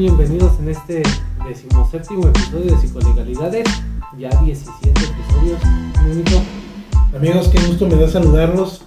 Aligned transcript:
bienvenidos 0.00 0.58
en 0.60 0.70
este 0.70 1.02
decimoséptimo 1.46 2.28
episodio 2.28 2.74
de 2.74 2.80
Psicolegalidades. 2.80 3.68
Ya 4.16 4.30
17 4.30 4.88
episodios. 4.88 5.60
Amigos, 7.14 7.48
qué 7.48 7.60
gusto 7.66 7.86
me 7.86 7.96
da 7.96 8.08
saludarlos. 8.08 8.82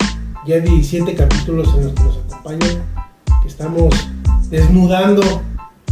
Ya 0.47 0.57
17 0.57 1.13
capítulos 1.13 1.71
en 1.77 1.83
los 1.83 1.93
que 1.93 2.03
nos 2.03 2.17
acompañan. 2.17 2.83
Que 3.43 3.47
estamos 3.47 3.93
desnudando 4.49 5.21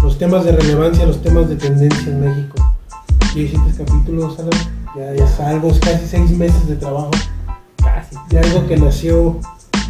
los 0.02 0.18
temas 0.18 0.44
de 0.44 0.54
relevancia, 0.54 1.06
los 1.06 1.22
temas 1.22 1.48
de 1.50 1.56
tendencia 1.56 2.12
en 2.12 2.22
México. 2.22 2.56
17 3.36 3.84
capítulos, 3.86 4.40
Alan. 4.40 4.50
Ya, 4.98 5.14
ya 5.14 5.24
es 5.24 5.40
algo, 5.40 5.70
casi 5.82 6.08
6 6.08 6.32
meses 6.32 6.68
de 6.68 6.78
trabajo. 6.78 7.12
Casi. 7.78 8.16
De 8.28 8.40
algo 8.40 8.68
que 8.68 8.76
nació 8.76 9.38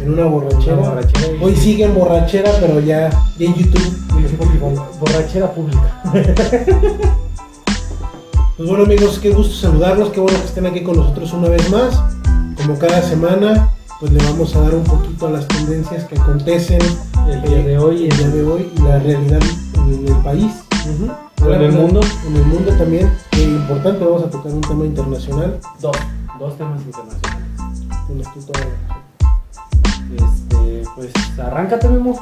en 0.02 0.12
una 0.12 0.24
borrachera. 0.26 0.76
Una 0.78 0.88
borrachera 0.90 1.26
y- 1.40 1.44
Hoy 1.44 1.56
sigue 1.56 1.84
en 1.84 1.94
borrachera, 1.94 2.50
pero 2.60 2.80
ya, 2.80 3.10
ya 3.38 3.46
en 3.46 3.54
YouTube 3.54 3.98
y. 4.18 4.98
Borrachera 4.98 5.52
pública. 5.52 6.02
Pues 8.56 8.68
bueno 8.68 8.84
amigos, 8.84 9.18
qué 9.18 9.30
gusto 9.30 9.54
saludarlos, 9.54 10.10
qué 10.10 10.20
bueno 10.20 10.38
que 10.38 10.44
estén 10.44 10.66
aquí 10.66 10.82
con 10.82 10.96
nosotros 10.96 11.32
una 11.32 11.48
vez 11.48 11.68
más. 11.70 12.00
Como 12.56 12.78
cada 12.78 13.02
semana, 13.02 13.70
pues 13.98 14.12
le 14.12 14.22
vamos 14.24 14.54
a 14.54 14.60
dar 14.60 14.74
un 14.74 14.84
poquito 14.84 15.26
a 15.26 15.30
las 15.30 15.48
tendencias 15.48 16.04
que 16.04 16.16
acontecen 16.18 16.78
El 17.28 17.42
día 17.42 17.62
de 17.62 17.78
hoy 17.78 18.06
el 18.08 18.16
día 18.16 18.28
de 18.28 18.42
hoy 18.44 18.70
y 18.76 18.80
la 18.82 18.98
realidad 19.00 19.40
en 19.74 20.06
el 20.06 20.14
país. 20.22 20.52
En 20.84 20.92
el 21.62 21.72
mundo. 21.72 22.00
En 22.28 22.36
el 22.36 22.44
mundo 22.46 22.72
también. 22.76 23.10
Qué 23.32 23.42
importante, 23.42 24.04
vamos 24.04 24.22
a 24.22 24.30
tocar 24.30 24.52
un 24.52 24.60
tema 24.60 24.84
internacional. 24.84 25.58
Dos. 25.80 25.96
Dos 26.38 26.56
temas 26.56 26.80
internacionales. 26.82 27.48
Tienes 28.06 28.28
tú 28.32 28.52
razón. 28.52 28.68
Este, 30.16 30.82
pues 30.94 31.10
arráncate, 31.38 31.88
Memo. 31.88 32.18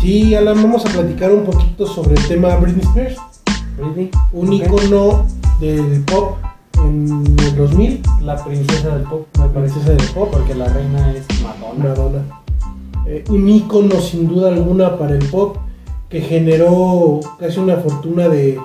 Sí, 0.00 0.34
Alan, 0.34 0.60
vamos 0.62 0.84
a 0.86 0.88
platicar 0.88 1.32
un 1.32 1.44
poquito 1.44 1.86
sobre 1.86 2.14
el 2.16 2.26
tema 2.26 2.56
Britney 2.56 2.84
Spears, 2.84 3.16
Britney. 3.78 4.10
un 4.32 4.48
Ok. 4.48 4.52
ícono 4.54 5.26
del 5.60 6.02
pop 6.04 6.38
en 6.78 7.36
el 7.38 7.56
2000, 7.56 8.02
La 8.22 8.42
princesa 8.44 8.96
del 8.96 9.04
pop, 9.04 9.26
me 9.38 9.46
parece. 9.48 9.74
princesa 9.74 9.92
del 9.96 10.10
pop. 10.14 10.28
Porque 10.32 10.54
la 10.54 10.66
reina 10.68 11.12
es 11.12 11.24
Madonna. 11.42 11.84
Madonna. 11.88 12.22
Eh, 13.06 13.24
un 13.28 13.48
ícono 13.48 14.00
sin 14.00 14.28
duda 14.28 14.48
alguna 14.48 14.96
para 14.98 15.14
el 15.14 15.24
pop 15.26 15.56
que 16.08 16.20
generó 16.20 17.20
casi 17.38 17.58
una 17.60 17.76
fortuna 17.76 18.28
de, 18.28 18.60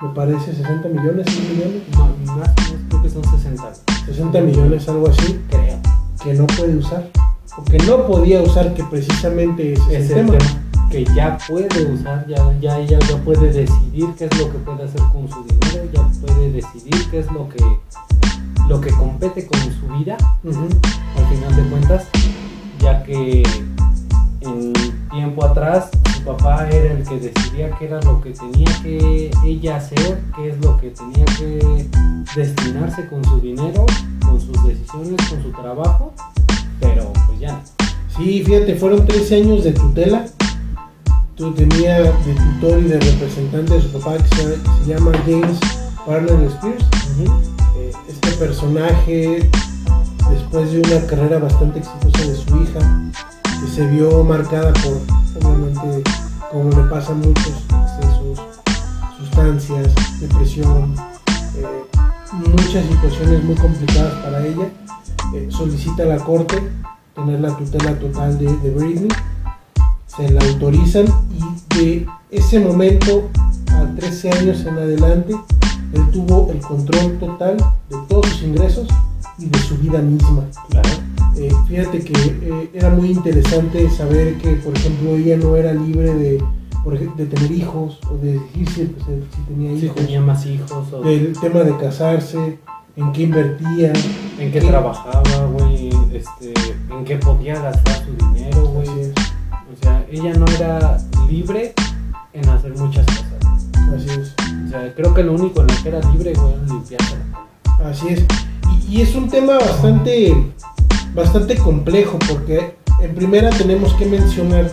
me 0.00 0.08
parece, 0.10 0.54
60 0.54 0.88
millones, 0.88 1.26
100 1.30 1.48
millones, 1.52 1.82
Más, 1.96 2.36
más, 2.36 2.50
creo 2.88 3.02
que 3.02 3.10
son 3.10 3.22
60. 3.24 3.72
60 4.06 4.40
millones, 4.40 4.88
algo 4.88 5.08
así, 5.08 5.38
Creo. 5.50 5.78
que 6.24 6.34
no 6.34 6.46
puede 6.46 6.76
usar, 6.76 7.08
o 7.56 7.64
que 7.64 7.78
no 7.78 8.06
podía 8.06 8.42
usar, 8.42 8.74
que 8.74 8.84
precisamente 8.84 9.72
es 9.72 9.80
es 9.90 10.10
el 10.10 10.26
tema. 10.26 10.38
tema 10.38 10.60
que 10.90 11.04
ya 11.14 11.38
puede 11.48 11.92
usar, 11.92 12.26
ya, 12.26 12.36
ya 12.60 12.78
ella 12.78 12.98
ya 13.08 13.16
puede 13.18 13.52
decidir 13.52 14.08
qué 14.18 14.24
es 14.24 14.38
lo 14.38 14.50
que 14.50 14.58
puede 14.58 14.82
hacer 14.84 15.00
con 15.12 15.28
su 15.28 15.44
dinero, 15.44 15.88
ya 15.92 16.02
puede 16.20 16.50
decidir 16.50 17.10
qué 17.10 17.20
es 17.20 17.30
lo 17.30 17.48
que 17.48 17.64
lo 18.68 18.80
que 18.80 18.90
compete 18.90 19.46
con 19.46 19.58
su 19.60 19.98
vida, 19.98 20.16
al 20.44 21.26
final 21.26 21.56
de 21.56 21.70
cuentas, 21.70 22.06
ya 22.80 23.02
que 23.02 23.42
en 24.42 24.72
tiempo 25.10 25.44
atrás 25.44 25.90
su 26.14 26.22
papá 26.22 26.68
era 26.68 26.92
el 26.92 27.04
que 27.04 27.18
decidía 27.18 27.70
qué 27.78 27.86
era 27.86 28.00
lo 28.02 28.20
que 28.20 28.30
tenía 28.30 28.70
que 28.82 29.30
ella 29.44 29.76
hacer, 29.76 30.20
qué 30.36 30.50
es 30.50 30.58
lo 30.64 30.76
que 30.78 30.90
tenía 30.90 31.24
que 31.36 31.88
destinarse 32.36 33.08
con 33.08 33.24
su 33.24 33.40
dinero, 33.40 33.86
con 34.24 34.40
sus 34.40 34.64
decisiones, 34.64 35.16
con 35.28 35.42
su 35.42 35.50
trabajo, 35.50 36.12
pero 37.40 37.40
pues 37.40 37.40
ya 37.40 37.52
no. 37.52 37.62
Sí, 38.16 38.42
fíjate, 38.44 38.74
fueron 38.76 39.06
13 39.06 39.36
años 39.36 39.64
de 39.64 39.72
tutela. 39.72 40.26
Tú 41.36 41.52
tenía 41.54 42.00
de 42.02 42.34
tutor 42.34 42.78
y 42.80 42.84
de 42.84 43.00
representante 43.00 43.74
de 43.74 43.80
su 43.80 43.92
papá 43.92 44.18
que 44.18 44.36
se, 44.36 44.44
que 44.54 44.84
se 44.84 44.94
llama 44.94 45.12
James 45.24 45.58
Parnell 46.04 46.46
Spears. 46.46 46.84
Eh, 47.18 47.92
este 48.08 48.30
personaje, 48.32 49.48
después 50.30 50.72
de 50.72 50.80
una 50.80 51.06
carrera 51.06 51.38
bastante 51.38 51.78
exitosa 51.78 52.26
de 52.26 52.36
su 52.36 52.62
hija, 52.62 53.10
que 53.42 53.70
se 53.74 53.86
vio 53.86 54.22
marcada 54.22 54.72
por, 54.74 55.00
obviamente, 55.42 56.10
como 56.50 56.70
le 56.70 56.90
pasa 56.90 57.12
a 57.12 57.14
muchos, 57.14 57.48
excesos, 57.48 58.40
sustancias, 59.18 59.94
depresión, 60.20 60.94
eh, 61.56 61.84
muchas 62.32 62.84
situaciones 62.86 63.44
muy 63.44 63.54
complicadas 63.54 64.12
para 64.24 64.46
ella, 64.46 64.68
eh, 65.34 65.48
solicita 65.50 66.02
a 66.02 66.06
la 66.06 66.16
corte 66.18 66.60
tener 67.24 67.40
la 67.40 67.56
tutela 67.56 67.98
total 67.98 68.38
de, 68.38 68.46
de 68.58 68.70
Britney, 68.70 69.08
se 70.06 70.30
la 70.30 70.40
autorizan 70.42 71.06
y 71.38 71.76
de 71.78 72.06
ese 72.30 72.60
momento 72.60 73.28
a 73.72 73.86
13 73.96 74.30
años 74.32 74.60
en 74.66 74.74
adelante, 74.78 75.34
él 75.92 76.02
tuvo 76.12 76.50
el 76.52 76.58
control 76.60 77.18
total 77.18 77.56
de 77.88 77.96
todos 78.08 78.26
sus 78.26 78.42
ingresos 78.42 78.88
y 79.38 79.46
de 79.46 79.58
su 79.60 79.76
vida 79.78 80.00
misma. 80.00 80.44
Claro. 80.70 80.88
Eh, 81.36 81.50
fíjate 81.68 82.00
que 82.00 82.12
eh, 82.12 82.70
era 82.74 82.90
muy 82.90 83.10
interesante 83.10 83.88
saber 83.90 84.36
que, 84.38 84.52
por 84.56 84.76
ejemplo, 84.76 85.10
ella 85.16 85.36
no 85.36 85.56
era 85.56 85.72
libre 85.72 86.12
de, 86.14 86.44
por 86.84 86.94
ej- 86.94 87.14
de 87.14 87.26
tener 87.26 87.50
hijos 87.52 87.98
o 88.10 88.16
de 88.16 88.32
decir 88.34 88.68
si, 88.68 88.84
pues, 88.84 89.04
si 89.34 89.42
tenía 89.42 89.70
Si 89.78 89.86
hijos, 89.86 89.96
tenía 89.96 90.20
más 90.20 90.44
hijos 90.46 90.92
o 90.92 91.00
del 91.02 91.32
tema 91.40 91.60
de 91.60 91.76
casarse, 91.78 92.58
en 92.96 93.12
qué 93.12 93.22
invertía. 93.22 93.92
en 94.38 94.52
qué 94.52 94.60
trabajaba, 94.60 95.46
güey, 95.52 95.90
este, 96.12 96.52
en 96.90 97.04
qué 97.04 97.16
podía 97.16 97.60
gastar 97.60 98.04
su 98.04 98.26
dinero, 98.26 98.66
güey. 98.66 98.88
O 98.88 99.82
sea, 99.82 100.04
ella 100.10 100.32
no 100.34 100.46
era 100.46 100.98
libre 101.28 101.74
en 102.32 102.48
hacer 102.48 102.76
muchas 102.76 103.06
cosas. 103.06 103.68
así 103.94 104.08
es. 104.08 104.34
O 104.66 104.70
sea, 104.70 104.94
creo 104.94 105.14
que 105.14 105.22
lo 105.22 105.34
único 105.34 105.60
en 105.60 105.66
lo 105.66 105.82
que 105.82 105.88
era 105.88 106.00
libre, 106.10 106.32
güey, 106.34 106.54
era 106.54 106.64
limpiarse. 106.66 107.16
Así 107.84 108.08
es. 108.08 108.24
Y, 108.88 108.96
y 108.96 109.02
es 109.02 109.14
un 109.14 109.28
tema 109.28 109.54
bastante, 109.54 110.52
bastante 111.14 111.56
complejo 111.56 112.18
porque 112.28 112.76
en 113.02 113.14
primera 113.14 113.50
tenemos 113.50 113.94
que 113.94 114.06
mencionar 114.06 114.70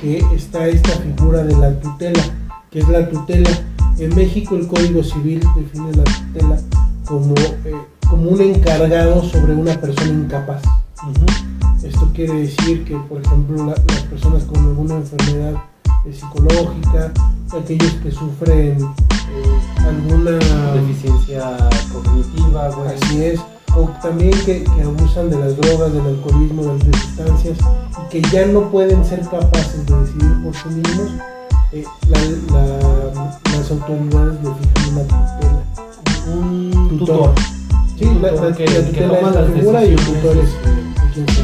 que 0.00 0.18
está 0.34 0.66
esta 0.68 0.90
figura 0.90 1.44
de 1.44 1.56
la 1.56 1.78
tutela, 1.80 2.22
que 2.70 2.80
es 2.80 2.88
la 2.88 3.08
tutela. 3.08 3.50
En 3.98 4.14
México 4.16 4.56
el 4.56 4.66
Código 4.66 5.04
Civil 5.04 5.40
define 5.54 5.92
la 5.92 6.04
tutela 6.04 6.58
como, 7.06 7.34
eh, 7.64 7.74
como 8.08 8.30
un 8.30 8.40
encargado 8.40 9.22
sobre 9.24 9.54
una 9.54 9.74
persona 9.80 10.10
incapaz. 10.10 10.62
Esto 11.82 12.08
quiere 12.14 12.34
decir 12.42 12.84
que, 12.84 12.96
por 12.96 13.20
ejemplo, 13.20 13.56
la- 13.66 13.74
las 13.88 14.02
personas 14.08 14.44
con 14.44 14.58
alguna 14.58 14.94
enfermedad 14.96 15.54
eh, 16.06 16.12
psicológica, 16.12 17.12
aquellos 17.60 17.92
que 17.94 18.10
sufren 18.10 18.78
eh, 18.80 19.86
alguna 19.86 20.38
Deficiencia 20.74 21.56
cognitiva, 21.92 22.68
güey. 22.70 22.88
Así 22.94 23.24
es. 23.24 23.40
O 23.76 23.88
también 24.02 24.32
que, 24.44 24.62
que 24.64 24.82
abusan 24.82 25.30
de 25.30 25.38
las 25.38 25.56
drogas, 25.56 25.92
del 25.92 26.06
alcoholismo, 26.06 26.62
de, 26.64 26.78
de 26.90 26.98
sustancias 26.98 27.58
y 28.04 28.08
que 28.10 28.22
ya 28.30 28.46
no 28.46 28.70
pueden 28.70 29.04
ser 29.04 29.20
capaces 29.22 29.86
de 29.86 29.98
decidir 30.00 30.42
por 30.44 30.54
sí 30.54 30.68
mismos, 30.68 31.10
eh, 31.72 31.84
la- 32.08 32.18
la- 32.58 33.40
las 33.56 33.70
autoridades 33.70 34.34
le 34.42 34.50
fijan 34.54 34.92
una 34.92 35.02
tutela. 35.02 35.61
Un 36.26 36.98
Tutor. 36.98 37.32
Sí, 37.98 38.04
la, 38.20 38.30
que, 38.54 38.64
que 38.64 39.02
toma 39.02 39.30
las 39.30 39.50
figura 39.52 39.84
y 39.84 39.90
el 39.90 39.96
decisiones, 39.96 40.22
tutor 40.22 40.36
es 40.38 40.48
este, 40.48 41.26
se 41.26 41.42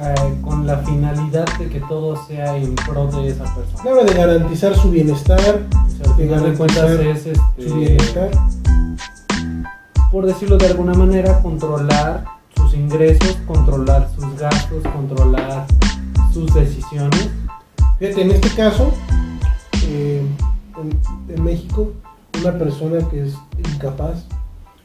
eh, 0.00 0.40
con 0.42 0.66
la 0.66 0.78
finalidad 0.78 1.46
de 1.58 1.68
que 1.68 1.80
todo 1.80 2.16
sea 2.26 2.56
en 2.56 2.74
pro 2.74 3.06
de 3.08 3.28
esa 3.28 3.44
persona. 3.54 3.90
Habla 3.90 4.04
de 4.04 4.14
garantizar 4.14 4.74
su 4.74 4.90
bienestar, 4.90 5.40
O 5.40 5.90
sea, 5.90 6.14
de 6.16 6.26
garantizar 6.26 6.90
es 7.00 7.26
este, 7.26 7.68
su 7.68 7.74
bienestar. 7.74 8.30
por 10.10 10.26
decirlo 10.26 10.56
de 10.56 10.68
alguna 10.68 10.94
manera, 10.94 11.42
controlar 11.42 12.24
sus 12.56 12.74
ingresos, 12.74 13.36
controlar 13.46 14.08
sus 14.14 14.38
gastos, 14.38 14.82
controlar 14.94 15.66
sus 16.32 16.52
decisiones. 16.54 17.28
Fíjate, 17.98 18.22
en 18.22 18.30
este 18.30 18.48
caso, 18.50 18.92
eh, 19.88 20.22
en, 20.80 21.34
en 21.34 21.44
México, 21.44 21.92
una 22.40 22.56
persona 22.56 23.06
que 23.10 23.26
es 23.26 23.34
incapaz, 23.84 24.24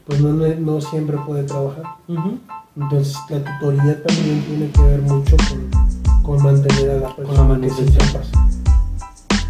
pues 0.06 0.20
no, 0.20 0.30
no- 0.32 0.80
siempre 0.80 1.16
puede 1.26 1.42
trabajar. 1.44 1.84
Entonces 2.76 3.16
la 3.30 3.38
tutoría 3.38 4.02
también 4.02 4.42
tiene 4.46 4.70
que 4.70 4.82
ver 4.82 5.02
mucho 5.02 5.36
con, 5.36 6.22
con 6.22 6.42
mantener 6.42 6.90
a 6.90 6.94
la 7.00 7.16
persona 7.16 7.60
que 7.60 7.66
es 7.66 7.72
manutención. 7.72 7.88
incapaz. 8.08 8.28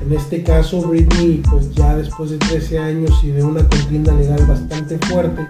En 0.02 0.12
este 0.12 0.42
caso, 0.42 0.82
Britney, 0.82 1.42
pues 1.50 1.72
ya 1.74 1.96
después 1.96 2.30
de 2.30 2.38
13 2.38 2.78
años 2.78 3.12
y 3.24 3.28
de 3.28 3.42
una 3.42 3.60
contienda 3.68 4.12
legal 4.12 4.44
bastante 4.46 4.98
fuerte, 5.06 5.48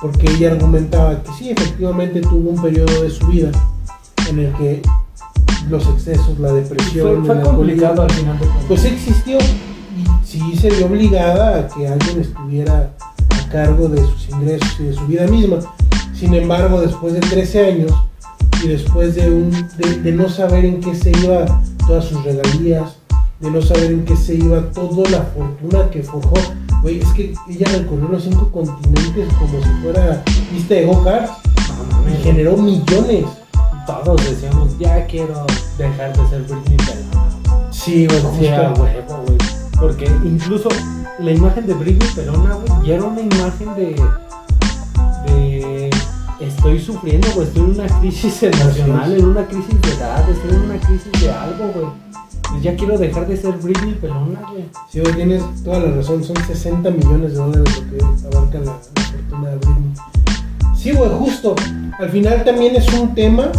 porque 0.00 0.30
ella 0.30 0.52
argumentaba 0.52 1.22
que 1.22 1.32
sí, 1.32 1.50
efectivamente 1.50 2.20
tuvo 2.20 2.50
un 2.50 2.62
periodo 2.62 3.02
de 3.02 3.10
su 3.10 3.26
vida 3.26 3.50
en 4.28 4.38
el 4.38 4.52
que 4.54 4.80
los 5.68 5.86
excesos, 5.88 6.38
la 6.38 6.52
depresión, 6.52 7.26
Fue, 7.26 7.34
fue 7.34 7.42
complicado 7.44 8.02
al 8.02 8.10
final 8.10 8.38
de 8.38 8.46
pues 8.68 8.84
existió 8.84 9.38
y 9.40 10.26
sí 10.26 10.56
se 10.56 10.70
vio 10.70 10.86
obligada 10.86 11.58
a 11.60 11.68
que 11.68 11.86
alguien 11.86 12.20
estuviera 12.20 12.92
cargo 13.50 13.88
de 13.88 14.00
sus 14.00 14.28
ingresos 14.30 14.68
y 14.78 14.84
de 14.84 14.92
su 14.94 15.06
vida 15.06 15.26
misma. 15.26 15.58
Sin 16.14 16.34
embargo, 16.34 16.80
después 16.80 17.14
de 17.14 17.20
13 17.20 17.66
años 17.66 17.92
y 18.62 18.68
después 18.68 19.14
de, 19.14 19.30
un, 19.30 19.50
de, 19.50 20.00
de 20.02 20.12
no 20.12 20.28
saber 20.28 20.64
en 20.64 20.80
qué 20.80 20.94
se 20.94 21.10
iba 21.10 21.44
todas 21.86 22.04
sus 22.04 22.22
regalías, 22.24 22.96
de 23.40 23.50
no 23.50 23.62
saber 23.62 23.92
en 23.92 24.04
qué 24.04 24.16
se 24.16 24.34
iba 24.34 24.60
toda 24.72 25.08
la 25.10 25.22
fortuna 25.22 25.90
que 25.90 26.02
forjó. 26.02 26.36
Güey, 26.82 27.00
es 27.00 27.08
que 27.08 27.34
ella 27.48 27.66
recorrió 27.72 28.08
los 28.08 28.22
cinco 28.22 28.50
continentes 28.50 29.28
como 29.34 29.62
si 29.62 29.68
fuera 29.82 30.22
pista 30.50 30.74
de 30.74 30.86
go-karts 30.86 31.32
y 32.08 32.22
generó 32.22 32.56
millones. 32.56 33.24
Todos 33.86 34.22
decíamos, 34.24 34.78
ya 34.78 35.06
quiero 35.06 35.46
dejar 35.78 36.16
de 36.16 36.28
ser 36.28 36.42
Britney 36.42 36.76
Pelona. 36.76 37.70
Sí, 37.70 38.06
güey, 38.06 38.50
huevo, 38.50 38.74
güey. 39.26 39.38
Porque 39.78 40.06
incluso 40.24 40.68
la 41.20 41.32
imagen 41.32 41.66
de 41.66 41.74
Britney 41.74 42.08
Pelona, 42.14 42.54
güey, 42.54 42.88
ya 42.88 42.94
era 42.94 43.04
una 43.04 43.20
imagen 43.20 43.74
de. 43.74 43.94
de. 45.26 45.90
Estoy 46.40 46.80
sufriendo, 46.80 47.28
güey. 47.34 47.46
Estoy 47.46 47.62
en 47.62 47.70
una 47.70 48.00
crisis 48.00 48.42
emocional, 48.42 49.12
en 49.12 49.24
una 49.26 49.46
crisis 49.46 49.80
de 49.82 49.90
edad, 49.92 50.30
estoy 50.30 50.50
en 50.50 50.62
una 50.62 50.80
crisis 50.80 51.12
de 51.20 51.30
algo, 51.30 51.66
güey. 51.74 51.86
Pues 52.50 52.62
ya 52.62 52.74
quiero 52.74 52.98
dejar 52.98 53.28
de 53.28 53.36
ser 53.36 53.52
Britney 53.58 53.94
Pelona, 53.94 54.40
güey. 54.50 54.64
Sí, 54.90 55.00
güey, 55.00 55.14
tienes 55.14 55.42
toda 55.62 55.80
la 55.80 55.92
razón. 55.92 56.24
Son 56.24 56.36
60 56.36 56.90
millones 56.90 57.32
de 57.32 57.38
dólares 57.38 57.82
lo 57.82 57.90
que 57.90 58.36
abarca 58.36 58.58
la, 58.58 58.64
la 58.64 59.02
fortuna 59.02 59.50
de 59.50 59.56
Britney. 59.56 59.94
Sí, 60.76 60.92
güey, 60.92 61.10
justo. 61.10 61.54
Al 61.98 62.08
final 62.08 62.42
también 62.42 62.74
es 62.74 62.90
un 62.94 63.14
tema 63.14 63.52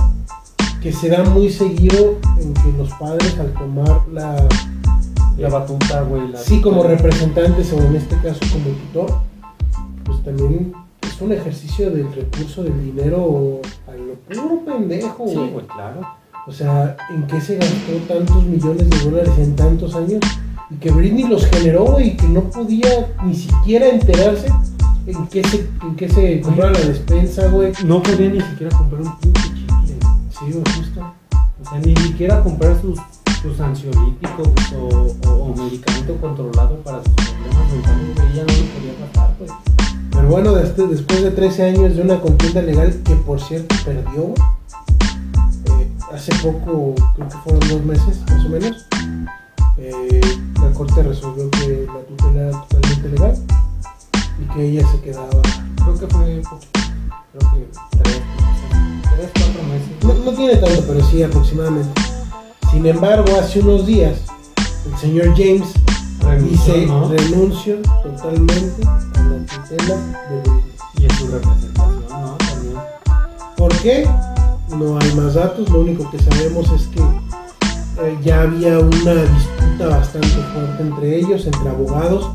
que 0.81 0.91
se 0.91 1.09
da 1.09 1.23
muy 1.23 1.51
seguido 1.51 2.17
en 2.39 2.53
que 2.55 2.73
los 2.77 2.89
padres 2.93 3.37
al 3.39 3.53
tomar 3.53 4.01
la... 4.11 4.35
La 5.41 5.49
batuta, 5.49 6.01
güey. 6.03 6.27
la 6.29 6.39
Sí, 6.39 6.61
como 6.61 6.83
representantes 6.83 7.71
o 7.73 7.81
en 7.81 7.95
este 7.95 8.15
caso 8.17 8.39
como 8.51 8.65
tutor, 8.77 9.19
pues 10.05 10.23
también 10.23 10.73
es 11.01 11.21
un 11.21 11.31
ejercicio 11.31 11.89
del 11.91 12.11
recurso 12.13 12.63
del 12.63 12.83
dinero 12.83 13.59
a 13.87 13.91
lo 13.93 14.13
puro 14.41 14.65
pendejo, 14.65 15.27
Sí, 15.27 15.35
güey. 15.35 15.49
güey, 15.51 15.67
claro. 15.67 16.01
O 16.47 16.51
sea, 16.51 16.97
¿en 17.11 17.27
qué 17.27 17.39
se 17.39 17.57
gastó 17.57 17.93
tantos 18.07 18.43
millones 18.45 18.89
de 18.89 18.97
dólares 19.09 19.33
en 19.37 19.55
tantos 19.55 19.95
años? 19.95 20.19
Y 20.71 20.75
que 20.75 20.89
Britney 20.89 21.25
los 21.27 21.45
generó, 21.45 21.85
güey, 21.85 22.09
y 22.09 22.17
que 22.17 22.27
no 22.27 22.41
podía 22.49 23.13
ni 23.23 23.35
siquiera 23.35 23.87
enterarse 23.89 24.47
en 25.05 25.27
qué 25.27 25.43
se, 25.43 25.67
en 25.83 25.95
qué 25.95 26.09
se 26.09 26.41
compraba 26.41 26.71
la 26.71 26.79
despensa, 26.79 27.47
güey. 27.49 27.73
No 27.85 28.01
podía 28.01 28.29
ni 28.29 28.41
siquiera 28.41 28.75
comprar 28.77 29.01
un 29.01 29.19
pinche 29.19 29.41
chicle. 29.43 29.97
Sí, 30.29 30.45
güey, 30.51 30.63
justo. 30.77 31.13
O 31.63 31.69
sea, 31.69 31.79
ni 31.79 31.95
siquiera 31.97 32.41
comprar 32.41 32.79
sus, 32.81 32.97
sus 33.41 33.59
ansiolíticos 33.59 34.47
o, 34.77 35.53
medicamento 35.57 36.15
controlado 36.17 36.75
para 36.83 37.03
sus 37.03 37.13
problemas 37.13 37.73
mentales, 37.73 38.15
güey. 38.15 38.31
Ella 38.33 38.43
no 38.45 38.53
lo 38.53 38.65
podía 38.73 39.07
pasar, 39.11 39.35
güey. 39.39 39.51
Pero 40.11 40.27
bueno, 40.27 40.53
desde- 40.53 40.87
después 40.87 41.23
de 41.23 41.31
13 41.31 41.63
años 41.63 41.95
de 41.95 42.01
una 42.01 42.19
contienda 42.19 42.61
legal 42.61 42.93
que 43.03 43.15
por 43.15 43.39
cierto 43.41 43.75
perdió, 43.85 44.33
eh, 45.65 45.87
hace 46.13 46.31
poco, 46.35 46.93
creo 47.15 47.29
que 47.29 47.37
fueron 47.37 47.69
dos 47.69 47.83
meses 47.85 48.21
más 48.29 48.45
o 48.45 48.49
menos, 48.49 48.85
eh, 49.77 50.21
la 50.61 50.71
corte 50.73 51.01
resolvió 51.03 51.49
que 51.51 51.87
la 51.87 52.01
tutela 52.01 52.41
era 52.49 52.61
totalmente 52.67 53.09
legal 53.09 53.33
y 54.39 54.53
que 54.53 54.63
ella 54.69 54.87
se 54.91 55.01
quedaba. 55.01 55.41
Creo 55.83 55.99
que 55.99 56.07
fue. 56.07 56.41
Creo 57.31 57.51
que 57.51 57.67
tres, 58.03 58.21
tres, 59.15 59.31
cuatro 59.33 59.63
meses. 59.63 60.03
No, 60.25 60.31
no 60.31 60.37
tiene 60.37 60.55
tanto, 60.57 60.83
pero 60.87 61.03
sí 61.05 61.23
aproximadamente. 61.23 62.01
Sin 62.71 62.85
embargo, 62.85 63.27
hace 63.37 63.59
unos 63.59 63.85
días, 63.85 64.21
el 64.89 64.97
señor 64.97 65.27
James 65.35 65.73
Renunció, 66.21 66.73
dice 66.73 66.85
¿no? 66.87 67.09
renuncio 67.09 67.75
totalmente 68.03 68.87
a 68.87 69.21
la 69.23 69.45
tutela 69.45 69.95
de. 70.29 71.01
Y 71.01 71.05
en 71.05 71.11
su 71.11 71.27
representación, 71.27 72.05
¿no? 72.09 72.37
También. 72.37 72.77
¿Por 73.57 73.75
qué? 73.79 74.07
No 74.77 74.97
hay 74.97 75.13
más 75.15 75.33
datos, 75.33 75.69
lo 75.69 75.81
único 75.81 76.09
que 76.11 76.19
sabemos 76.19 76.71
es 76.71 76.87
que 76.87 77.01
eh, 77.01 78.17
ya 78.23 78.43
había 78.43 78.79
una 78.79 79.15
disputa 79.15 79.87
bastante 79.89 80.27
fuerte 80.27 80.83
entre 80.83 81.17
ellos, 81.17 81.45
entre 81.45 81.69
abogados. 81.69 82.31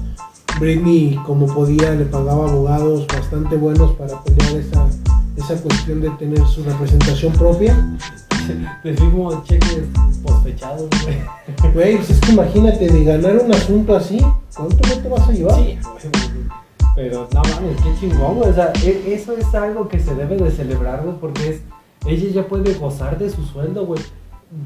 Britney, 0.61 1.19
como 1.25 1.47
podía, 1.47 1.93
le 1.93 2.05
pagaba 2.05 2.49
abogados 2.49 3.07
bastante 3.07 3.57
buenos 3.57 3.93
para 3.93 4.23
pelear 4.23 4.57
esa, 4.57 4.87
esa 5.37 5.63
cuestión 5.63 6.01
de 6.01 6.11
tener 6.11 6.47
su 6.47 6.63
representación 6.63 7.33
propia. 7.33 7.97
Decimos 8.85 9.45
cheques 9.45 9.85
posfechados, 10.23 10.89
güey. 11.05 11.73
Güey, 11.73 11.97
pues 11.97 12.11
es 12.11 12.21
que 12.21 12.33
imagínate, 12.33 12.89
de 12.89 13.05
ganar 13.05 13.37
un 13.45 13.53
asunto 13.53 13.97
así, 13.97 14.19
¿cuánto 14.57 14.77
no 14.89 15.03
te 15.03 15.09
vas 15.09 15.29
a 15.29 15.33
llevar? 15.33 15.57
Sí. 15.57 15.79
Pero 16.95 17.29
no 17.33 17.43
mames, 17.43 17.77
qué 17.83 17.95
chingón, 18.01 18.37
güey. 18.37 18.51
O 18.51 18.55
sea, 18.55 18.73
e- 18.85 19.15
eso 19.15 19.37
es 19.37 19.55
algo 19.55 19.87
que 19.89 19.99
se 20.01 20.15
debe 20.15 20.37
de 20.37 20.51
celebrar, 20.51 21.03
güey, 21.05 21.17
porque 21.21 21.49
es. 21.51 21.61
Ella 22.07 22.31
ya 22.33 22.47
puede 22.49 22.73
gozar 22.75 23.19
de 23.19 23.29
su 23.31 23.43
sueldo, 23.45 23.85
güey. 23.85 24.01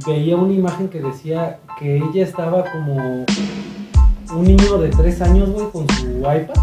Veía 0.06 0.36
una 0.36 0.52
imagen 0.52 0.88
que 0.88 1.00
decía 1.00 1.58
que 1.78 1.96
ella 1.96 2.22
estaba 2.22 2.64
como 2.70 3.24
un 4.36 4.44
niño 4.44 4.78
de 4.78 4.90
tres 4.90 5.20
años, 5.22 5.50
güey, 5.50 5.70
con 5.70 5.88
su 5.88 6.06
iPad. 6.18 6.54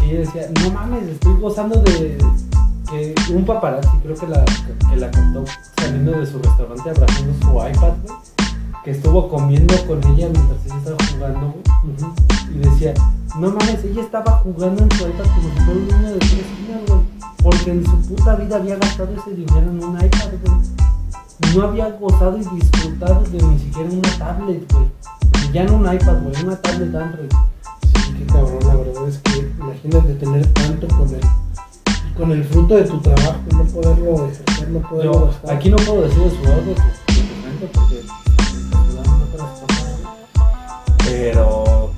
Que 0.00 0.10
ella 0.10 0.18
decía, 0.20 0.50
no 0.62 0.70
mames, 0.72 1.04
estoy 1.08 1.34
gozando 1.40 1.80
de. 1.80 2.18
Que 2.88 3.14
un 3.32 3.44
paparazzi, 3.44 3.98
creo 4.02 4.14
que 4.14 4.26
la, 4.28 4.44
que 4.44 4.96
la 4.96 5.10
captó 5.10 5.44
saliendo 5.76 6.12
de 6.12 6.26
su 6.26 6.38
restaurante 6.38 6.90
abrazando 6.90 7.32
su 7.40 7.48
iPad, 7.48 7.94
güey. 8.04 8.16
Que 8.84 8.90
estuvo 8.92 9.28
comiendo 9.28 9.74
con 9.86 9.98
ella 10.04 10.28
mientras 10.28 10.64
ella 10.66 10.76
estaba 10.78 10.96
jugando, 11.12 11.54
güey. 11.54 12.54
Y 12.54 12.58
decía, 12.58 12.94
no 13.38 13.50
mames, 13.50 13.84
ella 13.84 14.02
estaba 14.02 14.32
jugando 14.38 14.84
en 14.84 14.90
su 14.92 15.08
iPad 15.08 15.24
como 15.24 15.48
si 15.48 15.60
fuera 15.64 15.72
un 15.72 15.88
niño 15.88 16.12
de 16.12 16.18
3 16.18 16.32
años, 16.32 16.88
güey. 16.88 17.00
Porque 17.42 17.70
en 17.70 17.84
su 17.84 17.96
puta 18.02 18.36
vida 18.36 18.56
había 18.56 18.76
gastado 18.76 19.14
ese 19.16 19.30
dinero 19.30 19.70
en 19.70 19.84
un 19.84 19.96
iPad, 19.96 20.30
güey. 20.44 21.56
No 21.56 21.62
había 21.64 21.90
gozado 21.90 22.38
y 22.38 22.44
disfrutado 22.56 23.22
de 23.24 23.42
ni 23.42 23.58
siquiera 23.58 23.90
una 23.90 24.18
tablet, 24.18 24.72
güey. 24.72 24.86
Ya 25.52 25.64
no 25.64 25.74
un 25.74 25.92
iPad, 25.92 26.22
güey, 26.22 26.44
una 26.44 26.56
tablet 26.56 26.94
Android. 26.94 27.30
Sí, 27.82 28.14
qué 28.18 28.26
cabrón, 28.26 28.58
la 28.66 28.74
verdad 28.76 29.08
es 29.08 29.18
que 29.18 29.52
imagínate 29.58 30.14
tener 30.14 30.46
tanto 30.52 30.88
con 30.88 31.08
el, 31.08 31.20
con 32.16 32.32
el 32.32 32.44
fruto 32.44 32.76
de 32.76 32.84
tu 32.84 32.98
trabajo, 33.00 33.40
no 33.52 33.64
poderlo 33.64 34.26
ejercer, 34.30 34.68
no 34.70 34.80
poderlo 34.88 35.12
Yo, 35.12 35.26
gastar. 35.26 35.56
aquí 35.56 35.68
no 35.70 35.76
puedo 35.76 36.02
decir 36.02 36.22
de 36.22 36.30
tu, 36.30 36.36
de 36.36 36.74
tu 36.74 36.82
frente 37.42 37.70
porque. 37.72 38.02
Pero, 41.04 41.90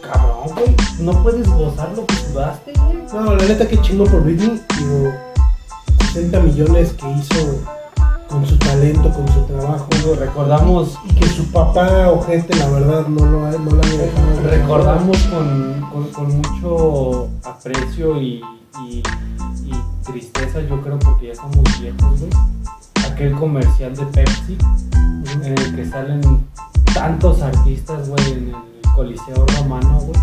cabrón, 0.00 0.54
güey, 0.54 0.76
no 1.00 1.22
puedes 1.22 1.48
gozar 1.48 1.92
lo 1.94 2.06
que 2.06 2.14
sudaste, 2.16 2.72
güey. 2.78 3.04
No, 3.12 3.34
la 3.36 3.44
neta 3.44 3.68
que 3.68 3.80
chingo 3.80 4.04
por 4.04 4.22
Britney, 4.22 4.60
digo, 4.78 5.12
60 6.12 6.40
millones 6.40 6.92
que 6.94 7.10
hizo 7.10 7.60
con 8.28 8.46
su 8.46 8.56
talento, 8.58 9.10
con 9.12 9.28
su 9.28 9.42
trabajo. 9.42 9.86
Digo, 9.90 10.14
recordamos 10.16 10.98
Y 11.08 11.14
que 11.14 11.26
su 11.28 11.44
papá 11.52 12.10
ojete, 12.10 12.56
la 12.56 12.68
verdad, 12.70 13.06
no 13.06 13.24
lo 13.26 13.44
ha, 13.46 13.50
no 13.52 13.70
lo 13.70 13.82
había 13.82 13.98
dejado. 13.98 14.50
recordamos 14.50 15.18
con, 15.24 15.80
con- 15.92 16.08
con 16.08 16.36
mucho 16.38 17.28
aprecio 17.44 18.20
y, 18.20 18.40
y- 18.82 19.02
y 19.64 19.72
tristeza, 20.04 20.60
yo 20.62 20.80
creo, 20.82 20.98
porque 20.98 21.26
ya 21.26 21.32
estamos 21.32 21.62
viejos, 21.80 22.20
güey. 22.20 22.32
Aquel 23.10 23.32
comercial 23.34 23.94
de 23.96 24.04
Pepsi 24.06 24.58
en 25.42 25.44
el 25.58 25.76
que 25.76 25.84
salen 25.88 26.46
tantos 26.92 27.42
artistas, 27.42 28.08
güey, 28.08 28.32
en 28.32 28.48
el 28.48 28.54
Coliseo 28.94 29.46
Romano, 29.58 30.00
güey. 30.00 30.20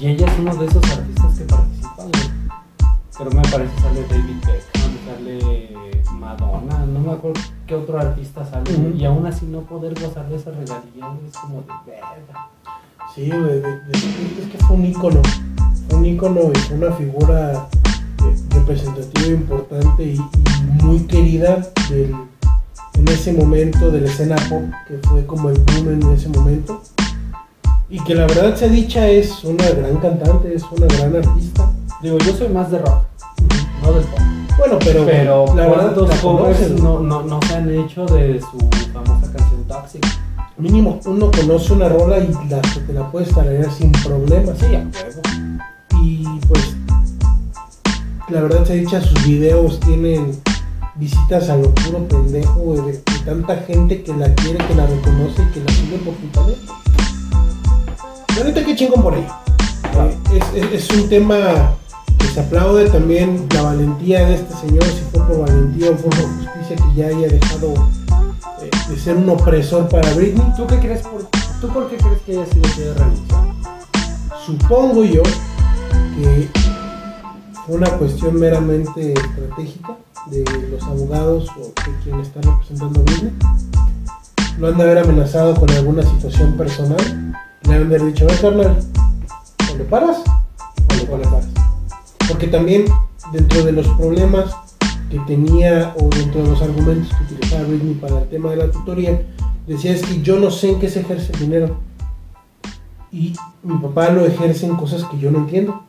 Y 0.00 0.08
ella 0.08 0.26
es 0.26 0.38
uno 0.38 0.54
de 0.54 0.66
esos 0.66 0.84
artistas 0.90 1.38
que 1.38 1.44
participan, 1.44 2.10
güey. 2.12 2.30
Pero 3.18 3.30
me 3.32 3.42
parece 3.42 3.80
sale 3.80 4.02
David 4.08 4.36
Beckham, 4.46 4.92
sale 5.06 5.98
Madonna, 6.12 6.78
no 6.86 7.00
me 7.00 7.12
acuerdo 7.12 7.40
qué 7.66 7.74
otro 7.74 7.98
artista 7.98 8.44
sale, 8.44 8.72
güey, 8.74 8.90
Ujú. 8.90 8.98
y 8.98 9.04
aún 9.04 9.26
así 9.26 9.46
no 9.46 9.60
poder 9.62 9.94
gozar 10.00 10.28
de 10.28 10.36
esa 10.36 10.50
regalía, 10.50 11.16
es 11.26 11.36
como 11.38 11.62
de 11.62 11.66
verga. 11.86 12.48
Sí, 13.14 13.28
güey, 13.30 13.62
es 13.92 14.46
que 14.52 14.58
fue 14.66 14.76
un 14.76 14.84
ícono. 14.86 15.20
Un 15.98 16.06
ícono 16.06 16.40
y 16.54 16.58
fue 16.58 16.76
una 16.76 16.92
figura 16.92 17.68
eh, 18.24 18.36
representativa 18.50 19.26
importante 19.26 20.04
y, 20.04 20.14
y 20.14 20.84
muy 20.84 21.00
querida 21.00 21.66
del, 21.90 22.14
en 22.94 23.08
ese 23.08 23.32
momento 23.32 23.90
de 23.90 24.02
la 24.02 24.08
escena 24.08 24.36
pop, 24.48 24.62
que 24.86 24.98
fue 25.08 25.26
como 25.26 25.50
el 25.50 25.58
boom 25.58 25.88
en 25.88 26.12
ese 26.12 26.28
momento. 26.28 26.82
Y 27.90 27.98
que 28.04 28.14
la 28.14 28.26
verdad 28.26 28.54
sea 28.54 28.68
dicha 28.68 29.08
es 29.08 29.42
una 29.44 29.68
gran 29.70 29.96
cantante, 29.96 30.54
es 30.54 30.62
una 30.70 30.86
gran 30.86 31.16
artista. 31.16 31.72
Digo, 32.02 32.18
yo 32.18 32.32
soy 32.32 32.48
más 32.48 32.70
de 32.70 32.78
rock, 32.78 33.04
no 33.82 33.92
del 33.92 34.04
pop. 34.04 34.20
Bueno, 34.58 34.78
pero, 34.80 35.06
Pero 35.06 35.46
la 35.54 35.68
verdad 35.68 35.94
¿cuántos 35.94 36.08
la 36.08 36.16
covers 36.20 36.70
no, 36.80 37.00
no, 37.00 37.22
no 37.22 37.40
se 37.42 37.54
han 37.54 37.70
hecho 37.70 38.06
de 38.06 38.40
su 38.40 38.58
famosa 38.92 39.32
canción 39.32 39.64
Toxic? 39.66 40.04
Mínimo 40.56 40.98
uno 41.06 41.30
conoce 41.30 41.72
una 41.72 41.88
rola 41.88 42.18
y 42.18 42.32
la, 42.48 42.60
te 42.60 42.92
la 42.92 43.10
puedes 43.10 43.32
tararear 43.32 43.70
sin 43.72 43.92
problemas. 43.92 44.58
Sí, 44.58 44.66
a 44.66 44.80
huevo. 44.80 45.22
Y 46.02 46.24
pues, 46.48 46.74
la 48.28 48.42
verdad 48.42 48.64
se 48.66 48.74
dicha, 48.74 49.00
sus 49.00 49.24
videos 49.26 49.80
tienen 49.80 50.38
visitas 50.96 51.48
a 51.50 51.56
lo 51.56 51.72
puro 51.74 52.06
pendejo, 52.08 52.74
de, 52.74 52.92
de 52.92 53.18
tanta 53.24 53.56
gente 53.58 54.02
que 54.02 54.12
la 54.14 54.32
quiere, 54.34 54.58
que 54.66 54.74
la 54.74 54.86
reconoce 54.86 55.42
y 55.42 55.46
que 55.52 55.60
la 55.60 55.72
sigue 55.72 55.98
por 55.98 56.14
su 56.14 56.26
talento. 56.32 56.74
La 58.36 58.44
neta, 58.44 58.64
qué 58.64 58.76
chingón 58.76 59.02
por 59.02 59.14
ella. 59.14 59.38
Eh, 59.94 60.16
es, 60.54 60.64
es- 60.64 60.90
es 60.90 60.96
un 61.02 61.08
tema 61.08 61.38
que 62.18 62.26
se 62.26 62.40
aplaude 62.40 62.88
también 62.90 63.46
la 63.54 63.62
valentía 63.62 64.26
de 64.26 64.34
este 64.36 64.54
señor, 64.54 64.84
si 64.84 65.02
fue 65.12 65.26
por 65.26 65.40
valentía 65.46 65.90
o 65.90 65.96
fue 65.96 66.10
por 66.10 66.20
justicia 66.22 66.76
que 66.76 66.94
ya 66.96 67.06
haya 67.06 67.28
dejado 67.28 67.74
eh, 68.62 68.70
de 68.88 68.96
ser 68.98 69.16
un 69.16 69.28
opresor 69.30 69.88
para 69.88 70.12
Britney. 70.14 70.44
¿Tú 70.56 70.66
qué 70.66 70.78
crees 70.78 71.02
por, 71.02 71.22
¿tú 71.60 71.68
por 71.68 71.88
qué 71.88 71.96
crees 71.96 72.20
que 72.26 72.32
haya 72.32 72.46
sido 72.46 72.62
que 72.62 72.94
renunciado? 72.98 73.48
Supongo 74.46 75.04
yo 75.04 75.22
que 76.18 76.48
fue 77.64 77.76
una 77.76 77.90
cuestión 77.90 78.38
meramente 78.40 79.12
estratégica 79.12 79.96
de 80.26 80.44
los 80.70 80.82
abogados 80.82 81.48
o 81.56 81.60
de 81.60 81.98
quien 82.02 82.20
está 82.20 82.40
representando 82.40 83.00
a 83.00 83.02
Britney. 83.04 83.32
Lo 84.58 84.68
han 84.68 84.78
de 84.78 84.82
haber 84.82 84.98
amenazado 84.98 85.54
con 85.54 85.70
alguna 85.70 86.02
situación 86.02 86.56
personal. 86.56 86.98
Le 87.62 87.74
han 87.74 87.88
de 87.88 87.96
haber 87.96 88.12
dicho, 88.12 88.26
ver, 88.26 88.40
carnal, 88.40 88.78
o 89.72 89.76
le 89.76 89.84
paras 89.84 90.18
o 90.88 91.16
le 91.16 91.24
paras. 91.24 91.46
Porque 92.26 92.48
también 92.48 92.86
dentro 93.32 93.64
de 93.64 93.72
los 93.72 93.86
problemas 93.88 94.52
que 95.10 95.18
tenía 95.20 95.94
o 96.00 96.08
dentro 96.08 96.42
de 96.42 96.48
los 96.48 96.62
argumentos 96.62 97.16
que 97.16 97.34
utilizaba 97.34 97.68
Britney 97.68 97.94
para 97.94 98.22
el 98.22 98.28
tema 98.28 98.50
de 98.50 98.56
la 98.56 98.70
tutoría, 98.70 99.22
decía 99.66 99.92
es 99.92 100.02
que 100.02 100.20
yo 100.22 100.38
no 100.40 100.50
sé 100.50 100.70
en 100.70 100.80
qué 100.80 100.88
se 100.88 101.00
ejerce 101.00 101.32
el 101.34 101.38
dinero. 101.38 101.76
Y 103.12 103.34
mi 103.62 103.78
papá 103.78 104.10
lo 104.10 104.26
ejerce 104.26 104.66
en 104.66 104.76
cosas 104.76 105.04
que 105.04 105.18
yo 105.18 105.30
no 105.30 105.38
entiendo. 105.38 105.87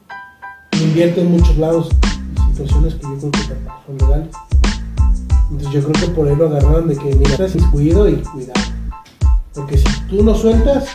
Invierte 0.80 1.22
en 1.22 1.32
muchos 1.32 1.58
lados 1.58 1.90
situaciones 2.52 2.96
que 2.96 3.02
yo 3.02 3.18
creo 3.18 3.32
que 3.32 3.40
son 3.86 3.98
legales. 3.98 4.30
Entonces 5.52 5.74
yo 5.74 5.84
creo 5.84 6.06
que 6.06 6.16
por 6.16 6.28
ahí 6.28 6.36
lo 6.36 6.48
agarraron 6.48 6.88
de 6.88 6.96
que 6.98 7.16
mira, 7.16 7.32
estás 7.32 7.56
cuidado 7.72 8.08
y 8.08 8.16
cuidado. 8.18 8.62
Porque 9.54 9.78
si 9.78 10.02
tú 10.10 10.24
no 10.24 10.34
sueltas, 10.34 10.86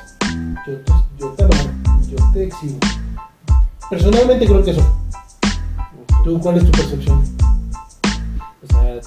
yo 0.67 0.77
te, 0.79 0.93
yo 1.19 1.29
te 1.31 1.45
yo 2.09 2.17
te 2.33 2.45
exhibo. 2.45 2.79
Personalmente 3.91 4.47
creo 4.47 4.65
que 4.65 4.71
eso. 4.71 4.99
¿Tú 6.25 6.41
cuál 6.41 6.57
es 6.57 6.65
tu 6.65 6.71
percepción? 6.71 7.23
O 8.63 8.73
sea, 8.73 9.01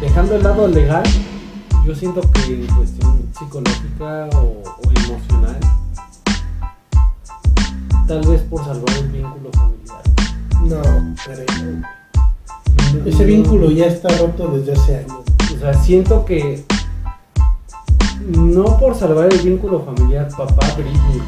dejando 0.00 0.36
el 0.36 0.42
lado 0.42 0.68
legal, 0.68 1.04
yo 1.84 1.94
siento 1.94 2.22
que 2.32 2.54
en 2.54 2.66
cuestión 2.68 3.28
psicológica 3.38 4.30
o, 4.36 4.62
o 4.64 4.90
emocional, 4.90 5.60
tal 8.06 8.26
vez 8.26 8.40
por 8.42 8.64
salvar 8.64 8.96
el 8.96 9.08
vínculo 9.08 9.50
familiar. 9.52 10.13
No, 10.64 10.82
creo. 11.24 11.82
Ese 13.04 13.24
vínculo 13.24 13.70
ya 13.70 13.86
está 13.86 14.08
roto 14.18 14.48
desde 14.48 14.72
hace 14.72 14.96
años. 14.98 15.20
O 15.54 15.58
sea, 15.58 15.74
siento 15.74 16.24
que 16.24 16.64
no 18.28 18.78
por 18.78 18.94
salvar 18.94 19.32
el 19.32 19.38
vínculo 19.40 19.80
familiar, 19.80 20.28
papá 20.36 20.66
Britney, 20.76 21.22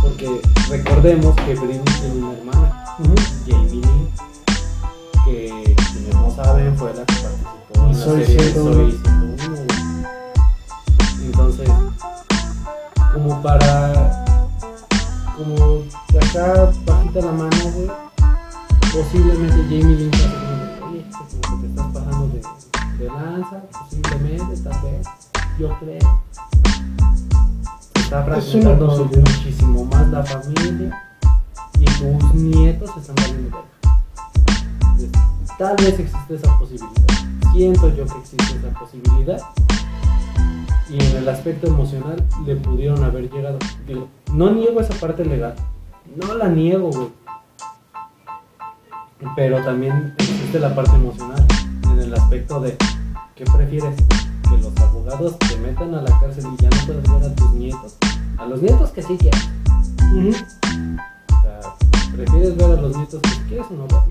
porque 0.00 0.40
recordemos 0.70 1.34
que 1.36 1.54
Britney 1.54 1.82
tiene 2.00 2.24
una 2.24 2.32
hermana, 2.32 2.84
Jamie 3.46 3.70
Lee, 3.70 4.08
que 5.24 5.74
quienes 5.74 6.14
no 6.14 6.30
saben 6.30 6.76
fue 6.76 6.94
la 6.94 7.04
que 7.04 7.14
participó 7.14 7.84
en 7.84 7.88
la 7.88 8.04
Soy 8.04 8.24
serie 8.24 8.44
de 8.44 8.52
101. 8.52 8.74
Soy 8.74 8.90
101. 8.92 9.56
güey. 9.56 9.78
Entonces, 11.26 11.70
como 13.14 13.42
para, 13.42 14.24
como 15.38 15.82
de 16.12 16.18
acá 16.18 16.70
bajita 16.84 17.20
la 17.20 17.32
mano, 17.32 17.56
güey, 17.74 17.88
posiblemente 18.92 19.56
Jamie 19.64 19.96
Lee 19.96 20.10
está 20.12 20.28
como 21.48 21.60
que 21.62 21.66
te 21.66 21.66
estás 21.68 21.86
pasando 21.92 22.28
de, 22.28 23.04
de 23.04 23.06
lanza, 23.06 23.62
posiblemente, 23.70 24.56
tal 24.62 24.82
vez, 24.82 25.06
yo 25.58 25.78
creo. 25.78 26.22
Está 27.94 28.20
Es 28.20 28.24
fragmentando 28.44 28.86
posibilidad. 28.86 29.30
muchísimo 29.36 29.84
más 29.84 30.08
la 30.08 30.24
familia 30.24 31.04
y 31.78 31.84
tus 31.84 32.34
nietos 32.34 32.90
están 32.96 33.16
valiendo. 33.16 33.64
Entonces, 34.82 35.10
Tal 35.58 35.76
vez 35.76 35.98
existe 35.98 36.34
esa 36.34 36.58
posibilidad. 36.58 36.90
Siento 37.52 37.88
yo 37.88 38.06
que 38.06 38.18
existe 38.18 38.56
esa 38.56 38.78
posibilidad. 38.78 39.40
Y 40.90 40.98
en 41.02 41.16
el 41.16 41.28
aspecto 41.28 41.66
emocional 41.66 42.24
le 42.46 42.56
pudieron 42.56 43.04
haber 43.04 43.30
llegado. 43.30 43.58
Digo, 43.86 44.08
no 44.32 44.50
niego 44.50 44.80
esa 44.80 44.94
parte 44.94 45.24
legal. 45.24 45.54
No 46.16 46.34
la 46.34 46.48
niego, 46.48 46.90
güey. 46.90 47.08
Pero 49.36 49.62
también 49.64 50.14
existe 50.18 50.58
la 50.58 50.74
parte 50.74 50.94
emocional. 50.94 51.44
En 51.84 52.00
el 52.00 52.14
aspecto 52.14 52.60
de, 52.60 52.76
¿qué 53.34 53.44
prefieres? 53.44 53.96
Que 54.48 54.56
los 54.56 54.74
abogados 54.78 55.38
te 55.40 55.56
metan 55.58 55.94
a 55.94 56.00
la 56.00 56.20
cárcel 56.20 56.46
y 56.58 56.62
ya 56.62 56.70
no 56.70 56.76
puedes 56.86 57.02
ver 57.02 57.22
a 57.30 57.34
tus 57.34 57.52
nietos. 57.52 57.96
A 58.38 58.46
los 58.46 58.62
nietos 58.62 58.90
que 58.90 59.02
sí 59.02 59.18
quieres. 59.18 59.48
O 60.10 61.42
sea, 61.42 61.60
¿prefieres 62.14 62.56
ver 62.56 62.78
a 62.78 62.80
los 62.80 62.96
nietos 62.96 63.20
que 63.20 63.48
quieres 63.48 63.66
o 63.70 63.74
no 63.74 63.82
verlos? 63.82 64.04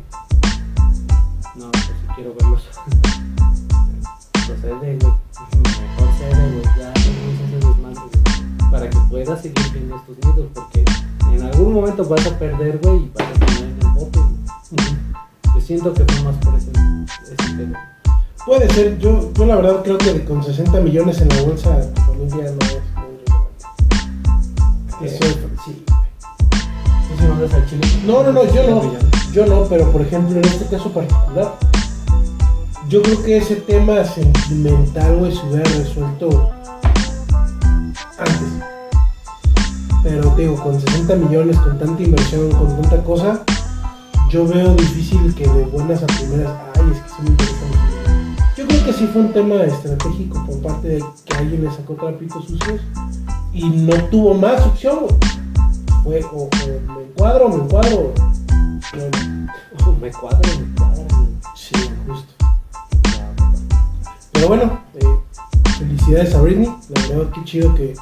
No, 1.55 1.71
pues 1.71 1.85
si 1.85 2.13
quiero 2.13 2.35
verlos. 2.35 2.67
Procede, 4.45 4.99
güey. 4.99 5.76
Güey. 6.29 6.63
Ya 6.77 6.93
ese 6.93 7.55
desmadre, 7.55 7.99
güey. 7.99 8.71
Para 8.71 8.89
que 8.89 8.97
puedas 9.09 9.41
seguir 9.41 9.71
viendo 9.73 9.95
a 9.95 10.05
tus 10.05 10.17
nietos. 10.17 10.45
Porque 10.53 10.85
en 11.33 11.43
algún 11.43 11.73
momento 11.73 12.05
vas 12.05 12.25
a 12.25 12.37
perder, 12.37 12.79
güey, 12.83 12.97
y 12.97 13.11
vas 13.15 13.27
a 13.27 13.33
terminar 13.33 13.63
en 13.63 13.79
el 13.81 13.93
bote. 13.93 14.19
güey. 14.19 15.55
Yo 15.55 15.61
siento 15.61 15.93
que 15.93 16.03
fue 16.03 16.23
más 16.23 16.35
por 16.37 16.55
ese, 16.55 16.71
ese 17.23 17.53
pedo. 17.55 17.75
Puede 18.45 18.69
ser, 18.69 18.97
yo, 18.99 19.33
yo 19.33 19.45
la 19.45 19.55
verdad 19.57 19.83
creo 19.83 19.97
que 19.97 20.23
con 20.23 20.41
60 20.43 20.79
millones 20.79 21.19
en 21.19 21.27
la 21.29 21.41
bolsa, 21.41 21.81
familia 22.05 22.51
no 22.51 22.59
es 22.65 22.79
muy 22.95 23.17
relevante. 23.19 23.65
Eso, 25.01 25.25
sí. 25.65 25.83
¿Tú 27.09 27.17
se 27.21 27.27
mandas 27.27 27.53
al 27.53 27.69
chile? 27.69 27.81
No, 28.05 28.23
no, 28.23 28.31
no, 28.31 28.45
yo 28.53 28.69
no. 28.69 28.93
Yo 29.33 29.45
no, 29.45 29.65
pero 29.65 29.91
por 29.91 30.01
ejemplo, 30.01 30.37
en 30.37 30.45
este 30.45 30.65
caso 30.65 30.89
particular, 30.91 31.53
yo 32.89 33.01
creo 33.01 33.21
que 33.23 33.37
ese 33.37 33.57
tema 33.57 34.03
sentimental, 34.05 35.17
güey, 35.17 35.31
se 35.35 35.45
hubiera 35.45 35.69
resuelto 35.71 36.51
antes. 38.17 38.47
Pero 40.03 40.29
te 40.31 40.43
digo, 40.43 40.55
con 40.55 40.79
60 40.79 41.15
millones, 41.17 41.57
con 41.57 41.77
tanta 41.77 42.01
inversión, 42.01 42.49
con 42.51 42.81
tanta 42.81 43.03
cosa, 43.03 43.43
yo 44.29 44.47
veo 44.47 44.73
difícil 44.75 45.35
que 45.35 45.45
de 45.47 45.65
buenas 45.65 46.01
a 46.01 46.07
primeras, 46.07 46.53
ay, 46.75 46.91
es 46.93 47.01
que 47.01 47.09
sí 47.09 47.15
me 47.23 47.29
interesa. 47.31 48.53
Yo 48.55 48.67
creo 48.67 48.85
que 48.85 48.93
sí 48.93 49.07
fue 49.07 49.21
un 49.21 49.33
tema 49.33 49.63
estratégico 49.63 50.45
por 50.45 50.61
parte 50.61 50.87
de 50.87 51.03
que 51.25 51.35
alguien 51.35 51.65
le 51.65 51.71
sacó 51.71 51.93
trapitos 51.95 52.45
sucios 52.45 52.81
y 53.51 53.67
no 53.69 53.95
tuvo 54.05 54.33
más 54.33 54.65
opción, 54.65 54.99
güey. 56.03 56.21
Fue 56.21 56.23
o, 56.31 56.43
o 56.43 56.49
me 56.95 57.03
encuadro 57.03 57.49
me 57.49 57.55
encuadro. 57.55 58.13
Bueno, 58.93 59.97
me 59.99 60.11
cuadra, 60.11 60.39
me 60.57 60.75
cuadra. 60.75 61.03
güey. 61.17 61.27
sí, 61.53 61.75
justo. 62.07 62.36
Pero 64.37 64.49
bueno, 64.49 64.79
eh, 64.93 65.05
felicidades 65.79 66.35
a 66.35 66.41
Britney. 66.41 66.69
La 66.89 67.01
verdad, 67.15 67.31
qué 67.33 67.43
chido 67.43 67.73
que 67.73 67.95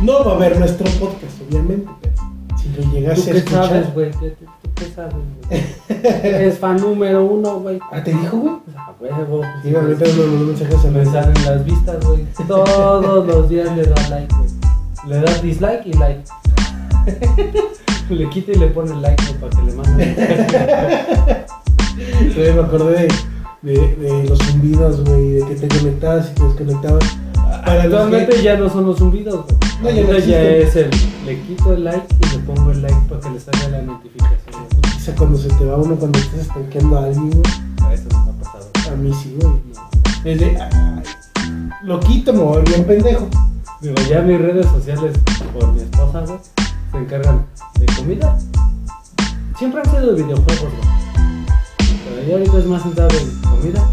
no 0.00 0.24
va 0.24 0.34
a 0.34 0.38
ver 0.38 0.56
nuestro 0.60 0.88
podcast, 1.00 1.42
obviamente, 1.44 1.90
pero 2.00 2.14
si 2.56 2.68
lo 2.68 2.84
¿Tú 2.84 2.90
llegase 2.92 3.30
a 3.30 3.32
qué 3.32 3.38
escuchar. 3.38 3.66
sabes, 3.66 3.92
güey? 3.92 4.10
¿Tú 4.12 4.70
qué 4.76 4.84
sabes, 4.94 5.14
güey? 5.48 5.62
Eres 6.22 6.58
fan 6.60 6.76
número 6.76 7.24
uno, 7.24 7.58
güey. 7.58 7.80
Ah, 7.90 8.00
¿te 8.00 8.12
dijo, 8.12 8.36
güey? 8.36 8.54
A 8.76 8.94
huevo. 9.00 9.42
Sí, 9.64 9.74
ahorita 9.74 10.04
los 10.04 10.28
mensajes 10.46 10.84
a 10.84 10.88
Me 10.88 11.04
salen 11.04 11.44
las 11.44 11.64
vistas, 11.64 12.06
güey. 12.06 12.24
Todos 12.46 13.26
los 13.26 13.48
días 13.48 13.76
le 13.76 13.86
da 13.86 14.08
like, 14.08 14.32
güey. 14.36 14.48
Le 15.08 15.20
da 15.20 15.34
dislike 15.42 15.84
y 15.84 15.92
like. 15.94 16.22
le 18.10 18.30
quita 18.30 18.52
y 18.52 18.54
le 18.54 18.68
pone 18.68 18.94
like, 19.00 19.20
güey, 19.24 19.40
para 19.40 19.56
que 19.56 19.62
le 19.62 19.72
manden. 19.72 20.16
Me 22.56 22.60
acordé 22.60 23.08
de, 23.08 23.08
de, 23.66 23.96
de 23.96 24.28
los 24.28 24.38
zumbidos, 24.38 25.04
güey, 25.04 25.32
de 25.32 25.46
que 25.46 25.54
te 25.56 25.68
conectabas 25.78 26.30
y 26.30 26.34
te 26.34 26.44
desconectabas. 26.44 27.04
Para 27.64 27.82
Actualmente 27.82 28.36
que- 28.36 28.42
ya 28.42 28.56
no 28.56 28.70
son 28.70 28.86
los 28.86 28.98
zumbidos, 28.98 29.44
güey. 29.46 29.56
No, 29.82 29.90
ya 29.90 30.12
no 30.12 30.18
ya 30.18 30.42
es 30.42 30.76
el. 30.76 30.90
Le 31.26 31.40
quito 31.42 31.72
el 31.74 31.84
like 31.84 32.06
y 32.20 32.36
le 32.36 32.38
pongo 32.44 32.70
el 32.70 32.82
like 32.82 32.96
para 33.08 33.20
que 33.20 33.30
le 33.30 33.40
salga 33.40 33.68
la 33.68 33.82
notificación. 33.82 34.38
O 34.96 35.00
sea, 35.00 35.14
cuando 35.16 35.38
se 35.38 35.48
te 35.48 35.64
va 35.64 35.76
uno 35.76 35.96
cuando 35.96 36.18
estás 36.18 36.40
estanqueando 36.40 36.98
a 36.98 37.04
alguien, 37.04 37.30
güey. 37.30 37.42
A 37.82 37.94
eso 37.94 38.04
no 38.10 38.24
me 38.24 38.30
ha 38.30 38.34
pasado. 38.42 38.66
A 38.92 38.96
mí 38.96 39.12
sí, 39.22 39.36
güey. 39.40 39.52
No. 39.74 40.30
Es 40.30 40.40
de, 40.40 40.60
ay, 40.60 41.02
lo 41.82 42.00
quito, 42.00 42.32
me 42.32 42.38
voy 42.40 42.62
bien 42.62 42.84
pendejo. 42.84 43.28
Digo, 43.80 43.94
ya 44.08 44.22
mis 44.22 44.40
redes 44.40 44.66
sociales 44.66 45.12
por 45.52 45.72
mi 45.72 45.80
esposa, 45.82 46.20
güey, 46.20 46.38
se 46.92 46.98
encargan 46.98 47.44
de 47.78 47.86
comida. 47.96 48.38
Siempre 49.58 49.80
han 49.84 49.90
sido 49.90 50.14
de 50.14 50.22
videojuegos, 50.22 50.60
güey. 50.60 51.05
Pero 52.08 52.26
ya 52.26 52.34
ahorita 52.34 52.58
es 52.58 52.66
más 52.66 52.82
centrado 52.82 53.10
en 53.18 53.40
comida, 53.42 53.90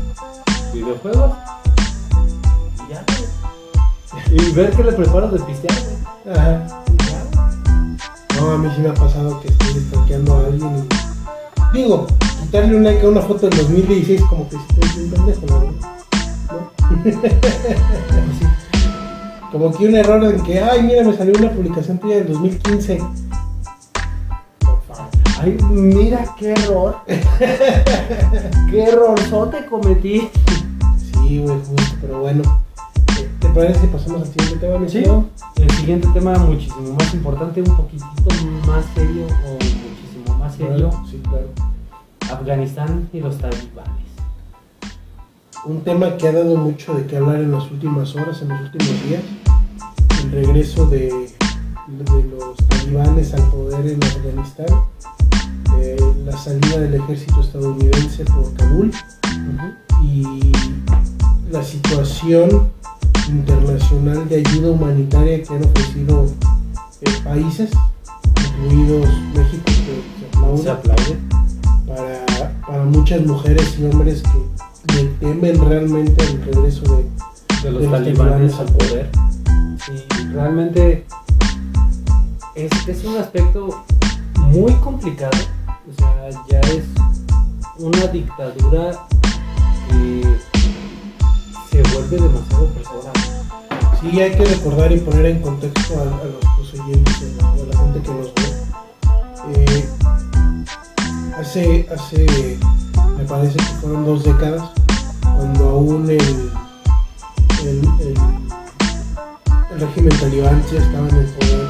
videojuegos 0.74 1.32
y 2.88 2.91
ya, 2.91 3.05
güey. 3.08 4.48
Y 4.48 4.51
ver 4.51 4.72
qué 4.72 4.84
le 4.84 4.91
preparo 4.93 5.29
de 5.29 5.39
pistear, 5.39 5.75
güey. 6.24 6.36
Ajá. 6.38 6.67
Y 6.88 6.98
ya, 7.05 8.41
No, 8.41 8.51
a 8.51 8.58
mí 8.58 8.70
sí 8.75 8.82
me 8.82 8.89
ha 8.89 8.93
pasado 8.93 9.41
que 9.41 9.48
estoy 9.48 9.82
stalkeando 9.89 10.36
a 10.36 10.46
alguien 10.46 10.77
y... 10.77 11.77
Digo, 11.77 12.08
quitarle 12.41 12.75
un 12.77 12.84
like 12.84 13.03
a 13.03 13.10
una 13.10 13.22
foto 13.22 13.50
del 13.50 13.58
2016 13.58 14.22
como 14.29 14.48
que 14.48 14.58
si 14.58 14.63
estoy 14.70 15.00
bien 15.00 15.12
pendejo. 15.12 15.46
¿No? 15.48 15.93
Pues. 17.03 17.15
Como 19.51 19.72
que 19.72 19.88
un 19.88 19.96
error 19.96 20.24
en 20.24 20.41
que, 20.41 20.60
ay, 20.60 20.82
mira, 20.82 21.03
me 21.03 21.15
salió 21.15 21.34
una 21.38 21.51
publicación 21.51 22.00
tuya 22.00 22.15
del 22.15 22.29
2015. 22.29 23.00
Ay, 25.43 25.57
mira 25.71 26.23
qué 26.39 26.53
error. 26.53 26.95
qué 27.05 28.83
errorzote 28.83 29.65
cometí. 29.65 30.29
Sí, 30.95 31.39
güey, 31.39 31.57
justo, 31.57 31.97
pero 32.00 32.21
bueno. 32.21 32.43
parece 33.53 33.81
si 33.81 33.88
pasamos 33.88 34.21
al 34.21 34.27
siguiente 34.27 34.65
tema, 34.65 34.88
Sí. 34.88 35.03
El 35.57 35.71
siguiente 35.71 36.07
tema 36.13 36.38
muchísimo 36.38 36.93
más 36.97 37.13
importante, 37.13 37.62
un 37.62 37.75
poquitito 37.75 38.29
más 38.65 38.85
serio 38.95 39.25
o 39.45 39.51
muchísimo 39.55 40.38
más 40.39 40.55
serio, 40.55 40.89
Sí, 41.12 41.21
claro. 41.21 41.50
Afganistán 42.31 43.09
y 43.12 43.19
los 43.19 43.38
talibanes. 43.38 43.91
Un 45.65 45.81
tema 45.81 46.15
que 46.15 46.29
ha 46.29 46.31
dado 46.31 46.55
mucho 46.55 46.93
de 46.93 47.05
qué 47.05 47.17
hablar 47.17 47.41
en 47.41 47.51
las 47.51 47.69
últimas 47.69 48.15
horas, 48.15 48.41
en 48.41 48.47
los 48.47 48.62
últimos 48.62 49.03
días. 49.09 49.23
El 50.23 50.31
regreso 50.31 50.88
de, 50.88 51.07
de 51.09 52.23
los 52.29 52.55
talibanes 52.69 53.33
al 53.33 53.43
poder 53.50 53.85
en 53.88 54.01
Afganistán. 54.01 54.67
La 56.25 56.38
salida 56.38 56.80
del 56.80 56.96
ejército 56.96 57.42
estadounidense 57.42 58.24
por 58.25 58.53
Kabul. 58.53 58.92
y 60.03 60.51
la 61.51 61.63
situación 61.63 62.70
internacional 63.30 64.27
de 64.27 64.38
ayuda 64.38 64.72
humanitaria 64.72 65.44
que 65.44 65.53
han 65.53 65.63
ofrecido 65.63 66.25
eh, 67.01 67.10
países, 67.24 67.70
incluidos 68.58 69.08
México, 69.34 69.63
que 69.65 69.72
se 69.74 70.38
aplaude, 70.38 70.63
Se 70.63 70.70
aplaude. 70.72 71.18
para, 71.88 72.62
para 72.65 72.84
muchas 72.86 73.22
mujeres 73.25 73.77
y 73.80 73.86
hombres 73.86 74.24
que 74.24 74.94
le 74.96 75.03
temen 75.20 75.70
realmente 75.70 76.24
al 76.25 76.42
regreso 76.44 76.84
de... 76.84 77.03
de 77.63 77.72
los 77.72 77.82
de 77.82 77.88
los 77.88 77.92
talibanes 77.92 78.51
talibanes 78.51 78.60
al 78.60 78.65
poder. 78.68 79.10
Sí, 79.86 79.92
realmente 80.34 81.06
es, 82.56 82.72
es 82.88 83.03
un 83.03 83.18
aspecto 83.18 83.84
muy 84.38 84.72
complicado. 84.75 85.38
O 85.93 85.95
sea, 85.97 86.29
ya 86.50 86.59
es 86.62 86.83
una 87.79 88.07
dictadura 88.07 89.07
que 89.89 90.23
se 91.71 91.81
vuelve 91.93 92.17
demasiado 92.17 92.63
opresora. 92.65 93.12
Sí, 94.01 94.19
hay 94.19 94.31
que 94.31 94.45
recordar 94.45 94.91
y 94.91 95.00
poner 95.00 95.25
en 95.27 95.41
contexto 95.41 95.93
a, 96.00 96.05
los 96.05 96.73
oyentes, 96.73 97.23
a 97.41 97.47
a 97.51 97.55
la 97.71 97.77
gente 97.77 98.01
que 98.01 98.12
nos 98.12 98.33
ve. 98.33 98.53
Eh, 99.55 99.89
hace, 101.39 101.88
hace, 101.93 102.57
me 103.17 103.23
parece 103.25 103.57
que 103.57 103.63
fueron 103.81 104.05
dos 104.05 104.23
décadas, 104.23 104.69
cuando 105.21 105.69
aún 105.69 106.09
el, 106.09 106.19
el, 107.62 107.83
el- 108.01 108.17
el 109.73 109.79
régimen 109.79 110.19
talibán 110.19 110.59
estaba 110.59 111.09
en 111.09 111.15
el 111.15 111.25
poder 111.25 111.67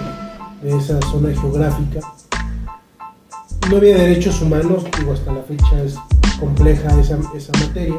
de 0.61 0.77
esa 0.77 0.99
zona 1.09 1.29
geográfica. 1.39 1.99
No 3.69 3.77
había 3.77 3.97
derechos 3.97 4.41
humanos, 4.41 4.83
digo, 4.97 5.13
hasta 5.13 5.31
la 5.31 5.41
fecha 5.43 5.83
es 5.83 5.95
compleja 6.39 6.99
esa, 6.99 7.17
esa 7.35 7.51
materia, 7.59 7.95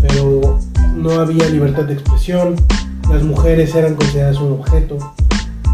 pero 0.00 0.58
no 0.96 1.10
había 1.20 1.48
libertad 1.48 1.84
de 1.84 1.94
expresión, 1.94 2.56
las 3.10 3.22
mujeres 3.22 3.74
eran 3.74 3.94
consideradas 3.94 4.38
un 4.38 4.52
objeto, 4.52 4.98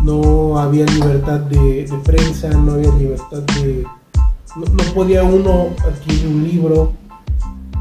no 0.03 0.59
había 0.59 0.85
libertad 0.87 1.41
de, 1.41 1.89
prensa, 2.05 2.49
no 2.51 2.75
había 2.75 2.93
libertad 2.95 3.43
de... 3.57 3.87
No, 4.57 4.67
no 4.67 4.95
podía 4.95 5.25
uno 5.25 5.71
adquirir 5.85 6.27
un 6.27 6.45
libro, 6.45 6.93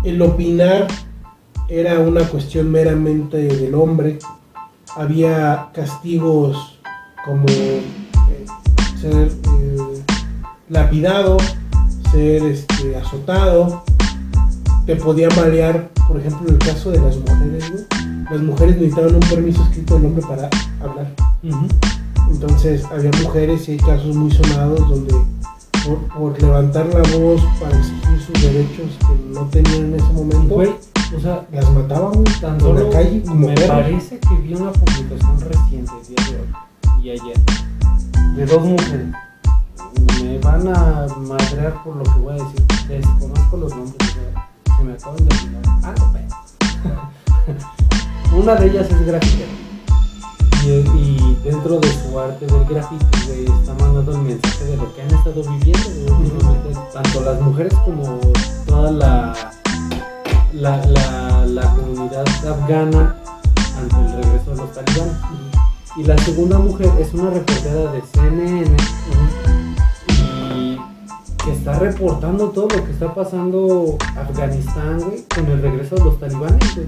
el 0.04 0.22
opinar 0.22 0.88
era 1.68 2.00
una 2.00 2.22
cuestión 2.28 2.72
meramente 2.72 3.38
del 3.38 3.76
hombre, 3.76 4.20
había 4.96 5.70
castigos 5.74 6.80
como 7.26 7.46
eh, 7.48 7.84
ser 9.00 9.32
eh, 9.60 9.73
lapidado, 10.70 11.38
ser 12.12 12.44
este, 12.44 12.96
azotado, 12.96 13.84
te 14.86 14.96
podía 14.96 15.30
marear, 15.32 15.90
por 16.08 16.20
ejemplo, 16.20 16.48
en 16.48 16.56
el 16.56 16.60
caso 16.60 16.92
de 16.92 17.00
las 17.00 17.18
mujeres, 17.18 17.72
las 18.30 18.42
mujeres 18.42 18.76
necesitaban 18.78 19.16
un 19.16 19.22
permiso 19.22 19.64
escrito 19.64 19.96
del 19.96 20.06
hombre 20.06 20.26
para 20.28 20.50
hablar. 20.82 21.08
Entonces 22.30 22.84
había 22.86 23.12
mujeres 23.22 23.68
y 23.68 23.74
hay 23.74 23.78
casos 23.78 24.16
muy 24.16 24.32
sonados 24.32 24.80
donde 24.90 25.14
por, 25.86 25.98
por 26.18 26.42
levantar 26.42 26.86
la 26.88 27.18
voz 27.18 27.42
para 27.60 27.78
exigir 27.78 28.22
sus 28.26 28.42
derechos 28.42 28.98
que 29.00 29.34
no 29.34 29.46
tenían 29.48 29.86
en 29.86 29.96
ese 29.96 30.14
momento, 30.14 30.56
o 31.16 31.20
sea, 31.20 31.46
las 31.52 31.70
mataban 31.72 32.24
tan 32.42 32.56
en 32.56 32.60
solo 32.62 32.90
la 32.90 32.90
calle 32.90 33.22
como 33.22 33.48
me 33.48 33.56
perros. 33.56 33.70
parece 33.70 34.20
que 34.20 34.36
vi 34.36 34.54
una 34.56 34.72
publicación 34.72 35.40
reciente 35.42 35.92
el 36.02 36.08
día 36.08 36.26
de 36.30 36.36
hoy 36.40 37.04
y 37.04 37.10
ayer 37.12 37.40
de 38.36 38.46
dos 38.46 38.64
mujeres. 38.64 39.08
Me 40.22 40.38
van 40.40 40.68
a 40.68 41.08
madrear 41.18 41.84
por 41.84 41.96
lo 41.96 42.04
que 42.04 42.20
voy 42.20 42.40
a 42.40 42.44
decir. 42.44 42.64
Desconozco 42.88 43.58
los 43.58 43.76
nombres, 43.76 44.18
se 44.78 44.84
me 44.84 44.94
acaban 44.94 45.18
de 45.18 45.24
olvidar. 45.24 45.62
Ah, 45.84 45.94
no. 48.32 48.38
Una 48.38 48.56
de 48.56 48.68
ellas 48.68 48.90
es 48.90 49.06
grafitera. 49.06 49.52
Y, 50.64 50.70
y 50.70 51.40
dentro 51.44 51.80
de 51.80 51.88
su 51.92 52.20
arte 52.20 52.46
del 52.46 52.66
grafiti, 52.66 53.06
güey, 53.28 53.46
está 53.46 53.74
mandando 53.74 54.12
el 54.14 54.20
mensaje 54.20 54.66
de 54.66 54.78
lo 54.78 54.94
que 54.96 55.02
han 55.02 55.12
estado 55.12 55.42
viviendo, 55.44 55.90
güey, 55.90 56.24
últimamente, 56.24 56.80
tanto 56.94 57.22
las 57.22 57.42
mujeres 57.42 57.74
como 57.86 58.20
toda 58.66 58.92
la, 58.92 59.34
la, 60.54 60.86
la, 60.86 61.46
la 61.46 61.76
comunidad 61.76 62.26
afgana 62.50 63.16
ante 63.78 63.96
el 63.96 64.24
regreso 64.24 64.52
de 64.52 64.58
los 64.58 64.72
talibanes. 64.72 65.16
Y 65.96 66.04
la 66.06 66.18
segunda 66.20 66.58
mujer 66.58 66.90
es 67.00 67.14
una 67.14 67.30
reportera 67.30 67.92
de 67.92 68.02
CNN 68.14 68.76
que 71.44 71.52
está 71.52 71.78
reportando 71.78 72.50
todo 72.50 72.70
lo 72.70 72.86
que 72.86 72.92
está 72.92 73.14
pasando 73.14 73.98
Afganistán, 74.16 75.00
güey, 75.00 75.24
con 75.24 75.46
el 75.48 75.62
regreso 75.62 75.96
de 75.96 76.06
los 76.06 76.20
talibanes, 76.20 76.76
güey. 76.76 76.88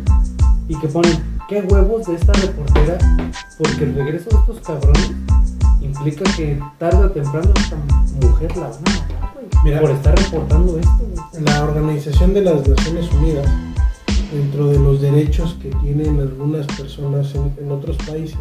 Y 0.70 0.80
que 0.80 0.88
ponen, 0.88 1.24
qué 1.50 1.62
huevos 1.62 2.08
de 2.08 2.16
esta 2.16 2.34
reportera, 2.34 2.98
porque 3.58 3.84
el 3.84 3.96
regreso 3.96 4.30
de 4.30 4.38
estos 4.38 4.60
cabrones 4.62 5.12
implica 5.82 6.24
que 6.36 6.60
tarde 6.80 7.06
o 7.06 7.12
temprano 7.12 7.52
esta 7.56 7.76
mujer 8.22 8.56
la 8.58 8.70
van 8.70 8.78
a 8.78 8.92
matar, 8.92 9.34
güey. 9.34 9.46
Mira. 9.66 9.82
por 9.82 9.92
estar 9.92 10.18
reportando 10.18 10.80
esto, 10.80 11.00
güey. 11.00 11.44
La 11.44 11.64
Organización 11.64 12.34
de 12.34 12.42
las 12.42 12.68
Naciones 12.68 13.12
Unidas, 13.12 13.48
dentro 14.32 14.68
de 14.68 14.80
los 14.80 15.02
derechos 15.02 15.58
que 15.62 15.70
tienen 15.70 16.20
algunas 16.20 16.66
personas 16.68 17.36
en, 17.36 17.54
en 17.60 17.72
otros 17.72 17.98
países, 17.98 18.40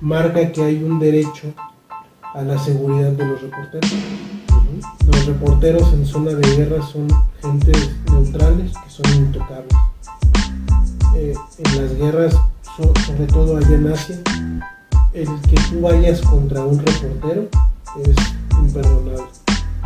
marca 0.00 0.52
que 0.52 0.62
hay 0.62 0.82
un 0.82 1.00
derecho 1.00 1.52
a 2.34 2.42
la 2.42 2.58
seguridad 2.58 3.10
de 3.12 3.26
los 3.26 3.42
reporteros. 3.42 3.90
Los 5.06 5.26
reporteros 5.26 5.92
en 5.92 6.06
zona 6.06 6.32
de 6.32 6.56
guerra 6.56 6.84
son 6.86 7.08
gentes 7.42 7.90
neutrales 8.10 8.72
que 8.72 8.90
son 8.90 9.14
intocables. 9.16 9.74
Eh, 11.16 11.34
en 11.58 11.82
las 11.82 11.94
guerras, 11.96 12.34
so- 12.76 12.92
sobre 13.06 13.26
todo 13.26 13.56
allá 13.56 13.74
en 13.74 13.92
Asia, 13.92 14.16
el 15.12 15.26
que 15.42 15.56
tú 15.70 15.80
vayas 15.82 16.20
contra 16.20 16.64
un 16.64 16.78
reportero 16.78 17.48
es 18.04 18.16
imperdonable. 18.58 19.22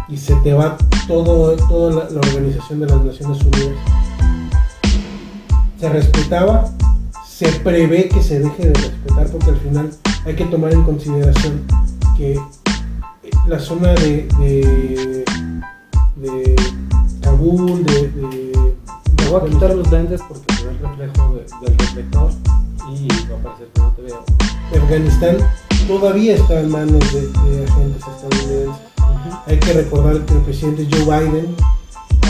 Y 0.09 0.17
se 0.19 0.35
te 0.37 0.53
va 0.53 0.77
todo, 1.09 1.57
toda 1.57 2.11
la 2.11 2.21
organización 2.21 2.81
de 2.81 2.87
las 2.87 3.03
Naciones 3.03 3.41
Unidas. 3.43 3.79
Se 5.81 5.89
respetaba, 5.89 6.71
se 7.27 7.49
prevé 7.61 8.09
que 8.09 8.23
se 8.23 8.39
deje 8.41 8.67
de 8.69 8.75
respetar 8.75 9.27
porque 9.29 9.51
al 9.51 9.57
final 9.59 9.91
hay 10.27 10.35
que 10.37 10.45
tomar 10.45 10.73
en 10.73 10.83
consideración 10.85 11.63
que 12.17 12.39
la 13.49 13.59
zona 13.59 13.89
de, 13.95 14.27
de, 14.39 15.25
de 16.17 16.57
Kabul, 17.21 17.85
de, 17.85 18.09
de- 18.09 18.75
Me 19.19 19.31
voy 19.31 19.41
a 19.41 19.45
quitar 19.53 19.75
los 19.75 19.91
lentes 19.91 20.21
porque 20.29 20.55
se 20.55 20.65
ve 20.65 20.71
el 20.73 20.79
reflejo 20.81 21.35
de- 21.35 21.67
del 21.67 21.79
reflector 21.79 22.31
y 22.93 23.09
va 23.31 23.37
a 23.39 23.43
parecer 23.43 23.69
que 23.75 23.81
no 23.81 23.91
te 23.93 24.03
veo. 24.03 24.25
Afganistán 24.83 25.37
todavía 25.89 26.35
está 26.37 26.61
en 26.61 26.71
manos 26.71 27.13
de, 27.13 27.21
de 27.23 27.65
agentes 27.65 28.03
estadounidenses. 28.07 28.83
Hay 29.47 29.59
que 29.59 29.73
recordar 29.73 30.21
que 30.27 30.35
el 30.35 30.41
presidente 30.41 30.87
Joe 30.91 31.05
Biden 31.21 31.55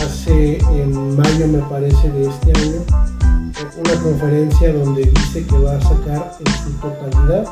hace 0.05 0.57
en 0.59 1.15
mayo, 1.17 1.47
me 1.47 1.59
parece, 1.59 2.11
de 2.11 2.27
este 2.27 2.51
año, 2.51 2.81
eh, 2.81 3.79
una 3.79 4.01
conferencia 4.01 4.73
donde 4.73 5.03
dice 5.05 5.45
que 5.45 5.57
va 5.57 5.75
a 5.77 5.81
sacar 5.81 6.37
en 6.39 6.53
su 6.63 6.71
totalidad 6.81 7.45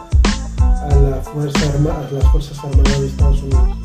a, 0.89 0.96
la 0.96 1.17
fuerza 1.17 1.69
arma, 1.74 1.91
a 1.91 2.12
las 2.12 2.24
Fuerzas 2.32 2.58
Armadas 2.63 3.02
de 3.02 3.08
Estados 3.08 3.43
Unidos 3.43 3.78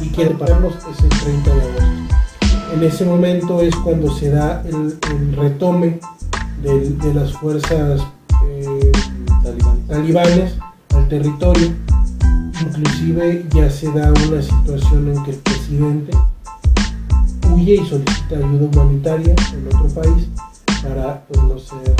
y 0.00 0.08
quiere 0.08 0.34
pararlos 0.34 0.74
es 0.74 1.02
el 1.02 1.08
30 1.08 1.54
de 1.54 1.60
agosto. 1.60 2.14
En 2.74 2.82
ese 2.82 3.04
momento 3.04 3.60
es 3.60 3.74
cuando 3.76 4.14
se 4.14 4.30
da 4.30 4.62
el, 4.66 4.98
el 5.10 5.36
retome 5.36 6.00
de 6.62 7.14
las 7.14 7.32
fuerzas 7.32 8.00
eh, 8.44 8.92
Talibanes. 9.42 9.86
talibanes 9.88 10.54
al 10.94 11.08
territorio. 11.08 11.74
Inclusive 12.60 13.46
ya 13.54 13.70
se 13.70 13.90
da 13.92 14.12
una 14.12 14.42
situación 14.42 15.08
en 15.14 15.24
que 15.24 15.30
el 15.30 15.36
presidente 15.38 16.10
huye 17.52 17.74
y 17.76 17.86
solicita 17.86 18.36
ayuda 18.36 18.68
humanitaria 18.72 19.34
en 19.52 19.66
otro 19.68 19.88
país 20.02 20.26
para 20.82 21.22
pues, 21.26 21.42
no 21.42 21.58
ser, 21.58 21.94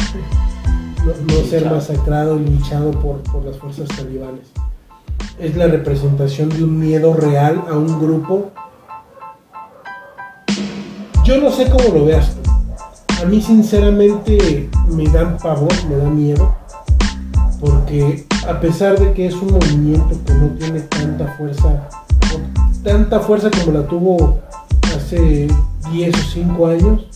no, 1.04 1.34
no 1.34 1.44
ser 1.44 1.70
masacrado 1.70 2.38
y 2.38 2.44
linchado 2.44 2.90
por, 2.92 3.22
por 3.24 3.44
las 3.44 3.56
fuerzas 3.56 3.88
talibanes. 3.88 4.48
Es 5.38 5.56
la 5.56 5.66
representación 5.66 6.48
de 6.48 6.64
un 6.64 6.78
miedo 6.78 7.14
real 7.14 7.64
a 7.70 7.74
un 7.74 8.00
grupo. 8.00 8.50
Yo 11.24 11.40
no 11.40 11.50
sé 11.50 11.70
cómo 11.70 11.98
lo 11.98 12.04
veas 12.06 12.34
tú. 12.34 12.50
A 13.22 13.24
mí 13.26 13.42
sinceramente 13.42 14.70
me 14.88 15.04
dan 15.08 15.38
pavor, 15.38 15.72
me 15.88 15.96
da 15.96 16.08
miedo 16.08 16.54
Porque 17.58 18.24
a 18.48 18.60
pesar 18.60 18.98
de 18.98 19.12
que 19.12 19.26
es 19.26 19.34
un 19.34 19.52
movimiento 19.52 20.16
que 20.24 20.34
no 20.34 20.46
tiene 20.50 20.80
tanta 20.80 21.26
fuerza, 21.36 21.88
tanta 22.84 23.20
fuerza 23.20 23.50
como 23.50 23.78
la 23.78 23.86
tuvo 23.86 24.38
hace 24.96 25.48
10 25.92 26.14
o 26.14 26.30
5 26.32 26.66
años, 26.66 27.06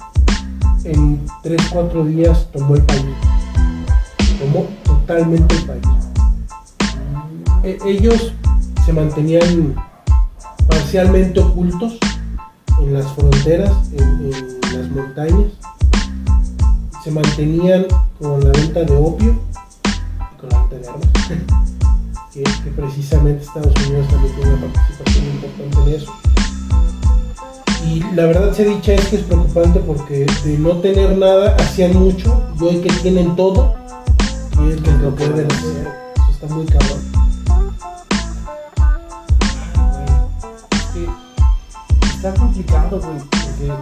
en 0.85 1.25
3, 1.43 1.63
4 1.73 2.05
días 2.05 2.49
tomó 2.53 2.75
el 2.75 2.83
país. 2.83 3.32
Totalmente 4.85 5.55
el 5.55 5.65
país. 5.65 5.83
E- 7.63 7.79
ellos 7.87 8.33
se 8.85 8.93
mantenían 8.93 9.75
parcialmente 10.69 11.41
ocultos 11.41 11.99
en 12.81 12.95
las 12.95 13.11
fronteras, 13.13 13.73
en, 13.93 14.31
en 14.33 14.81
las 14.81 14.91
montañas. 14.91 15.53
Se 17.05 17.11
mantenían 17.11 17.87
con 18.21 18.45
la 18.45 18.51
venta 18.53 18.81
de 18.81 18.97
opio 18.97 19.39
y 20.33 20.41
con 20.41 20.51
la 20.51 20.59
venta 20.61 20.77
de 20.77 20.89
armas. 20.89 21.09
que, 22.33 22.43
que 22.43 22.71
precisamente 22.75 23.45
Estados 23.45 23.75
Unidos 23.87 24.09
también 24.09 24.35
tiene 24.35 24.55
una 24.55 24.73
participación 24.73 25.25
importante 25.27 25.83
en 25.83 25.89
eso. 25.89 26.13
Y 27.87 28.01
la 28.15 28.27
verdad 28.27 28.53
se 28.53 28.65
dicha 28.65 28.95
es 28.95 29.09
que 29.09 29.17
es 29.17 29.23
preocupante 29.23 29.81
porque 29.81 30.27
de 30.45 30.59
no 30.59 30.79
tener 30.79 31.17
nada 31.19 31.57
hacían 31.57 31.95
mucho 31.95 32.43
y 32.59 32.65
hoy 32.65 32.81
que 32.81 32.91
tienen 33.03 33.37
todo, 33.37 33.75
lo. 34.63 35.93
Eso 36.15 36.31
está 36.31 36.47
muy 36.47 36.67
cabrón. 36.67 37.01
Está 42.15 42.35
complicado, 42.35 43.01
güey, 43.01 43.19
porque 43.19 43.73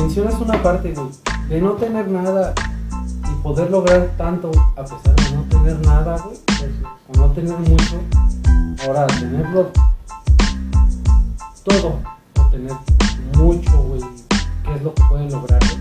mencionas 0.00 0.34
una 0.40 0.62
parte, 0.62 0.94
güey, 0.94 1.08
de 1.48 1.60
no 1.60 1.72
tener 1.72 2.08
nada 2.08 2.54
y 3.28 3.42
poder 3.42 3.70
lograr 3.70 4.12
tanto 4.16 4.52
a 4.76 4.82
pesar 4.84 5.16
de 5.16 5.32
no 5.34 5.42
tener 5.48 5.84
nada, 5.84 6.16
güey, 6.18 6.36
o 7.08 7.18
no 7.18 7.32
tener 7.32 7.58
mucho, 7.58 8.00
ahora 8.86 9.06
tenerlo 9.08 9.72
todo 11.64 11.98
o 12.38 12.42
tener 12.50 12.72
mucho, 13.36 13.82
güey, 13.82 14.00
¿qué 14.64 14.74
es 14.76 14.82
lo 14.82 14.94
que 14.94 15.02
pueden 15.08 15.30
lograr? 15.32 15.73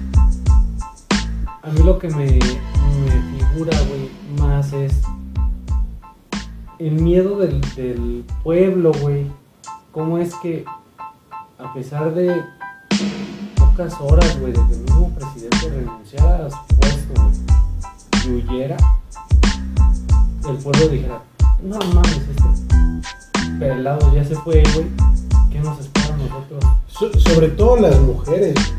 Güey? 1.73 1.79
A 1.79 1.79
mí 1.79 1.83
lo 1.85 1.99
que 1.99 2.07
me, 2.09 2.25
me 2.25 3.37
figura, 3.49 3.77
güey, 3.87 4.09
más 4.39 4.71
es 4.73 4.93
el 6.79 6.91
miedo 6.93 7.37
del, 7.39 7.61
del 7.75 8.25
pueblo, 8.43 8.91
güey. 9.01 9.27
¿Cómo 9.91 10.17
es 10.17 10.33
que 10.35 10.65
a 11.59 11.73
pesar 11.73 12.13
de 12.13 12.41
pocas 13.55 13.95
horas, 14.01 14.39
güey, 14.39 14.53
de 14.53 14.59
que 14.67 14.73
el 14.73 14.79
mismo 14.81 15.09
presidente 15.15 15.69
renunciara 15.69 16.47
a 16.47 16.49
su 16.49 16.57
puesto, 16.79 17.13
güey, 17.21 17.33
y 18.25 18.29
huyera, 18.51 18.77
el 20.49 20.57
pueblo 20.57 20.87
dijera, 20.87 21.21
no 21.63 21.77
mames, 21.93 22.17
este 22.17 23.59
pelado 23.59 24.13
ya 24.15 24.25
se 24.25 24.35
fue, 24.35 24.63
güey, 24.73 24.87
¿qué 25.51 25.59
nos 25.59 25.79
espera 25.79 26.13
a 26.13 26.17
nosotros? 26.17 26.63
So- 26.87 27.19
sobre 27.19 27.49
todo 27.49 27.77
las 27.77 27.99
mujeres, 27.99 28.55
eh, 28.57 28.73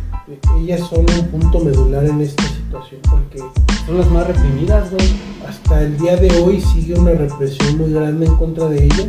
ellas 0.58 0.80
son 0.88 1.00
un 1.00 1.28
punto 1.28 1.60
medular 1.60 2.04
en 2.04 2.20
esta 2.20 2.42
situación 2.44 3.00
porque 3.10 3.38
Son 3.87 3.98
las 3.98 4.10
más 4.10 4.26
reprimidas, 4.26 4.90
güey. 4.90 5.06
hasta 5.46 5.82
el 5.82 5.98
día 5.98 6.16
de 6.16 6.30
hoy 6.40 6.60
sigue 6.60 6.94
una 6.98 7.12
represión 7.12 7.76
muy 7.78 7.92
grande 7.92 8.26
en 8.26 8.37
contra 8.37 8.68
de 8.68 8.84
ellas. 8.84 9.06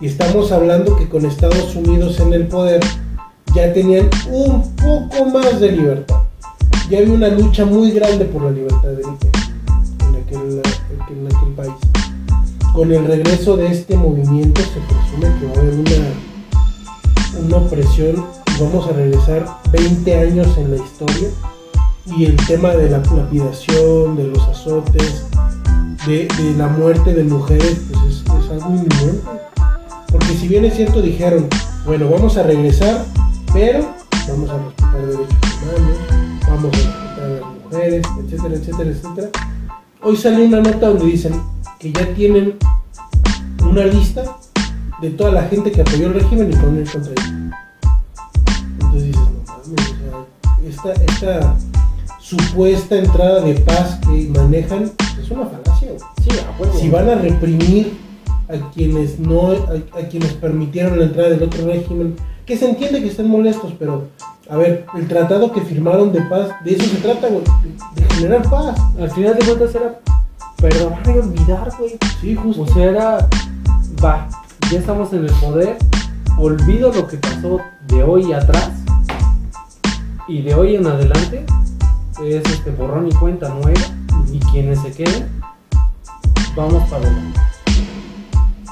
Y 0.00 0.06
estamos 0.06 0.50
hablando 0.50 0.96
que 0.96 1.08
con 1.08 1.24
Estados 1.26 1.76
Unidos 1.76 2.18
en 2.20 2.32
el 2.32 2.46
poder 2.46 2.80
ya 3.54 3.72
tenían 3.72 4.08
un 4.30 4.74
poco 4.76 5.26
más 5.26 5.60
de 5.60 5.72
libertad. 5.72 6.22
Ya 6.90 6.98
había 6.98 7.12
una 7.12 7.28
lucha 7.28 7.64
muy 7.64 7.90
grande 7.92 8.24
por 8.24 8.42
la 8.42 8.50
libertad 8.50 8.92
en, 8.92 10.38
en 10.38 10.62
en 11.10 11.26
aquel 11.26 11.52
país. 11.54 11.72
Con 12.74 12.92
el 12.92 13.06
regreso 13.06 13.56
de 13.56 13.68
este 13.68 13.96
movimiento 13.96 14.60
se 14.62 14.80
presume 14.80 15.38
que 15.38 15.46
va 15.46 15.52
a 15.52 15.60
haber 15.60 15.74
una, 15.74 17.46
una 17.46 17.56
opresión 17.58 18.24
vamos 18.60 18.88
a 18.88 18.92
regresar 18.92 19.44
20 19.72 20.18
años 20.18 20.46
en 20.58 20.70
la 20.70 20.76
historia 20.76 21.28
y 22.06 22.26
el 22.26 22.36
tema 22.46 22.70
de 22.70 22.90
la 22.90 22.98
lapidación, 22.98 24.16
de 24.16 24.24
los 24.28 24.42
azotes, 24.48 25.24
de, 26.06 26.28
la 26.56 26.68
muerte 26.68 27.14
de 27.14 27.24
mujeres, 27.24 27.80
pues 27.90 28.22
es, 28.22 28.50
algo 28.50 28.70
inminente. 28.70 29.22
Porque 30.10 30.34
si 30.38 30.48
bien 30.48 30.64
es 30.64 30.74
cierto, 30.74 31.02
dijeron, 31.02 31.48
bueno, 31.86 32.08
vamos 32.08 32.36
a 32.36 32.42
regresar, 32.42 33.04
pero 33.52 33.88
vamos 34.28 34.50
a 34.50 34.58
respetar 34.58 35.06
derechos 35.06 35.36
humanos, 35.62 35.98
vamos 36.48 36.74
a 36.74 36.76
respetar 36.76 37.24
a 37.24 37.28
las 37.28 37.64
mujeres, 37.64 38.06
etcétera, 38.18 38.54
etcétera, 38.54 38.90
etcétera. 38.90 39.28
Hoy 40.02 40.16
sale 40.16 40.44
una 40.44 40.60
nota 40.60 40.88
donde 40.88 41.06
dicen 41.06 41.40
que 41.80 41.90
ya 41.90 42.06
tienen 42.14 42.56
una 43.62 43.84
lista 43.86 44.22
de 45.00 45.10
toda 45.10 45.32
la 45.32 45.42
gente 45.44 45.72
que 45.72 45.80
apoyó 45.80 46.06
el 46.08 46.14
régimen 46.14 46.52
y 46.52 46.56
poner 46.56 46.88
contra 46.88 47.12
ellos. 47.12 47.63
Entonces 48.94 49.08
dices, 49.08 49.28
no 49.28 49.42
mames, 49.52 50.78
o 50.78 50.82
sea, 50.82 50.92
esta, 50.92 51.04
esta 51.04 51.56
supuesta 52.20 52.96
entrada 52.96 53.40
de 53.40 53.54
paz 53.54 53.98
que 54.02 54.28
manejan 54.38 54.92
es 55.20 55.30
una 55.30 55.46
falacia. 55.46 55.88
güey. 55.88 56.70
Sí. 56.72 56.80
Si 56.80 56.90
van 56.90 57.08
a 57.08 57.16
reprimir 57.16 57.96
a 58.48 58.70
quienes 58.72 59.18
no, 59.18 59.52
a, 59.52 59.98
a 59.98 60.08
quienes 60.08 60.32
permitieron 60.34 60.98
la 60.98 61.06
entrada 61.06 61.30
del 61.30 61.42
otro 61.42 61.66
régimen, 61.66 62.14
que 62.46 62.56
se 62.56 62.68
entiende 62.68 63.02
que 63.02 63.08
estén 63.08 63.28
molestos, 63.28 63.72
pero 63.78 64.04
a 64.48 64.56
ver, 64.56 64.86
el 64.94 65.08
tratado 65.08 65.50
que 65.52 65.62
firmaron 65.62 66.12
de 66.12 66.20
paz, 66.22 66.50
de 66.64 66.74
eso 66.74 66.84
se 66.84 66.96
trata, 66.98 67.28
güey, 67.28 67.42
de 67.94 68.02
de 68.02 68.14
generar 68.14 68.48
paz. 68.48 68.78
Al 69.00 69.10
final 69.10 69.34
de 69.34 69.44
cuentas 69.44 69.74
era 69.74 70.00
perdonar 70.60 71.02
y 71.06 71.18
olvidar, 71.18 71.72
güey. 71.78 71.96
Sí, 72.20 72.34
justo. 72.34 72.62
O 72.62 72.66
sea, 72.66 72.84
era, 72.84 73.28
va, 74.02 74.28
ya 74.70 74.78
estamos 74.78 75.12
en 75.12 75.24
el 75.24 75.32
poder, 75.32 75.76
olvido 76.38 76.92
lo 76.92 77.06
que 77.06 77.16
pasó 77.16 77.60
de 77.86 78.02
hoy 78.02 78.32
atrás 78.32 78.70
y 80.26 80.42
de 80.42 80.54
hoy 80.54 80.76
en 80.76 80.86
adelante 80.86 81.44
es 82.22 82.44
este 82.44 82.70
borrón 82.70 83.08
y 83.08 83.14
cuenta 83.14 83.48
nueva 83.48 83.80
y 84.32 84.38
quienes 84.38 84.80
se 84.80 84.92
queden, 84.92 85.28
vamos 86.56 86.88
para 86.88 87.02
adelante. 87.06 87.40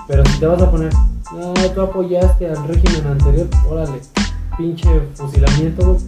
Pero 0.09 0.25
si 0.27 0.41
te 0.41 0.47
vas 0.47 0.63
a 0.63 0.71
poner, 0.71 0.93
no, 1.33 1.53
tú 1.75 1.81
apoyaste 1.81 2.49
al 2.49 2.67
régimen 2.67 3.07
anterior, 3.07 3.49
órale, 3.69 4.01
pinche 4.57 4.89
fusilamiento, 5.15 5.87
güey. 5.87 5.99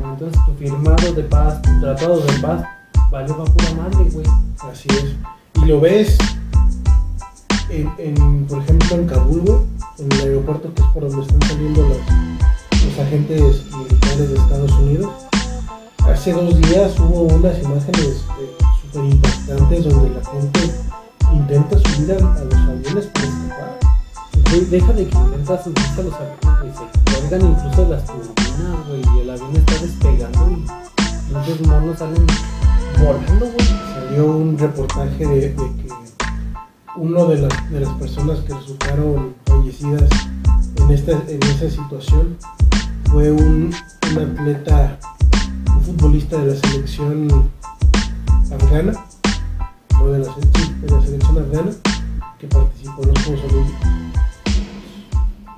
No 0.00 0.12
entonces 0.12 0.40
tu 0.46 0.52
firmado 0.54 1.12
de 1.12 1.22
paz, 1.24 1.60
tu 1.62 1.80
tratado 1.80 2.20
de 2.20 2.32
paz, 2.40 2.64
valió 3.10 3.36
pa' 3.36 3.44
pura 3.44 3.70
madre, 3.74 4.10
güey. 4.10 4.26
Así 4.70 4.88
es. 4.90 5.16
Y 5.62 5.66
lo 5.66 5.80
ves, 5.80 6.16
en, 7.68 7.92
en, 7.98 8.46
por 8.46 8.62
ejemplo, 8.62 8.96
en 8.96 9.06
Kabul, 9.06 9.40
güey, 9.40 9.58
en 9.98 10.12
el 10.12 10.20
aeropuerto 10.20 10.72
que 10.74 10.82
es 10.82 10.88
por 10.88 11.08
donde 11.08 11.22
están 11.22 11.48
saliendo 11.48 11.82
los, 11.82 11.98
los 11.98 12.98
agentes 12.98 13.64
militares 13.76 14.28
de 14.30 14.34
Estados 14.34 14.72
Unidos. 14.72 15.12
Hace 16.06 16.32
dos 16.32 16.60
días 16.60 16.98
hubo 16.98 17.22
unas 17.22 17.58
imágenes 17.62 18.24
eh, 18.40 18.56
súper 18.80 19.04
impactantes 19.04 19.84
donde 19.84 20.10
la 20.10 20.30
gente 20.30 20.60
intenta 21.32 21.78
subir 21.78 22.12
a, 22.12 22.18
los 22.18 22.54
aviones 22.54 23.06
para 23.06 23.26
escapar. 23.26 23.78
Güey, 24.50 24.64
deja 24.66 24.92
de 24.92 25.06
que 25.08 25.16
intentas 25.16 25.64
subirse 25.64 26.00
a 26.00 26.04
los 26.04 26.14
aviones, 26.14 26.40
güey. 26.60 26.72
Se 26.72 27.28
cuelgan 27.28 27.50
incluso 27.50 27.88
las 27.88 28.04
turbinas, 28.06 28.88
güey. 28.88 29.16
Y 29.16 29.20
el 29.20 29.30
avión 29.30 29.56
está 29.56 29.78
despegando 29.78 30.50
y 30.50 31.34
muchos 31.34 31.66
monos 31.66 31.98
salen 31.98 32.26
volando, 32.98 33.46
güey. 33.46 33.68
Salió 33.94 34.26
un 34.26 34.58
reportaje 34.58 35.26
de, 35.26 35.40
de 35.50 35.54
que 35.54 36.01
uno 36.96 37.26
de 37.26 37.38
las, 37.38 37.88
personas 37.98 38.40
que 38.40 38.54
resultaron 38.54 39.34
fallecidas 39.46 40.08
en, 40.76 40.90
esta, 40.90 41.12
en 41.28 41.42
esa 41.42 41.70
situación 41.70 42.36
fue 43.10 43.30
un, 43.30 43.74
un 44.10 44.18
atleta, 44.18 44.98
un 45.74 45.82
futbolista 45.82 46.38
de 46.38 46.54
la 46.54 46.60
selección 46.60 47.50
afgana, 48.52 48.92
no 49.98 50.06
de 50.08 50.18
la, 50.18 50.26
de 50.26 50.90
la 50.90 51.02
selección 51.02 51.38
afgana, 51.38 51.70
que 52.38 52.46
participó 52.46 53.02
en 53.02 53.08
los 53.08 53.24
Juegos 53.24 53.44
Olímpicos, 53.44 53.88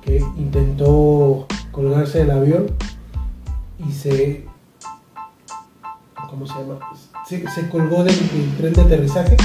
que 0.01 0.17
intentó 0.37 1.47
colgarse 1.71 2.19
del 2.19 2.31
avión 2.31 2.67
y 3.79 3.91
se 3.91 4.45
¿cómo 6.29 6.47
se 6.47 6.53
llama? 6.53 6.79
Se, 7.27 7.69
colgó 7.69 8.03
del, 8.03 8.15
del 8.29 8.57
tren 8.57 8.73
de 8.73 8.81
aterrizaje 8.81 9.37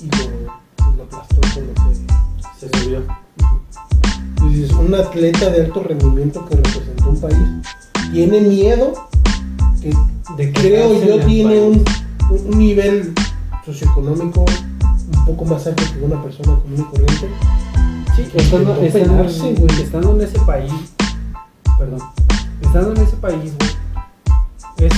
y 0.00 0.06
lo, 0.06 0.58
con 1.10 1.66
lo 1.66 1.74
que 1.74 1.94
Se 2.58 2.78
subió. 2.78 3.02
Entonces, 4.36 4.72
un 4.72 4.94
atleta 4.94 5.50
de 5.50 5.62
alto 5.62 5.82
rendimiento 5.82 6.46
que 6.46 6.56
representó 6.56 7.10
un 7.10 7.20
país 7.20 7.48
tiene 8.12 8.40
miedo 8.40 8.92
que 9.80 9.90
De 10.36 10.52
creo 10.52 10.88
quedarse 10.88 11.06
yo 11.06 11.26
tiene 11.26 11.60
un, 11.60 11.84
un 12.30 12.58
nivel 12.58 13.12
socioeconómico 13.64 14.44
un 15.16 15.24
poco 15.24 15.44
más 15.44 15.66
alto 15.66 15.82
que 15.92 16.04
una 16.04 16.22
persona 16.22 16.58
común 16.60 16.80
y 16.80 16.82
corriente. 16.84 17.28
Sí, 18.16 18.22
estando, 18.34 18.74
estando, 18.82 19.16
pegarse, 19.16 19.54
güey. 19.54 19.82
estando 19.82 20.12
en 20.12 20.20
ese 20.22 20.38
país, 20.40 20.72
perdón, 21.78 22.00
estando 22.60 22.92
en 22.92 23.06
ese 23.06 23.16
país, 23.16 23.52
güey, 23.58 24.88
es 24.88 24.92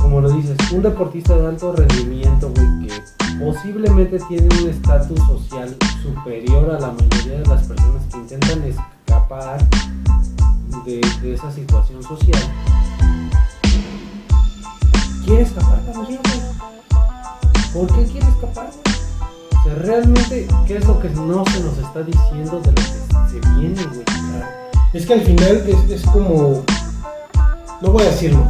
como 0.00 0.20
lo 0.20 0.30
dices, 0.30 0.56
un 0.72 0.82
deportista 0.82 1.36
de 1.36 1.46
alto 1.46 1.72
rendimiento, 1.72 2.50
güey, 2.54 2.88
que 2.88 2.94
posiblemente 3.38 4.18
tiene 4.28 4.48
un 4.60 4.70
estatus 4.70 5.18
social 5.26 5.76
superior 6.02 6.70
a 6.70 6.80
la 6.80 6.92
mayoría 6.92 7.40
de 7.40 7.46
las 7.46 7.64
personas 7.64 8.02
que 8.10 8.18
intentan 8.18 8.62
escapar 8.62 9.58
de, 10.84 11.00
de 11.20 11.34
esa 11.34 11.52
situación 11.52 12.02
social. 12.02 12.42
Quiere 15.24 15.42
escapar 15.42 15.80
güey. 15.94 16.18
¿Por 17.72 17.86
qué 17.88 18.04
quiere 18.10 18.26
escapar? 18.28 18.70
O 18.70 19.62
sea, 19.64 19.74
realmente, 19.74 20.46
¿qué 20.66 20.76
es 20.76 20.86
lo 20.86 20.98
que 20.98 21.10
no 21.10 21.44
se 21.46 21.60
nos 21.60 21.78
está 21.78 22.02
diciendo 22.02 22.60
de 22.60 22.68
lo 22.68 22.74
que 22.74 23.30
se 23.30 23.40
viene, 23.58 23.82
güey? 23.84 24.04
Es 24.92 25.04
que 25.04 25.14
al 25.14 25.20
final 25.20 25.64
es, 25.90 26.02
como, 26.04 26.62
no 27.82 27.90
voy 27.90 28.02
a 28.02 28.06
decirlo, 28.06 28.46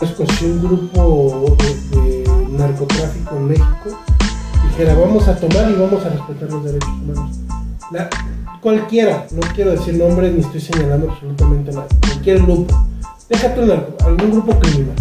es 0.00 0.10
como 0.10 0.30
si 0.32 0.44
un 0.44 0.60
grupo 0.60 1.56
de, 1.58 1.96
de 1.96 2.48
narcotráfico 2.50 3.36
en 3.36 3.48
México 3.48 3.96
dijera 4.76 4.94
vamos 4.94 5.26
a 5.28 5.34
tomar 5.36 5.70
y 5.70 5.74
vamos 5.74 6.04
a 6.04 6.08
respetar 6.10 6.50
los 6.50 6.64
derechos 6.64 6.88
humanos. 6.90 7.36
La- 7.90 8.10
cualquiera, 8.60 9.26
no 9.30 9.40
quiero 9.54 9.70
decir 9.70 9.94
nombres 9.94 10.34
ni 10.34 10.40
estoy 10.40 10.60
señalando 10.60 11.10
absolutamente 11.10 11.72
nada, 11.72 11.86
cualquier 12.00 12.42
grupo, 12.42 12.74
déjate 13.28 13.60
un 13.60 13.70
algún 14.04 14.30
grupo 14.32 14.58
criminal, 14.58 14.96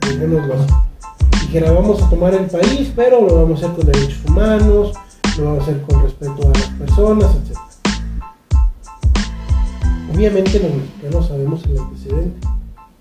dejémoslo 0.00 0.54
así. 0.54 1.46
dijera 1.46 1.70
vamos 1.72 2.02
a 2.02 2.10
tomar 2.10 2.34
el 2.34 2.46
país, 2.46 2.92
pero 2.96 3.20
lo 3.20 3.42
vamos 3.42 3.62
a 3.62 3.66
hacer 3.66 3.76
con 3.76 3.86
derechos 3.86 4.18
humanos, 4.28 4.92
lo 5.38 5.44
vamos 5.44 5.60
a 5.60 5.62
hacer 5.62 5.82
con 5.82 6.02
respeto 6.02 6.42
a 6.42 6.58
las 6.58 6.68
personas, 6.78 7.30
etc. 7.36 7.58
Obviamente 10.14 10.58
los 10.60 10.72
mexicanos 10.74 11.28
sabemos 11.28 11.64
el 11.64 11.78
antecedente, 11.78 12.46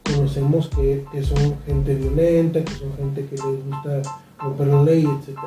conocemos 0.05 0.69
que, 0.69 1.05
que 1.11 1.23
son 1.23 1.55
gente 1.65 1.95
violenta, 1.95 2.63
que 2.63 2.73
son 2.73 2.95
gente 2.97 3.25
que 3.25 3.35
les 3.35 3.65
gusta 3.65 4.01
romper 4.39 4.67
la 4.67 4.83
ley, 4.83 5.03
etc. 5.05 5.37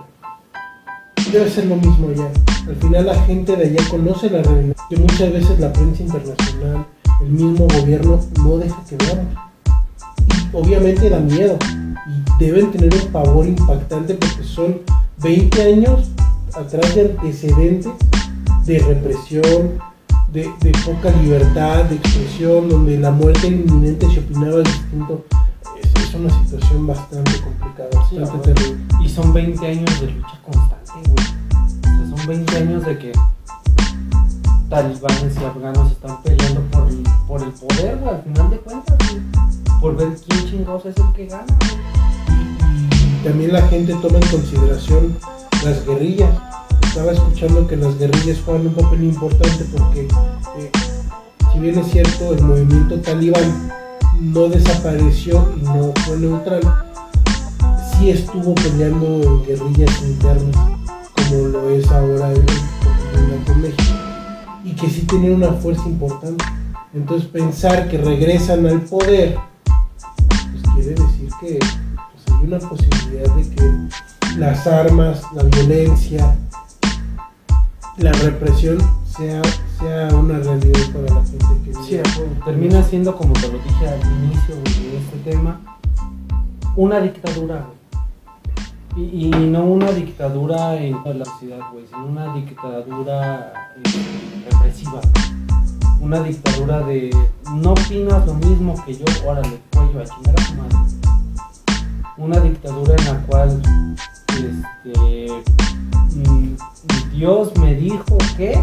Debe 1.32 1.50
ser 1.50 1.66
lo 1.66 1.76
mismo 1.76 2.08
allá. 2.08 2.30
Al 2.68 2.76
final 2.76 3.06
la 3.06 3.22
gente 3.24 3.56
de 3.56 3.64
allá 3.64 3.88
conoce 3.90 4.30
la 4.30 4.42
realidad, 4.42 4.76
que 4.88 4.96
muchas 4.96 5.32
veces 5.32 5.58
la 5.58 5.72
prensa 5.72 6.02
internacional, 6.02 6.86
el 7.20 7.28
mismo 7.28 7.66
gobierno 7.66 8.20
no 8.42 8.58
deja 8.58 8.82
que 8.88 8.96
veamos. 8.96 9.34
Y 10.18 10.56
obviamente 10.56 11.10
da 11.10 11.18
miedo 11.18 11.58
y 12.06 12.44
deben 12.44 12.70
tener 12.70 12.94
un 12.94 13.12
pavor 13.12 13.46
impactante 13.46 14.14
porque 14.14 14.44
son 14.44 14.80
20 15.22 15.62
años 15.62 16.10
atrás 16.54 16.94
de 16.94 17.02
antecedentes 17.02 17.92
de 18.64 18.78
represión, 18.80 19.78
de, 20.32 20.50
de 20.60 20.72
poca 20.84 21.10
libertad 21.22 21.84
de 21.84 21.96
expresión, 21.96 22.68
donde 22.68 22.98
la 22.98 23.10
muerte 23.10 23.46
inminente 23.46 24.08
se 24.10 24.20
opinaba 24.20 24.58
distinto. 24.58 25.24
Es, 25.80 26.04
es 26.04 26.14
una 26.14 26.30
situación 26.42 26.86
bastante 26.86 27.32
complicada, 27.40 27.88
bastante 27.94 28.52
terrible. 28.52 28.84
Y 29.04 29.08
son 29.08 29.32
20 29.32 29.66
años 29.66 30.00
de 30.00 30.10
lucha 30.10 30.40
constante, 30.42 30.75
son 31.04 32.26
20 32.26 32.56
años 32.56 32.84
de 32.86 32.98
que 32.98 33.12
talibanes 34.68 35.36
y 35.40 35.44
afganos 35.44 35.92
están 35.92 36.22
peleando 36.22 36.60
por, 37.26 37.42
el 37.42 37.50
poder, 37.50 37.98
al 38.08 38.22
final 38.22 38.50
de 38.50 38.58
cuentas, 38.58 38.96
güey. 39.08 39.22
Por 39.80 39.96
ver 39.96 40.08
quién 40.26 40.50
chingados 40.50 40.86
es 40.86 40.96
el 40.96 41.12
que 41.12 41.26
gana, 41.26 41.44
güey. 41.46 43.24
también 43.24 43.52
la 43.52 43.62
gente 43.68 43.94
toma 43.94 44.18
en 44.18 44.28
consideración 44.28 45.16
las 45.64 45.86
guerrillas. 45.86 46.30
Estaba 46.82 47.12
escuchando 47.12 47.66
que 47.66 47.76
las 47.76 47.98
guerrillas 47.98 48.38
juegan 48.44 48.68
un 48.68 48.74
papel 48.74 49.04
importante 49.04 49.64
porque, 49.76 50.08
eh, 50.58 50.70
si 51.52 51.58
bien 51.58 51.78
es 51.78 51.88
cierto, 51.88 52.32
el 52.32 52.42
movimiento 52.42 53.00
talibán 53.00 53.70
no 54.20 54.48
desapareció 54.48 55.46
y 55.60 55.62
no 55.62 55.92
fue 56.04 56.16
neutral, 56.16 56.62
sí 57.98 58.10
estuvo 58.10 58.54
peleando 58.54 59.06
en 59.06 59.44
guerrillas 59.44 60.02
internas, 60.02 60.56
como 61.16 61.48
lo 61.48 61.70
es 61.70 61.90
ahora 61.90 62.32
el 62.32 62.44
el 63.48 63.56
México, 63.56 63.82
y 64.64 64.72
que 64.72 64.88
sí 64.88 65.02
tienen 65.02 65.34
una 65.34 65.52
fuerza 65.52 65.86
importante. 65.86 66.44
Entonces 66.94 67.28
pensar 67.28 67.88
que 67.88 67.98
regresan 67.98 68.66
al 68.66 68.80
poder 68.82 69.38
pues 70.24 70.62
quiere 70.74 70.90
decir 70.90 71.28
que 71.40 71.58
pues, 71.58 72.36
hay 72.38 72.46
una 72.46 72.58
posibilidad 72.58 73.34
de 73.34 73.50
que 73.50 74.38
las 74.38 74.66
armas, 74.66 75.22
la 75.34 75.42
violencia, 75.44 76.36
la 77.98 78.12
represión 78.12 78.78
sea, 79.16 79.42
sea 79.78 80.14
una 80.14 80.38
realidad 80.38 80.80
para 80.92 81.14
la 81.14 81.24
gente 81.24 81.46
que 81.64 81.70
vive. 81.70 82.02
Sí, 82.06 82.20
termina 82.44 82.82
siendo, 82.82 83.16
como 83.16 83.32
te 83.34 83.48
lo 83.48 83.58
dije 83.58 83.88
al 83.88 84.00
inicio 84.22 84.56
de 84.56 84.98
este 84.98 85.30
tema, 85.30 85.60
una 86.76 87.00
dictadura. 87.00 87.66
Y, 88.96 89.28
no 89.28 89.62
una 89.62 89.92
dictadura 89.92 90.74
en 90.82 91.02
toda 91.02 91.16
la 91.16 91.24
sociedad, 91.26 91.58
güey, 91.70 91.86
sino 91.86 92.06
una 92.06 92.32
dictadura 92.32 93.52
eh, 93.76 94.48
represiva. 94.50 95.02
Una 96.00 96.22
dictadura 96.22 96.80
de 96.80 97.14
no 97.52 97.72
opinas 97.72 98.26
lo 98.26 98.32
mismo 98.34 98.74
que 98.86 98.94
yo, 98.94 99.04
órale, 99.26 99.60
cuello, 99.70 100.00
a 100.00 100.04
chingar 100.04 100.34
a 100.40 100.46
tu 100.46 100.54
madre. 100.54 100.78
Una 102.16 102.40
dictadura 102.40 102.94
en 102.96 103.04
la 103.04 103.20
cual 103.26 103.62
este, 104.28 105.28
mm, 106.14 106.56
Dios 107.12 107.54
me 107.58 107.74
dijo 107.74 108.16
que 108.38 108.58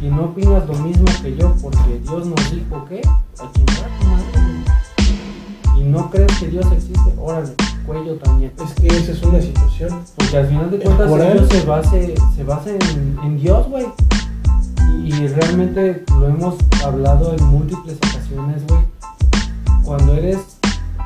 y 0.00 0.06
no 0.06 0.24
opinas 0.24 0.66
lo 0.66 0.74
mismo 0.74 1.04
que 1.22 1.36
yo 1.36 1.54
porque 1.62 2.00
Dios 2.02 2.26
nos 2.26 2.50
dijo 2.50 2.84
que 2.86 3.00
a 3.38 3.52
chingar 3.52 3.84
a 3.84 3.98
tu 4.00 4.06
madre. 4.08 5.78
Y 5.78 5.84
no 5.84 6.10
crees 6.10 6.36
que 6.40 6.48
Dios 6.48 6.66
existe, 6.72 7.14
órale, 7.20 7.54
cuello 7.86 8.16
también. 8.16 8.52
Es 8.64 8.74
que 8.74 8.86
esa 8.86 9.12
es 9.12 9.22
una 9.22 9.40
situación. 9.40 10.04
Porque 10.16 10.36
al 10.36 10.46
final 10.46 10.70
de 10.70 10.76
El 10.76 10.82
cuentas 10.82 11.34
ellos 11.34 11.48
se 11.50 11.62
base, 11.64 12.14
se 12.36 12.44
basa 12.44 12.70
en, 12.70 13.18
en 13.24 13.40
Dios, 13.40 13.68
güey. 13.68 13.86
Y, 15.04 15.14
y 15.14 15.28
realmente 15.28 16.04
lo 16.18 16.28
hemos 16.28 16.56
hablado 16.84 17.34
en 17.34 17.44
múltiples 17.44 17.96
ocasiones, 17.96 18.62
güey. 18.66 18.80
Cuando 19.84 20.14
eres 20.14 20.38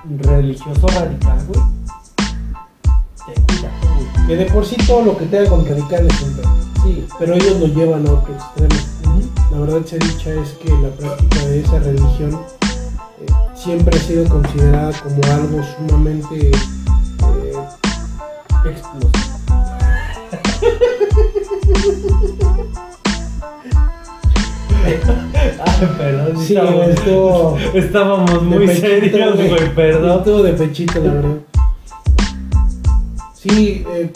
religioso 0.08 0.86
radical, 0.88 1.38
güey. 1.48 1.60
Ten 3.26 3.44
cuidado, 3.44 3.74
güey. 3.94 4.26
Que 4.26 4.36
de 4.36 4.46
por 4.46 4.64
sí 4.64 4.76
todo 4.86 5.02
lo 5.02 5.16
que 5.16 5.26
tenga 5.26 5.48
con 5.48 5.66
radical 5.66 6.06
es 6.06 6.22
un. 6.22 6.36
Sí. 6.82 7.06
Pero 7.18 7.34
ellos 7.34 7.60
lo 7.60 7.66
llevan 7.66 8.06
a 8.06 8.12
otro 8.12 8.34
extremo. 8.34 8.96
La 9.50 9.60
verdad 9.60 9.86
se 9.86 9.98
dicha 9.98 10.30
es 10.34 10.50
que 10.54 10.70
la 10.70 10.90
práctica 10.90 11.46
de 11.46 11.60
esa 11.60 11.78
religión 11.78 12.32
eh, 12.34 12.55
siempre 13.66 13.98
ha 13.98 14.00
sido 14.00 14.28
considerada 14.28 14.92
como 15.02 15.20
algo 15.24 15.60
sumamente 15.76 16.50
eh, 16.50 16.52
Explosivo. 18.64 19.10
Ay, 24.84 25.00
perdón, 25.98 26.36
Sí, 26.44 26.54
estábamos, 26.54 26.88
esto 26.88 27.56
estábamos 27.74 28.42
muy 28.44 28.66
pechito, 28.66 28.80
serios, 28.80 29.36
güey, 29.36 29.74
perdón. 29.74 30.18
Estuvo 30.18 30.42
de 30.44 30.52
pechito, 30.52 31.00
la 31.00 31.12
verdad. 31.12 31.36
Sí, 33.34 33.84
eh, 33.88 34.10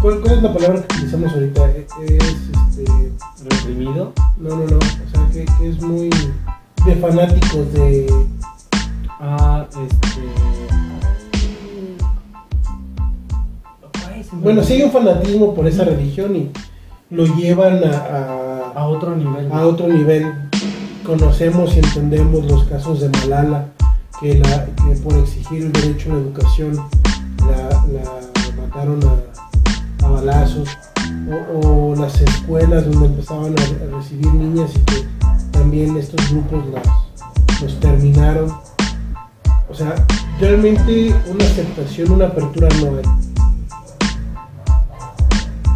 ¿cuál, 0.00 0.20
cuál 0.20 0.34
es 0.36 0.42
la 0.42 0.52
palabra 0.54 0.82
que 0.86 0.94
utilizamos 0.96 1.32
ahorita? 1.32 1.70
Eh, 1.70 1.86
Es, 2.20 2.78
este, 2.78 3.12
Reprimido. 3.48 4.12
no, 4.38 4.48
no, 4.50 4.56
no, 4.66 4.78
o 4.78 5.10
sea, 5.12 5.28
que, 5.32 5.44
que 5.44 5.68
es 5.68 5.80
muy 5.82 6.10
de 6.86 6.94
fanáticos 6.96 7.72
de... 7.72 8.06
Ah, 9.20 9.66
este. 9.70 10.20
Bueno, 14.42 14.62
hay 14.68 14.82
un 14.82 14.90
fanatismo 14.90 15.54
por 15.54 15.66
esa 15.66 15.84
religión 15.84 16.36
y 16.36 16.50
lo 17.10 17.24
llevan 17.36 17.82
a, 17.84 17.90
a- 17.96 18.72
A 18.76 18.86
otro 18.88 19.16
nivel. 19.16 19.50
a 19.52 19.66
otro 19.66 19.88
nivel. 19.88 20.26
Conocemos 21.04 21.74
y 21.76 21.78
entendemos 21.78 22.44
los 22.50 22.64
casos 22.64 23.00
de 23.00 23.08
Malala, 23.08 23.66
que, 24.20 24.34
la, 24.38 24.66
que 24.66 24.96
por 25.02 25.14
exigir 25.16 25.62
el 25.62 25.72
derecho 25.72 26.10
a 26.10 26.14
la 26.14 26.20
educación 26.20 26.76
la, 27.38 27.68
la 27.92 28.60
mataron 28.60 29.00
a, 29.04 30.04
a 30.06 30.08
balazos, 30.10 30.68
o, 31.52 31.58
o 31.92 31.94
las 31.96 32.20
escuelas 32.20 32.84
donde 32.90 33.06
empezaban 33.06 33.54
a, 33.58 33.62
a 33.62 33.98
recibir 33.98 34.26
niñas 34.34 34.70
y 34.74 34.78
que 34.80 35.04
también 35.56 35.96
estos 35.96 36.30
grupos 36.30 36.64
las, 36.72 37.62
los 37.62 37.80
terminaron. 37.80 38.52
O 39.68 39.74
sea, 39.74 39.94
realmente 40.40 41.14
una 41.28 41.44
aceptación, 41.44 42.12
una 42.12 42.26
apertura 42.26 42.68
no 42.80 42.98
hay. 42.98 43.04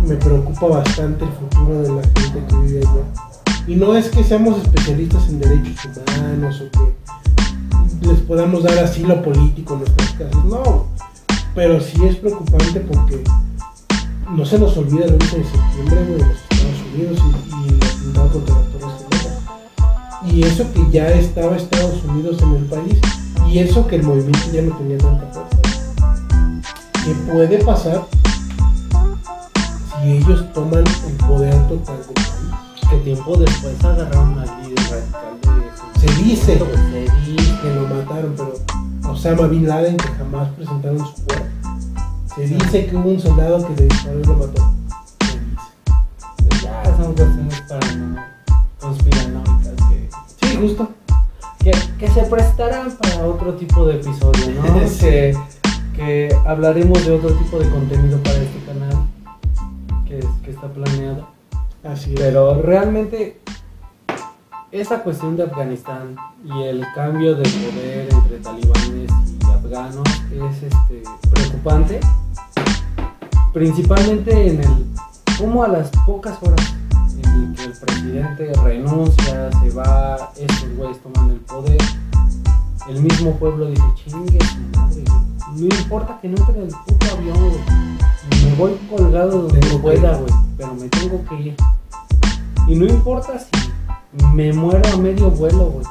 Me 0.06 0.16
preocupa 0.16 0.66
bastante 0.66 1.24
el 1.24 1.32
futuro 1.32 1.82
de 1.82 1.88
la 1.88 2.02
gente 2.02 2.44
que 2.48 2.56
vive 2.56 2.78
allá. 2.80 3.64
Y 3.66 3.76
no 3.76 3.96
es 3.96 4.08
que 4.08 4.24
seamos 4.24 4.62
especialistas 4.62 5.28
en 5.28 5.40
derechos 5.40 5.86
humanos 5.86 6.62
o 6.62 6.70
que 6.70 8.06
les 8.06 8.18
podamos 8.20 8.62
dar 8.62 8.78
asilo 8.78 9.22
político 9.22 9.74
en 9.74 9.80
nuestras 9.80 10.10
casas, 10.12 10.44
no. 10.44 10.86
Pero 11.54 11.80
sí 11.80 12.04
es 12.04 12.16
preocupante 12.16 12.80
porque 12.80 13.22
no 14.30 14.44
se 14.44 14.58
nos 14.58 14.76
olvida 14.76 15.04
el 15.04 15.14
11 15.14 15.38
de 15.38 15.44
septiembre 15.44 16.04
de 16.04 16.18
los 16.18 16.28
Estados 16.28 16.94
Unidos 16.94 17.18
y, 17.18 17.72
y 17.72 17.74
el 17.74 18.30
contra. 18.30 18.69
Y 20.26 20.42
eso 20.42 20.70
que 20.72 20.90
ya 20.90 21.08
estaba 21.08 21.56
Estados 21.56 22.02
Unidos 22.04 22.42
en 22.42 22.56
el 22.56 22.64
país 22.66 22.98
Y 23.48 23.58
eso 23.58 23.86
que 23.86 23.96
el 23.96 24.02
movimiento 24.02 24.52
ya 24.52 24.62
no 24.62 24.76
tenía 24.76 24.98
tanta 24.98 25.26
fuerza. 25.32 25.60
¿Qué 27.04 27.14
puede 27.32 27.64
pasar 27.64 28.06
si 30.02 30.10
ellos 30.18 30.52
toman 30.52 30.84
el 30.86 31.26
poder 31.26 31.54
total 31.68 31.96
del 31.96 32.14
país? 32.14 32.90
Que 32.90 32.96
tiempo 32.98 33.36
después 33.36 33.82
agarraron 33.84 34.38
al 34.38 34.62
líder 34.62 34.84
radical 34.90 35.40
de 35.42 36.00
Se 36.00 36.22
dice 36.22 36.58
Se 36.58 37.30
dice. 37.30 37.60
que 37.62 37.74
lo 37.74 37.86
mataron, 37.88 38.34
pero 38.36 38.54
Osama 39.10 39.46
Bin 39.46 39.66
Laden 39.66 39.96
que 39.96 40.08
jamás 40.08 40.48
presentaron 40.50 40.98
su 40.98 41.24
cuerpo. 41.24 41.46
Se 42.34 42.42
dice 42.46 42.86
que 42.86 42.96
hubo 42.96 43.10
un 43.10 43.20
soldado 43.20 43.66
que 43.66 43.74
le 43.76 43.88
disparó 43.88 44.20
y 44.20 44.24
lo 44.24 44.34
mató. 44.34 44.74
Se 45.18 46.44
dice. 46.44 46.64
Ya 46.64 46.96
son 46.96 47.14
cuestiones 47.14 47.60
para 47.62 48.36
conspiranoicas 48.80 49.49
que, 49.49 49.49
Sí, 49.49 49.49
justo. 50.60 50.88
que, 51.58 51.72
que 51.98 52.08
se 52.08 52.22
prestarán 52.22 52.90
para 52.92 53.26
otro 53.26 53.54
tipo 53.54 53.86
de 53.86 53.96
episodio, 53.96 54.50
¿no? 54.54 54.80
Sí. 54.88 55.00
que, 55.00 55.36
que 55.94 56.36
hablaremos 56.46 57.04
de 57.04 57.12
otro 57.12 57.32
tipo 57.32 57.58
de 57.58 57.68
contenido 57.68 58.18
para 58.22 58.36
este 58.36 58.58
canal 58.66 59.06
que, 60.06 60.20
que 60.44 60.50
está 60.50 60.68
planeado. 60.68 61.28
Así 61.84 62.14
es. 62.14 62.20
Pero 62.20 62.60
realmente 62.62 63.40
esa 64.72 65.02
cuestión 65.02 65.36
de 65.36 65.42
Afganistán 65.44 66.16
y 66.44 66.62
el 66.62 66.84
cambio 66.94 67.34
de 67.34 67.42
poder 67.42 68.08
entre 68.12 68.38
talibanes 68.38 69.10
y 69.40 69.44
afganos 69.50 70.08
es 70.32 70.62
este, 70.62 71.02
preocupante. 71.30 72.00
Principalmente 73.52 74.48
en 74.48 74.60
el 74.60 74.86
como 75.38 75.64
a 75.64 75.68
las 75.68 75.90
pocas 76.06 76.38
horas 76.42 76.74
el 77.22 77.54
que 77.54 77.64
el 77.64 77.72
presidente 77.72 78.52
renuncia, 78.62 79.50
se 79.60 79.70
va, 79.70 80.32
estos 80.36 80.76
güeyes 80.76 80.98
toman 81.02 81.30
el 81.30 81.40
poder, 81.40 81.78
el 82.88 83.02
mismo 83.02 83.34
pueblo 83.36 83.66
dice, 83.66 83.82
chingue 83.96 84.38
su 84.44 84.78
madre, 84.78 85.04
güey. 85.06 85.68
no 85.68 85.76
importa 85.76 86.18
que 86.20 86.28
no 86.28 86.36
entre 86.38 86.62
el 86.62 86.68
puto 86.68 87.06
avión, 87.16 87.38
güey. 87.38 88.44
me 88.44 88.54
voy 88.56 88.72
colgado 88.88 89.42
donde 89.42 89.60
Tengo 89.60 89.82
pueda, 89.82 90.16
güey, 90.16 90.32
pero 90.56 90.74
me 90.74 90.88
tengo 90.88 91.24
que 91.28 91.34
ir. 91.40 91.56
Y 92.66 92.74
no 92.76 92.86
importa 92.86 93.38
si 93.38 93.70
me 94.34 94.52
muero 94.52 94.82
a 94.92 94.96
medio 94.96 95.30
vuelo, 95.30 95.66
güey. 95.66 95.86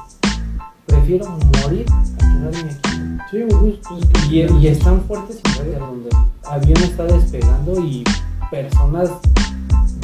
Prefiero 0.85 1.27
morir 1.61 1.85
a 1.91 2.17
quedarme 2.17 2.71
aquí. 2.71 2.89
Sí. 3.31 3.37
Es 3.37 4.29
que 4.29 4.35
Y, 4.35 4.57
y 4.59 4.67
están 4.67 5.01
fuertes 5.01 5.39
y 5.43 5.79
donde 5.79 6.09
el 6.09 6.15
avión 6.43 6.83
está 6.83 7.03
despegando 7.03 7.79
y 7.79 8.03
personas 8.49 9.11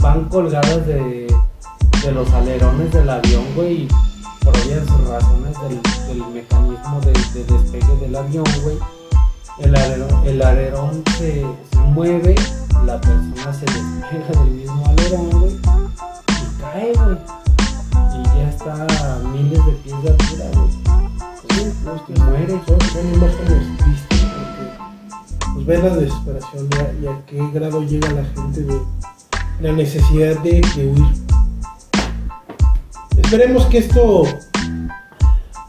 van 0.05 0.25
colgadas 0.25 0.85
de, 0.85 1.25
de 2.03 2.11
los 2.11 2.31
alerones 2.31 2.91
del 2.93 3.09
avión, 3.09 3.43
güey, 3.55 3.81
y 3.81 3.87
por 4.43 4.55
obvias 4.55 4.85
razones 5.09 5.59
del, 5.61 5.81
del 6.07 6.27
mecanismo 6.31 7.01
de, 7.01 7.11
de 7.33 7.43
despegue 7.43 7.95
del 8.01 8.15
avión, 8.15 8.45
güey. 8.63 8.77
El 9.57 9.75
alerón, 9.75 10.27
el 10.27 10.41
alerón 10.43 11.03
se, 11.17 11.43
se 11.71 11.79
mueve, 11.95 12.35
la 12.85 13.01
persona 13.01 13.51
se 13.51 13.65
despega 13.65 14.43
del 14.43 14.51
mismo 14.51 14.85
alerón, 14.85 15.29
güey, 15.31 15.55
y 15.55 16.61
cae, 16.61 16.93
güey. 16.93 17.17
Y 18.13 18.23
ya 18.37 18.49
está 18.49 18.73
a 18.75 19.19
miles 19.29 19.65
de 19.65 19.71
pies 19.71 20.03
de 20.03 20.09
altura, 20.09 20.45
güey. 20.53 20.71
Sí, 21.49 21.73
justo. 21.83 22.13
Y 22.15 22.19
muere. 22.19 22.61
Son, 22.67 22.81
son 22.81 23.13
imágenes 23.15 23.77
tristes 23.77 24.25
porque 24.35 25.55
pues 25.55 25.65
ves 25.65 25.83
la 25.83 25.95
desesperación 25.95 26.69
y 26.71 26.75
a, 26.75 26.93
y 27.01 27.07
a 27.07 27.25
qué 27.25 27.49
grado 27.53 27.81
llega 27.81 28.11
la 28.11 28.25
gente 28.25 28.61
de 28.61 28.79
la 29.61 29.71
necesidad 29.71 30.39
de, 30.39 30.61
de 30.75 30.87
huir. 30.87 31.25
Esperemos 33.17 33.65
que 33.67 33.79
esto, 33.79 34.23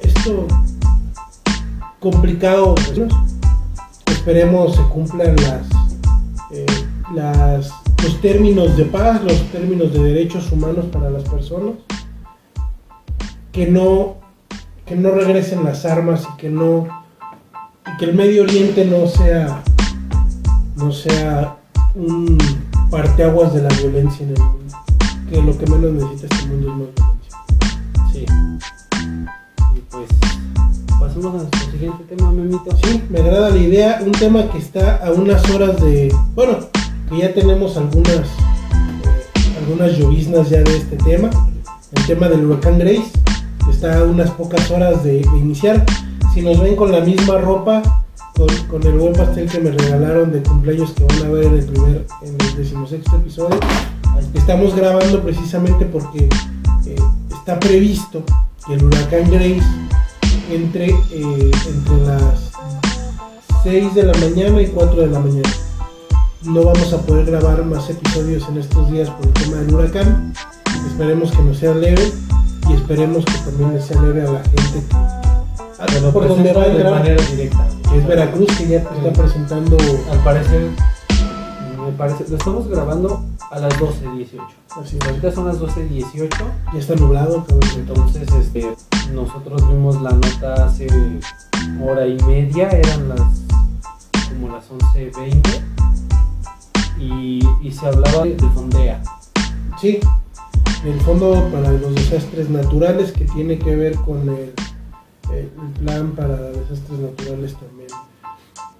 esto 0.00 0.46
complicado, 2.00 2.74
esperemos 4.06 4.76
se 4.76 4.82
cumplan 4.82 5.36
las, 5.36 5.66
eh, 6.50 6.66
las, 7.14 7.72
los 8.02 8.20
términos 8.20 8.76
de 8.76 8.84
paz, 8.84 9.22
los 9.22 9.40
términos 9.50 9.92
de 9.92 10.02
derechos 10.02 10.50
humanos 10.52 10.86
para 10.92 11.10
las 11.10 11.24
personas, 11.24 11.74
que 13.52 13.66
no 13.66 14.16
que 14.84 14.94
no 14.94 15.10
regresen 15.10 15.64
las 15.64 15.84
armas 15.84 16.26
y 16.32 16.36
que 16.36 16.48
no 16.48 16.86
y 17.86 17.96
que 17.98 18.04
el 18.04 18.14
Medio 18.14 18.44
Oriente 18.44 18.84
no 18.84 19.08
sea 19.08 19.62
no 20.76 20.92
sea 20.92 21.56
un 21.94 22.38
parteaguas 22.90 23.54
de 23.54 23.62
la 23.62 23.68
violencia 23.68 24.24
en 24.24 24.32
el 24.32 24.42
mundo 24.42 24.76
que 25.30 25.42
lo 25.42 25.58
que 25.58 25.66
menos 25.66 25.92
necesita 25.92 26.34
este 26.34 26.46
mundo 26.48 26.68
es 26.68 26.76
más 26.76 26.88
violencia 26.94 27.16
Sí. 28.12 28.24
Y 29.74 29.80
pues, 29.90 30.08
pasemos 30.98 31.34
a 31.34 31.38
nuestro 31.38 31.70
siguiente 31.70 32.04
tema, 32.04 32.32
Memito. 32.32 32.76
sí 32.82 33.02
me 33.10 33.20
agrada 33.20 33.50
la 33.50 33.58
idea 33.58 34.00
un 34.04 34.12
tema 34.12 34.50
que 34.50 34.58
está 34.58 34.96
a 34.96 35.12
unas 35.12 35.48
horas 35.50 35.80
de 35.80 36.14
bueno 36.34 36.58
que 37.10 37.18
ya 37.18 37.34
tenemos 37.34 37.76
algunas 37.76 38.08
eh, 38.18 39.58
algunas 39.62 39.98
lloviznas 39.98 40.48
ya 40.48 40.62
de 40.62 40.76
este 40.76 40.96
tema 40.96 41.30
el 41.92 42.06
tema 42.06 42.28
del 42.28 42.44
huracán 42.46 42.78
Grace 42.78 43.12
está 43.70 43.98
a 43.98 44.04
unas 44.04 44.30
pocas 44.30 44.70
horas 44.70 45.04
de, 45.04 45.20
de 45.20 45.38
iniciar. 45.38 45.84
Si 46.32 46.42
nos 46.42 46.60
ven 46.60 46.76
con 46.76 46.92
la 46.92 47.00
misma 47.00 47.38
ropa, 47.38 47.82
con, 48.36 48.82
el 48.82 48.98
buen 48.98 49.12
pastel 49.14 49.48
que 49.48 49.58
me 49.60 49.70
regalaron 49.70 50.30
de 50.30 50.42
cumpleaños 50.42 50.92
que 50.92 51.04
van 51.04 51.22
a 51.24 51.28
ver 51.30 51.44
en 51.44 51.54
el 51.54 51.64
primer, 51.64 52.06
en 52.22 52.36
el 52.40 52.56
decimosexto 52.56 53.16
episodio, 53.16 53.58
estamos 54.34 54.74
grabando 54.76 55.22
precisamente 55.22 55.86
porque 55.86 56.28
eh, 56.86 56.96
está 57.32 57.58
previsto 57.58 58.22
que 58.66 58.74
el 58.74 58.84
huracán 58.84 59.30
Grace 59.30 59.62
entre, 60.50 60.90
eh, 60.90 61.50
entre 61.66 62.06
las 62.06 62.52
6 63.62 63.94
de 63.94 64.02
la 64.02 64.14
mañana 64.14 64.60
y 64.60 64.66
4 64.66 65.00
de 65.00 65.06
la 65.06 65.20
mañana. 65.20 65.48
No 66.42 66.62
vamos 66.62 66.92
a 66.92 67.00
poder 67.02 67.26
grabar 67.26 67.64
más 67.64 67.88
episodios 67.88 68.46
en 68.48 68.58
estos 68.58 68.90
días 68.90 69.08
por 69.10 69.26
el 69.26 69.32
tema 69.32 69.56
del 69.56 69.74
huracán. 69.74 70.34
Esperemos 70.86 71.32
que 71.32 71.42
nos 71.42 71.58
sea 71.58 71.74
leve 71.74 72.12
y 72.68 72.74
esperemos 72.74 73.24
que 73.24 73.38
también 73.50 73.74
le 73.74 73.80
sea 73.80 74.00
leve 74.00 74.22
a 74.22 74.30
la 74.30 74.42
gente 74.42 74.84
Que 74.90 75.25
lo 75.78 76.12
por 76.12 76.28
donde 76.28 76.52
va 76.52 76.62
a 76.62 76.64
presenta 76.64 76.68
de 76.68 76.76
entrar, 76.76 76.92
manera 76.92 77.22
directa. 77.22 77.68
es 77.94 78.06
Veracruz, 78.06 78.56
que 78.56 78.68
ya 78.68 78.78
está 78.78 79.12
presentando. 79.12 79.76
Al 80.10 80.18
parecer, 80.20 80.70
me 81.84 81.92
parece, 81.92 82.24
lo 82.28 82.36
estamos 82.36 82.68
grabando 82.68 83.24
a 83.50 83.60
las 83.60 83.74
12.18. 83.74 84.40
Así, 84.80 84.98
Ahorita 85.06 85.32
son 85.32 85.46
las 85.46 85.60
12.18. 85.60 86.30
ya 86.72 86.78
está 86.78 86.94
nublado, 86.96 87.44
cabrón. 87.44 87.70
Entonces, 87.76 88.28
este, 88.32 88.74
nosotros 89.12 89.68
vimos 89.68 90.00
la 90.00 90.12
nota 90.12 90.66
hace 90.66 90.88
hora 91.82 92.06
y 92.06 92.16
media, 92.24 92.70
eran 92.70 93.08
las 93.10 93.20
como 94.28 94.48
las 94.48 94.68
11.20 94.70 95.62
y, 96.98 97.40
y 97.62 97.72
se 97.72 97.86
hablaba 97.86 98.24
de 98.24 98.36
Fondea. 98.54 99.02
Sí, 99.80 100.00
el 100.84 101.00
fondo 101.02 101.48
para 101.52 101.70
los 101.70 101.94
desastres 101.94 102.48
naturales 102.48 103.12
que 103.12 103.24
tiene 103.26 103.58
que 103.58 103.76
ver 103.76 103.94
con 103.96 104.28
el, 104.28 104.52
el 105.32 105.48
plan 105.84 106.12
para 106.12 106.36
desastres 106.36 106.98
naturales 107.00 107.54
también. 107.54 107.88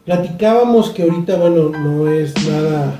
Platicábamos 0.04 0.90
que 0.90 1.02
ahorita, 1.02 1.36
bueno, 1.36 1.70
no 1.70 2.08
es 2.08 2.32
nada, 2.48 2.94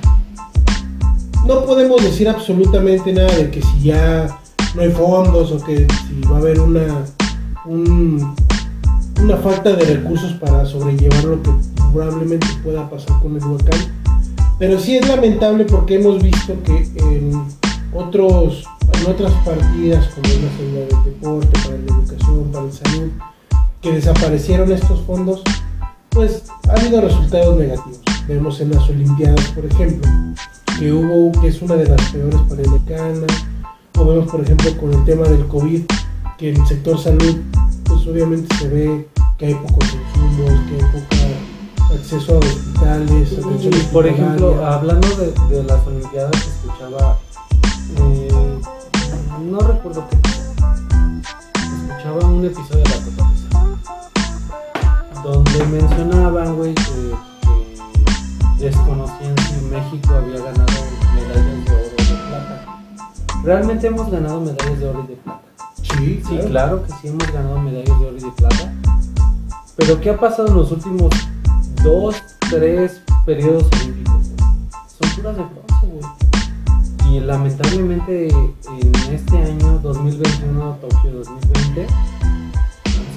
no 1.45 1.63
podemos 1.65 2.03
decir 2.03 2.27
absolutamente 2.27 3.13
nada 3.13 3.33
de 3.33 3.49
que 3.49 3.61
si 3.61 3.83
ya 3.83 4.27
no 4.75 4.81
hay 4.81 4.91
fondos 4.91 5.51
o 5.51 5.63
que 5.63 5.87
si 5.87 6.27
va 6.29 6.35
a 6.35 6.39
haber 6.39 6.59
una, 6.59 7.05
un- 7.65 8.35
una 9.21 9.37
falta 9.37 9.71
de 9.73 9.85
recursos 9.95 10.33
para 10.33 10.65
sobrellevar 10.65 11.23
lo 11.23 11.41
que 11.41 11.49
probablemente 11.93 12.47
pueda 12.63 12.89
pasar 12.89 13.19
con 13.21 13.35
el 13.37 13.43
huracán. 13.43 13.79
Pero 14.59 14.77
sí 14.79 14.97
es 14.97 15.07
lamentable 15.07 15.63
porque 15.65 15.95
hemos 15.95 16.21
visto 16.21 16.53
que 16.63 16.87
en 16.97 17.41
otros 17.93 18.65
en 18.99 19.11
otras 19.11 19.31
partidas 19.45 20.07
como 20.07 20.27
es 20.27 20.41
la 20.41 20.79
del 20.79 21.03
deporte, 21.05 21.47
para 21.63 21.77
la 21.77 21.85
educación, 21.85 22.51
para 22.51 22.65
la 22.65 22.71
salud, 22.71 23.09
que 23.81 23.91
desaparecieron 23.91 24.71
estos 24.71 25.01
fondos, 25.01 25.41
pues 26.09 26.43
ha 26.67 26.79
habido 26.79 27.01
resultados 27.01 27.57
negativos. 27.57 28.01
Vemos 28.27 28.59
en 28.59 28.71
las 28.71 28.89
Olimpiadas, 28.89 29.45
por 29.51 29.65
ejemplo, 29.65 30.09
que 30.79 30.91
hubo, 30.91 31.31
que 31.41 31.47
es 31.47 31.61
una 31.61 31.75
de 31.75 31.87
las 31.87 32.01
peores 32.11 32.39
panamericanas, 32.49 33.31
o 33.97 34.05
vemos, 34.05 34.29
por 34.29 34.41
ejemplo, 34.41 34.77
con 34.77 34.93
el 34.93 35.05
tema 35.05 35.27
del 35.27 35.47
COVID, 35.47 35.83
que 36.37 36.49
en 36.49 36.61
el 36.61 36.67
sector 36.67 36.99
salud, 36.99 37.37
pues 37.85 38.05
obviamente 38.07 38.53
se 38.57 38.67
ve 38.67 39.07
que 39.37 39.47
hay 39.47 39.53
pocos 39.55 39.85
insumos, 39.85 40.59
que 40.67 40.75
hay 40.75 40.91
poco 40.91 41.93
acceso 41.93 42.35
a 42.35 42.37
hospitales, 42.39 43.33
atención 43.33 43.73
Y, 43.73 43.93
por 43.93 44.07
ejemplo, 44.07 44.65
hablando 44.65 45.07
de, 45.15 45.55
de 45.55 45.63
las 45.63 45.85
Olimpiadas, 45.87 46.35
escuchaba, 46.35 47.17
eh, 47.97 48.59
no 49.49 49.59
recuerdo 49.59 50.03
qué, 50.09 50.17
escuchaba 51.87 52.25
un 52.27 52.45
episodio 52.45 52.83
de 52.83 52.89
La 52.89 52.95
Cotorrisa, 52.97 53.36
donde 55.23 55.65
mencionaban, 55.65 56.55
güey, 56.55 56.73
que, 56.73 57.13
que 58.57 58.65
desconocían 58.65 59.35
si 59.37 59.65
México 59.65 60.13
había 60.15 60.37
ganado 60.37 60.67
medallas 61.15 61.65
de 61.65 61.71
oro 61.73 61.83
o 61.83 62.01
de 62.01 62.29
plata. 62.29 62.81
Realmente 63.43 63.87
hemos 63.87 64.11
ganado 64.11 64.41
medallas 64.41 64.79
de 64.79 64.87
oro 64.87 65.03
y 65.03 65.07
de 65.07 65.15
plata. 65.15 65.41
sí, 65.81 66.21
Sí, 66.27 66.37
claro 66.47 66.83
que 66.83 66.91
sí 67.01 67.07
hemos 67.07 67.31
ganado 67.31 67.59
medallas 67.59 67.99
de 67.99 68.05
oro 68.05 68.17
y 68.17 68.21
de 68.21 68.31
plata. 68.31 68.73
Pero 69.75 70.01
¿qué 70.01 70.09
ha 70.09 70.17
pasado 70.19 70.47
en 70.47 70.55
los 70.55 70.71
últimos 70.71 71.11
dos, 71.83 72.15
tres 72.49 73.01
periodos 73.25 73.65
olímpicos? 73.79 74.25
Son 74.99 75.09
puras 75.15 75.37
de 75.37 75.43
bronce, 75.43 75.87
güey. 75.87 77.13
Y 77.13 77.19
lamentablemente 77.21 78.27
en 78.27 79.13
este 79.13 79.37
año 79.37 79.79
2021, 79.79 80.77
Tokio 80.81 81.11
2020, 81.11 81.87
han 81.87 82.16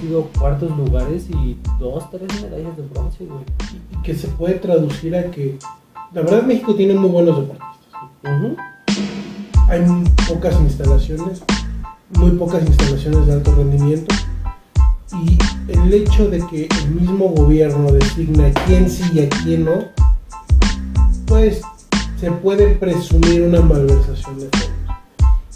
sido 0.01 0.29
cuartos 0.39 0.77
lugares 0.77 1.27
y 1.29 1.57
dos, 1.79 2.11
tres 2.11 2.43
medallas 2.43 2.77
de 2.77 2.83
bronce, 2.83 3.27
güey. 3.27 3.45
Y 3.93 4.03
que 4.03 4.15
se 4.15 4.29
puede 4.29 4.55
traducir 4.55 5.15
a 5.15 5.31
que, 5.31 5.59
la 6.13 6.23
verdad 6.23 6.43
México 6.43 6.75
tiene 6.75 6.95
muy 6.95 7.11
buenos 7.11 7.37
deportistas. 7.37 7.77
Ujú. 8.25 8.57
Hay 9.69 9.81
muy 9.83 10.09
pocas 10.29 10.55
instalaciones, 10.61 11.43
muy 12.17 12.31
pocas 12.33 12.65
instalaciones 12.67 13.27
de 13.27 13.33
alto 13.35 13.55
rendimiento. 13.55 14.15
Y 15.13 15.39
el 15.69 15.93
hecho 15.93 16.29
de 16.29 16.39
que 16.47 16.69
el 16.83 16.91
mismo 16.91 17.29
gobierno 17.29 17.93
designa 17.93 18.47
a 18.47 18.53
quién 18.65 18.89
sí 18.89 19.05
y 19.13 19.21
a 19.21 19.29
quién 19.29 19.65
no, 19.65 19.85
pues 21.27 21.63
se 22.19 22.31
puede 22.31 22.75
presumir 22.77 23.43
una 23.43 23.61
malversación 23.61 24.39
de 24.39 24.49
fondos. 24.49 24.71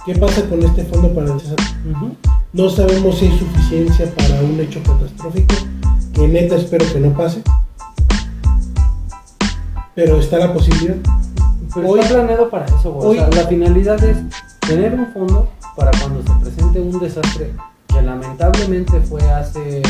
¿Qué 0.04 0.14
pasa 0.16 0.48
con 0.48 0.62
este 0.62 0.84
fondo 0.84 1.12
para 1.14 1.32
el 1.32 1.38
desastre? 1.38 1.66
Ujú. 1.90 2.16
No 2.54 2.70
sabemos 2.70 3.18
si 3.18 3.26
hay 3.26 3.36
suficiencia 3.38 4.10
para 4.14 4.40
un 4.40 4.58
hecho 4.60 4.80
catastrófico, 4.82 5.54
que 6.14 6.28
neta 6.28 6.54
espero 6.54 6.86
que 6.92 7.00
no 7.00 7.12
pase. 7.12 7.42
Pero 9.96 10.18
está 10.20 10.38
la 10.38 10.52
posibilidad. 10.52 10.94
Pero 11.74 11.88
Hoy- 11.88 11.98
está 12.00 12.14
planeado 12.14 12.48
para 12.50 12.66
eso, 12.66 12.92
güey. 12.92 13.08
hoy- 13.08 13.18
O 13.18 13.32
sea, 13.32 13.42
la 13.42 13.48
finalidad 13.48 14.02
es 14.04 14.18
tener 14.60 14.94
un 14.94 15.12
fondo 15.12 15.50
para 15.76 15.90
cuando 15.98 16.22
se 16.22 16.30
presente 16.40 16.80
un 16.80 16.98
desastre 17.00 17.50
que 17.88 18.00
lamentablemente 18.02 19.00
fue 19.00 19.20
hace 19.32 19.82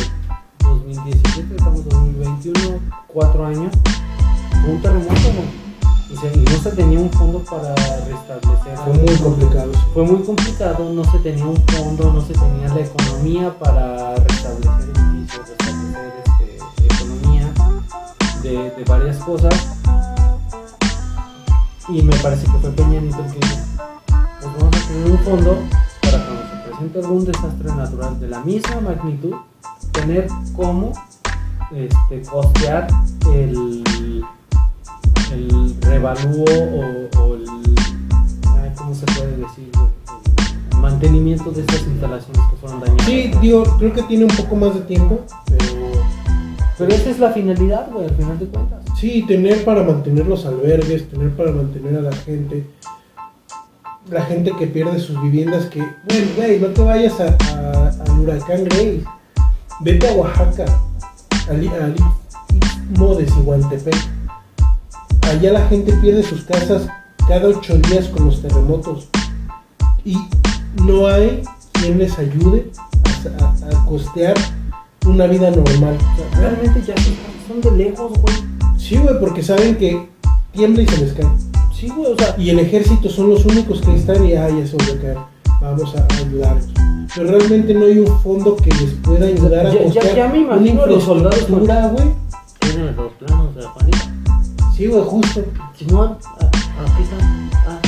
2017, 0.63 1.57
estamos 1.57 1.81
en 1.81 1.89
2021, 1.91 2.81
cuatro 3.09 3.45
años, 3.45 3.73
un 4.67 4.81
terremoto, 4.81 5.13
güey. 5.13 5.64
Y 6.23 6.39
no 6.39 6.59
se 6.63 6.71
tenía 6.71 7.01
un 7.01 7.11
fondo 7.11 7.41
para 7.41 7.75
restablecer. 7.75 8.79
Fue 8.85 8.93
muy 8.95 9.17
complicado. 9.17 9.73
Fue 9.93 10.03
muy 10.05 10.23
complicado, 10.23 10.93
no 10.93 11.05
se 11.11 11.19
tenía 11.19 11.45
un 11.45 11.57
fondo, 11.57 12.13
no 12.13 12.21
se 12.21 12.35
tenía 12.35 12.69
la 12.69 12.81
economía 12.81 13.59
para 13.59 14.15
restablecer 14.15 14.93
edificios, 14.97 15.49
restablecer 15.49 16.23
este, 16.25 16.95
economía 16.95 17.53
de, 18.43 18.71
de 18.71 18.85
varias 18.85 19.17
cosas. 19.19 19.55
Y 21.89 22.01
me 22.03 22.17
parece 22.17 22.47
que 22.47 22.59
fue 22.59 22.71
Peña 22.71 23.01
Nieto 23.01 23.25
el 23.25 23.33
que 23.33 23.41
pues 23.41 24.53
vamos 24.59 24.77
a 24.77 24.89
tener 24.89 25.11
un 25.11 25.19
fondo 25.19 25.59
para 26.01 26.25
cuando 26.25 26.43
se 26.43 26.69
presente 26.69 26.99
algún 27.01 27.25
desastre 27.25 27.75
natural 27.75 28.21
de 28.21 28.29
la 28.29 28.41
misma 28.41 28.81
magnitud, 28.81 29.35
tener 29.93 30.29
cómo 30.55 30.93
este, 31.75 32.23
costear 32.23 32.87
el, 33.33 33.83
el 35.33 35.75
revalúo 35.81 36.45
o, 36.45 37.19
o 37.21 37.35
el... 37.35 37.45
ay, 38.63 38.71
¿Cómo 38.77 38.95
se 38.95 39.07
puede 39.07 39.37
decir? 39.37 39.71
El 40.73 40.79
mantenimiento 40.79 41.51
de 41.51 41.61
estas 41.63 41.83
instalaciones 41.83 42.43
que 42.51 42.57
fueron 42.61 42.81
dañadas. 42.81 43.07
Sí, 43.07 43.31
digo, 43.41 43.63
creo 43.79 43.93
que 43.93 44.03
tiene 44.03 44.25
un 44.25 44.37
poco 44.37 44.57
más 44.57 44.75
de 44.75 44.81
tiempo, 44.83 45.21
pero 45.47 45.65
Pero 46.79 46.93
esa 46.95 47.11
es 47.11 47.19
la 47.19 47.31
finalidad, 47.31 47.89
güey, 47.93 48.07
al 48.09 48.15
final 48.17 48.39
de 48.39 48.47
cuentas. 48.47 48.81
sí, 48.99 49.25
tener 49.27 49.65
para 49.65 49.83
mantener 49.83 50.27
los 50.27 50.45
albergues, 50.47 51.09
tener 51.09 51.31
para 51.37 51.53
mantener 51.53 51.97
a 51.99 52.03
la 52.03 52.13
gente, 52.13 52.67
la 54.11 54.23
gente 54.23 54.53
que 54.59 54.67
pierde 54.67 54.99
sus 54.99 55.21
viviendas, 55.23 55.67
que, 55.67 55.79
bueno, 55.81 56.27
güey, 56.37 56.61
no 56.61 56.67
te 56.69 56.83
vayas 56.83 57.15
a- 57.21 57.37
a- 57.55 57.89
al 58.05 58.21
huracán 58.21 58.65
Grace, 58.65 59.03
vete 59.81 60.09
a 60.09 60.13
Oaxaca, 60.15 60.65
al, 61.49 61.69
al 61.69 61.95
Istmo 62.91 63.15
de 63.15 63.27
Cihuantepec. 63.27 63.97
Allá 65.31 65.53
la 65.53 65.67
gente 65.69 65.93
pierde 65.95 66.23
sus 66.23 66.43
casas 66.45 66.83
cada 67.29 67.49
ocho 67.49 67.77
días 67.79 68.09
con 68.09 68.27
los 68.27 68.41
terremotos 68.43 69.09
y 70.05 70.17
no 70.83 71.07
hay 71.07 71.43
quien 71.73 71.99
les 71.99 72.19
ayude 72.19 72.71
a, 73.41 73.45
a- 73.45 73.81
a 73.81 73.87
costear 73.87 74.35
una 75.07 75.27
vida 75.27 75.51
normal. 75.51 75.97
O 75.97 76.17
sea, 76.37 76.41
realmente 76.41 76.83
ya 76.87 76.95
son- 76.97 77.15
son 77.49 77.61
de 77.61 77.85
lejos, 77.85 78.13
güey. 78.21 78.35
Sí, 78.79 78.97
güey, 78.97 79.19
porque 79.19 79.43
saben 79.43 79.77
que 79.77 80.09
tiembla 80.53 80.83
y 80.83 80.87
se 80.87 80.99
les 80.99 81.13
cae. 81.15 81.27
Sí, 81.75 81.89
güey, 81.89 82.13
o 82.13 82.17
sea, 82.19 82.35
Y 82.39 82.51
el 82.51 82.59
ejército 82.61 83.09
son 83.09 83.31
los 83.31 83.45
únicos 83.47 83.81
que 83.81 83.95
están 83.95 84.25
y 84.27 84.35
ah, 84.35 84.49
ya 84.49 84.67
se 84.67 84.77
volvió 84.77 84.95
a 84.95 84.99
caer. 84.99 85.19
Vamos 85.61 85.95
a 85.97 86.07
ayudarlos. 86.23 86.67
Pero 87.15 87.31
realmente 87.31 87.75
no 87.75 87.85
hay 87.87 87.99
un 87.99 88.21
fondo 88.21 88.57
que 88.57 88.71
les 88.71 88.93
pueda 89.03 89.27
ayudar 89.27 89.67
a 89.67 89.73
Ya- 89.73 89.79
ya- 89.79 89.85
costear 89.85 90.17
ya 90.17 90.29
me 90.29 90.39
una 90.45 90.57
imagino 90.57 90.83
a 90.83 90.87
los 90.87 91.03
soldados 91.03 91.41
infraestructura, 91.41 91.89
güey. 91.89 92.09
tienen 92.61 92.97
los 92.97 93.13
planos 93.13 93.55
de 93.55 93.63
la 93.63 93.69
Juanita. 93.71 94.14
Sí, 94.77 94.87
güey, 94.87 95.03
justo. 95.05 95.45
Simón, 95.79 96.19
ah, 96.41 96.51
aquí 96.83 97.03
están. 97.03 97.51
Ah, 97.67 97.79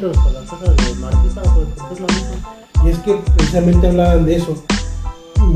los 0.00 0.16
para 0.18 0.30
la 0.32 0.40
casa 0.50 0.64
de 0.72 0.94
Martita, 1.00 1.42
güey, 1.54 1.66
porque 1.76 1.94
es 1.94 2.00
lo 2.00 2.06
mismo. 2.06 2.84
Y 2.84 2.88
es 2.90 2.98
que 2.98 3.14
precisamente 3.36 3.88
hablaban 3.88 4.24
de 4.26 4.36
eso. 4.36 4.54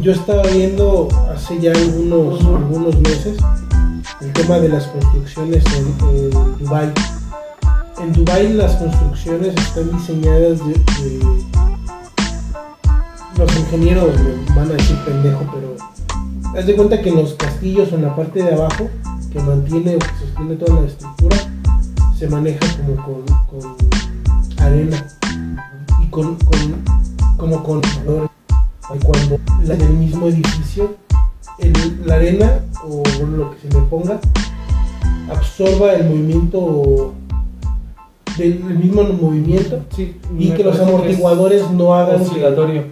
Yo 0.01 0.13
estaba 0.13 0.43
viendo 0.45 1.09
hace 1.35 1.61
ya 1.61 1.73
algunos, 1.73 2.41
algunos 2.41 2.99
meses 3.01 3.37
el 4.21 4.33
tema 4.33 4.59
de 4.59 4.69
las 4.69 4.87
construcciones 4.87 5.65
en, 5.77 6.09
en 6.09 6.31
Dubai. 6.59 6.93
En 8.01 8.13
Dubai 8.13 8.53
las 8.53 8.75
construcciones 8.77 9.55
están 9.57 9.91
diseñadas 9.97 10.59
de, 10.61 10.73
de- 10.75 11.43
los 13.39 13.57
ingenieros 13.57 14.11
me 14.21 14.55
van 14.55 14.71
a 14.71 14.75
decir 14.75 14.97
pendejo, 15.05 15.41
pero 15.53 15.75
haz 16.59 16.67
de 16.67 16.77
cuenta 16.77 17.01
que 17.01 17.09
en 17.09 17.17
los 17.17 17.33
castillos 17.35 17.91
o 17.93 17.97
en 17.97 18.03
la 18.03 18.15
parte 18.15 18.43
de 18.43 18.55
abajo 18.55 18.89
que 19.33 19.41
mantiene 19.41 19.97
o 19.97 19.99
que 19.99 20.07
sostiene 20.21 20.57
toda 20.57 20.81
la 20.81 20.87
estructura 20.87 21.37
se 22.19 22.29
maneja 22.29 22.67
como 22.77 22.97
con, 23.05 23.25
con 23.61 23.77
arena 24.65 25.07
y 26.03 26.07
con, 26.09 26.37
con 26.37 26.83
como 27.37 27.63
con 27.65 27.81
colores. 27.81 28.31
Y 28.95 28.99
cuando 29.05 29.39
la 29.65 29.75
del 29.75 29.91
mismo 29.95 30.27
edificio 30.27 30.95
el- 31.59 32.03
la 32.07 32.15
arena 32.17 32.61
o 32.85 33.03
lo 33.27 33.51
que 33.53 33.59
se 33.61 33.69
le 33.75 33.81
ponga 33.87 34.21
absorba 35.31 35.93
el 35.95 36.09
movimiento 36.09 37.15
del 38.37 38.53
el 38.69 38.79
mismo 38.79 39.03
movimiento 39.05 39.81
Sí, 39.95 40.17
y 40.39 40.51
que 40.51 40.65
los 40.65 40.79
amortiguadores 40.81 41.71
no 41.71 41.95
hagan 41.95 42.19
que- 42.19 42.23
Oscilatorio. 42.29 42.85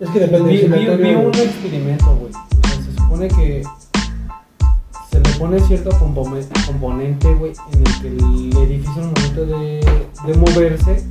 es 0.00 0.08
que 0.10 0.20
depende 0.20 0.50
Vi, 0.50 0.56
vi- 0.68 0.96
vi 1.02 1.14
un 1.14 1.34
experimento, 1.34 2.16
güey. 2.16 2.32
O 2.32 2.68
sea, 2.68 2.82
se 2.82 2.92
supone 2.96 3.28
que 3.28 3.62
pone 5.40 5.58
cierto 5.60 5.88
componente, 5.98 7.34
güey, 7.34 7.52
en 7.72 7.78
el 7.78 8.00
que 8.02 8.08
el 8.08 8.56
edificio 8.58 9.02
al 9.02 9.08
momento 9.08 9.46
de, 9.46 10.04
de 10.26 10.34
moverse, 10.36 11.02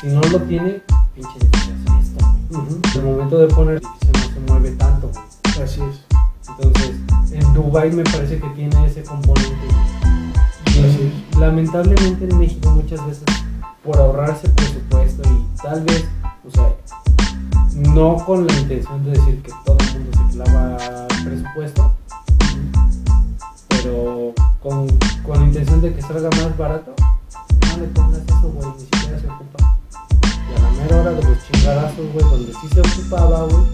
si 0.00 0.08
no 0.08 0.20
lo 0.22 0.40
tiene, 0.40 0.82
pinche 1.14 1.30
edificio 1.40 1.72
hace 1.72 2.00
esto. 2.02 2.26
En 2.50 3.00
el 3.00 3.06
momento 3.06 3.38
de 3.38 3.46
poner 3.46 3.76
el 3.76 3.82
edificio 3.82 4.12
no 4.12 4.34
se 4.34 4.52
mueve 4.52 4.70
tanto, 4.72 5.12
así 5.62 5.80
es 5.82 6.04
Entonces, 6.48 6.96
en 7.30 7.54
Dubai 7.54 7.92
me 7.92 8.02
parece 8.02 8.40
que 8.40 8.48
tiene 8.56 8.86
ese 8.86 9.04
componente. 9.04 9.54
Y 10.74 10.78
Así 10.80 11.12
lamentablemente 11.38 12.24
en 12.28 12.38
México 12.40 12.70
muchas 12.70 13.06
veces 13.06 13.24
por 13.84 13.96
ahorrarse 13.98 14.48
presupuesto 14.48 15.22
y 15.30 15.62
tal 15.62 15.84
vez, 15.84 16.04
o 16.44 16.50
sea, 16.50 16.74
no 17.94 18.16
con 18.16 18.48
la 18.48 18.52
intención 18.52 19.04
de 19.04 19.12
decir 19.12 19.42
que 19.42 19.52
todo 19.64 19.78
el 19.78 20.00
mundo 20.00 20.18
se 20.18 20.36
clava 20.38 20.76
presupuesto, 21.24 21.94
pero 23.86 24.34
con, 24.62 24.88
con 25.24 25.38
la 25.38 25.46
intención 25.46 25.80
de 25.80 25.94
que 25.94 26.02
salga 26.02 26.28
más 26.30 26.58
barato, 26.58 26.92
no 27.70 27.76
le 27.78 27.86
pongas 27.88 28.20
eso, 28.20 28.52
güey, 28.52 28.68
ni 28.72 28.80
siquiera 28.80 29.20
se 29.20 29.26
ocupa. 29.28 29.78
Y 30.24 30.58
a 30.58 30.62
la 30.62 30.70
mera 30.70 31.00
hora 31.00 31.10
de 31.12 31.22
los 31.22 31.38
chingadazos, 31.46 32.12
güey, 32.12 32.30
donde 32.30 32.52
sí 32.52 32.68
se 32.72 32.80
ocupaba, 32.80 33.44
güey, 33.44 33.64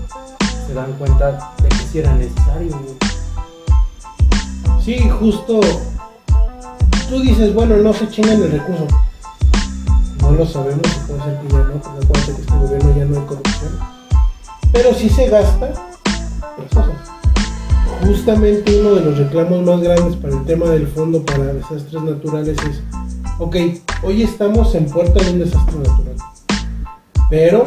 se 0.67 0.75
dan 0.75 0.93
cuenta 0.95 1.55
de 1.63 1.69
que 1.69 1.77
sí 1.77 1.99
era 2.01 2.15
necesario, 2.15 2.79
güey. 2.79 2.97
Sí, 4.85 5.09
justo. 5.09 5.61
Tú 7.09 7.21
dices, 7.21 7.55
bueno, 7.55 7.77
no 7.77 7.93
se 7.95 8.09
chingan 8.11 8.43
el 8.43 8.53
recurso. 8.53 8.87
No 10.21 10.31
lo 10.33 10.47
sabemos, 10.47 10.87
puede 11.07 11.23
ser 11.23 11.41
que 11.41 11.49
ya 11.49 11.59
no, 11.59 11.81
porque 11.81 12.05
acuérdate 12.05 12.35
que 12.35 12.41
este 12.43 12.59
gobierno 12.59 12.97
ya 12.97 13.05
no 13.07 13.19
hay 13.19 13.27
corrupción. 13.27 13.79
Pero 14.73 14.95
sí 14.95 15.09
se 15.09 15.29
gasta 15.29 15.69
las 15.69 16.69
cosas. 16.75 17.12
Justamente 18.05 18.81
uno 18.81 18.97
de 18.97 19.05
los 19.05 19.17
reclamos 19.17 19.63
más 19.63 19.81
grandes 19.81 20.17
para 20.17 20.35
el 20.35 20.45
tema 20.45 20.67
del 20.67 20.89
fondo 20.89 21.25
para 21.25 21.53
desastres 21.53 22.03
naturales 22.03 22.57
es, 22.69 22.83
ok, 23.39 23.57
hoy 24.03 24.23
estamos 24.23 24.75
en 24.75 24.87
puerta 24.87 25.23
de 25.23 25.31
un 25.31 25.39
desastre 25.39 25.79
natural, 25.79 26.17
pero 27.31 27.65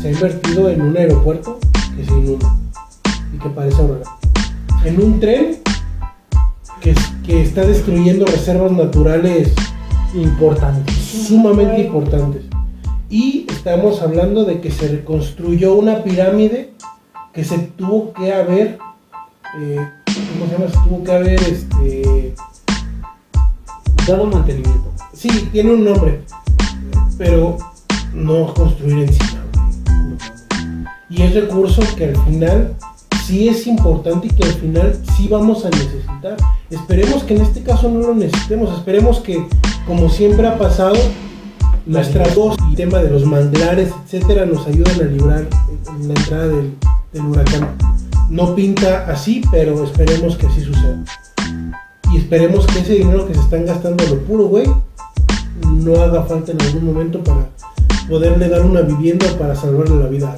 se 0.00 0.08
ha 0.08 0.10
invertido 0.12 0.70
en 0.70 0.80
un 0.80 0.96
aeropuerto 0.96 1.58
que 1.96 2.04
se 2.04 2.12
inunda 2.12 2.56
y 3.34 3.38
que 3.38 3.48
parece 3.50 3.76
ahorrar. 3.82 4.02
En 4.84 5.02
un 5.02 5.20
tren 5.20 5.58
que, 6.80 6.94
que 7.24 7.42
está 7.42 7.66
destruyendo 7.66 8.24
reservas 8.24 8.72
naturales 8.72 9.52
Importante. 10.14 10.92
sumamente 10.92 11.82
importantes. 11.82 12.42
Y 13.10 13.46
estamos 13.50 14.00
hablando 14.00 14.44
de 14.44 14.60
que 14.60 14.70
se 14.70 14.88
reconstruyó 14.88 15.74
una 15.74 16.02
pirámide 16.02 16.72
que 17.34 17.44
se 17.44 17.58
tuvo 17.58 18.14
que 18.14 18.32
haber 18.32 18.78
eh, 19.58 19.88
¿cómo 20.32 20.46
se 20.46 20.52
llama? 20.52 20.84
Tuvo 20.84 21.04
que 21.04 21.12
haber, 21.12 21.42
este, 21.42 22.34
Dado 24.06 24.26
mantenimiento. 24.26 24.92
sí, 25.12 25.48
tiene 25.50 25.72
un 25.74 25.84
nombre, 25.84 26.20
pero 27.18 27.58
no 28.14 28.54
construir 28.54 29.08
encima. 29.08 29.42
Y 31.10 31.22
es 31.22 31.34
recurso 31.34 31.82
que 31.96 32.06
al 32.06 32.16
final 32.24 32.74
sí 33.26 33.48
es 33.48 33.66
importante 33.66 34.28
y 34.28 34.30
que 34.30 34.44
al 34.44 34.52
final 34.54 34.96
sí 35.16 35.26
vamos 35.28 35.64
a 35.64 35.70
necesitar. 35.70 36.36
Esperemos 36.70 37.24
que 37.24 37.34
en 37.34 37.42
este 37.42 37.62
caso 37.62 37.88
no 37.88 38.00
lo 38.00 38.14
necesitemos, 38.14 38.76
esperemos 38.78 39.20
que, 39.20 39.44
como 39.86 40.08
siempre 40.08 40.46
ha 40.46 40.56
pasado, 40.56 40.96
nuestras 41.86 42.34
voz 42.34 42.56
y 42.70 42.76
tema 42.76 42.98
de 42.98 43.10
los 43.10 43.24
manglares, 43.24 43.90
etcétera, 44.04 44.46
nos 44.46 44.66
ayuden 44.66 45.00
a 45.00 45.04
librar 45.04 45.48
en 45.88 46.08
la 46.08 46.14
entrada 46.14 46.46
del, 46.48 46.74
del 47.12 47.22
huracán. 47.22 47.68
No 48.28 48.54
pinta 48.54 49.06
así, 49.08 49.42
pero 49.50 49.84
esperemos 49.84 50.36
que 50.36 50.46
así 50.46 50.60
suceda. 50.62 50.98
Y 52.12 52.18
esperemos 52.18 52.66
que 52.66 52.80
ese 52.80 52.94
dinero 52.94 53.26
que 53.26 53.34
se 53.34 53.40
están 53.40 53.66
gastando 53.66 54.04
a 54.04 54.08
lo 54.08 54.18
puro, 54.24 54.44
güey, 54.46 54.66
no 55.64 56.00
haga 56.02 56.22
falta 56.24 56.52
en 56.52 56.60
algún 56.62 56.86
momento 56.86 57.22
para 57.22 57.46
poderle 58.08 58.48
dar 58.48 58.62
una 58.64 58.80
vivienda 58.82 59.26
para 59.38 59.54
salvarle 59.54 59.96
la 60.02 60.08
vida. 60.08 60.36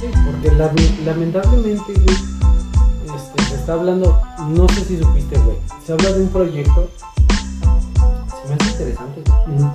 Sí, 0.00 0.06
porque 0.24 0.50
la- 0.56 0.72
lamentablemente 1.04 1.92
güey, 1.92 2.16
este, 3.16 3.42
se 3.44 3.54
está 3.54 3.74
hablando, 3.74 4.20
no 4.48 4.68
sé 4.68 4.84
si 4.84 4.98
supiste, 4.98 5.38
güey, 5.38 5.56
se 5.86 5.92
habla 5.92 6.12
de 6.12 6.22
un 6.22 6.28
proyecto, 6.28 6.88
se 7.60 8.48
me 8.48 8.54
hace 8.54 8.70
interesante, 8.72 9.22
güey. 9.46 9.68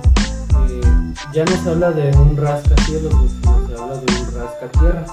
Eh, 0.70 1.14
ya 1.34 1.44
no 1.44 1.62
se 1.62 1.70
habla 1.70 1.90
de 1.92 2.16
un 2.16 2.36
rascacielos, 2.36 3.12
sino 3.12 3.66
se 3.68 3.74
habla 3.82 3.94
de 3.96 4.06
un 4.12 4.34
rascatierras 4.34 5.10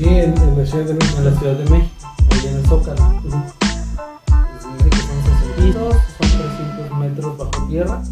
Sí, 0.00 0.08
en, 0.08 0.34
en 0.34 0.56
la 0.56 0.64
ciudad 0.64 0.86
de 0.86 0.94
México. 0.94 1.18
en 1.18 1.24
la 1.26 1.38
Ciudad 1.38 1.56
de 1.58 1.70
México, 1.70 2.08
ahí 2.30 2.46
en 2.46 2.56
el 2.56 2.66
Zócalo. 2.66 3.20
Dice 3.22 4.88
que 4.88 4.96
son 4.96 5.22
60 5.24 5.56
pisos, 5.56 5.96
son 6.18 6.28
300 6.38 6.98
metros 6.98 7.36
bajo 7.36 7.66
tierra. 7.68 8.02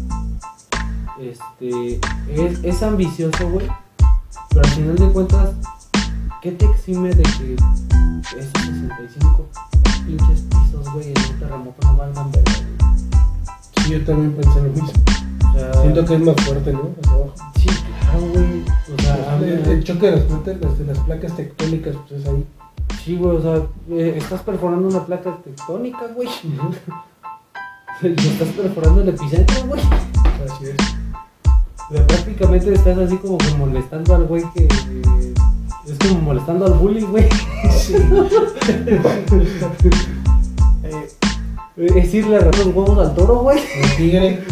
Este, 1.19 1.99
es, 2.29 2.63
es 2.63 2.83
ambicioso, 2.83 3.49
güey, 3.49 3.67
pero 4.49 4.61
al 4.61 4.69
final 4.69 4.95
de 4.97 5.09
cuentas, 5.09 5.49
¿qué 6.43 6.51
te 6.51 6.65
exime 6.65 7.09
de 7.09 7.23
que 7.23 7.55
esos 8.37 8.51
65 8.53 9.47
pinches 10.05 10.41
pisos, 10.41 10.93
güey, 10.93 11.07
en 11.07 11.33
un 11.33 11.39
terremoto 11.39 11.87
no 11.87 11.97
valgan 11.97 12.31
verga, 12.31 12.51
yo 13.89 14.03
también 14.05 14.33
pensé 14.33 14.61
lo 14.61 14.69
mismo. 14.69 14.91
Siento 15.81 16.05
que 16.05 16.15
es 16.15 16.21
más 16.21 16.35
fuerte, 16.45 16.73
¿no? 16.73 16.89
Hacia 17.01 17.11
abajo. 17.13 17.33
Sí, 17.57 17.67
claro, 17.67 18.19
güey. 18.33 18.63
O 18.97 19.01
sea, 19.01 19.37
el, 19.37 19.71
el 19.71 19.83
choque 19.83 20.11
de 20.11 20.17
las, 20.17 20.25
placas- 20.25 20.77
de 20.77 20.85
las 20.85 20.99
placas 20.99 21.35
tectónicas, 21.35 21.95
pues 22.07 22.21
es 22.21 22.27
ahí. 22.27 22.45
sí, 23.03 23.15
güey, 23.17 23.37
o 23.37 23.41
sea, 23.41 23.55
eh, 23.91 24.15
estás 24.17 24.41
perforando 24.41 24.87
una 24.87 25.05
placa 25.05 25.37
tectónica, 25.43 26.07
güey. 26.15 26.29
Y 28.01 28.07
estás 28.07 28.47
perforando 28.49 29.01
el 29.01 29.09
epicentro, 29.09 29.65
güey. 29.67 29.81
Así 29.81 30.65
es. 30.65 30.75
O 31.89 31.93
sea, 31.95 32.07
prácticamente 32.07 32.73
estás 32.73 32.97
así 32.97 33.17
como 33.17 33.37
que 33.37 33.53
molestando 33.57 34.15
al 34.15 34.23
güey 34.25 34.43
que. 34.53 34.63
eh, 34.63 35.33
es 35.87 35.97
como 36.07 36.21
molestando 36.21 36.65
al 36.67 36.73
bully, 36.73 37.01
güey. 37.01 37.27
Sí. 37.77 37.95
Eh, 40.83 41.07
Es 41.79 41.95
decirle 41.95 42.37
a 42.37 42.41
los 42.41 42.65
huevos 42.65 42.97
al 42.99 43.15
toro, 43.15 43.39
güey. 43.39 43.59
el 43.81 43.95
tigre. 43.95 44.43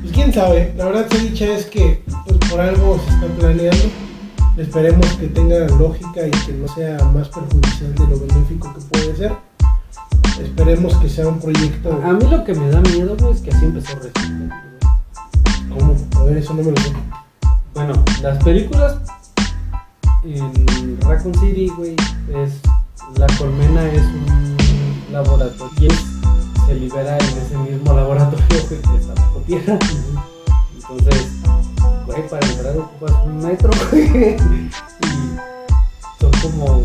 Pues 0.00 0.12
quién 0.12 0.32
sabe, 0.32 0.72
la 0.76 0.84
verdad 0.86 1.06
se 1.10 1.18
dicha 1.18 1.46
es 1.46 1.66
que 1.66 2.02
pues, 2.24 2.38
por 2.50 2.60
algo 2.60 3.00
se 3.04 3.14
está 3.14 3.26
planeando. 3.38 3.84
Esperemos 4.56 5.06
que 5.14 5.26
tenga 5.26 5.66
lógica 5.66 6.26
y 6.26 6.30
que 6.30 6.52
no 6.52 6.68
sea 6.68 6.96
más 7.12 7.28
perjudicial 7.28 7.94
de 7.94 8.06
lo 8.06 8.18
benéfico 8.20 8.72
que 8.72 8.80
puede 8.82 9.16
ser. 9.16 9.32
Esperemos 10.40 10.94
que 10.96 11.08
sea 11.08 11.28
un 11.28 11.40
proyecto. 11.40 12.00
A 12.04 12.12
mí 12.12 12.24
lo 12.30 12.44
que 12.44 12.54
me 12.54 12.70
da 12.70 12.80
miedo, 12.80 13.16
güey, 13.18 13.32
es 13.34 13.40
que 13.40 13.50
así 13.50 13.64
empezó 13.64 13.96
Resident. 13.98 14.52
¿Cómo? 15.70 15.96
A 16.16 16.22
ver, 16.24 16.38
eso 16.38 16.54
no 16.54 16.62
me 16.62 16.70
lo 16.70 16.76
sé. 16.80 16.92
Bueno, 17.74 17.92
las 18.22 18.42
películas 18.44 18.96
en 20.24 20.98
Raccoon 21.02 21.34
City, 21.40 21.68
güey, 21.76 21.96
es. 22.44 22.52
La 23.18 23.26
colmena 23.38 23.84
es 23.92 24.02
un 24.02 25.12
laboratorio. 25.12 25.70
Y 25.80 25.86
es- 25.86 26.15
se 26.66 26.74
libera 26.74 27.16
en 27.16 27.38
ese 27.38 27.56
mismo 27.56 27.94
laboratorio, 27.94 28.46
que 28.68 28.74
está 28.74 29.14
bajo 29.14 29.38
tierra. 29.46 29.78
Entonces, 30.74 31.28
güey, 32.06 32.28
para 32.28 32.46
entrar 32.46 32.76
ocupas 32.76 33.12
un 33.24 33.38
metro. 33.38 33.70
Y 35.02 36.20
son 36.20 36.30
como. 36.42 36.82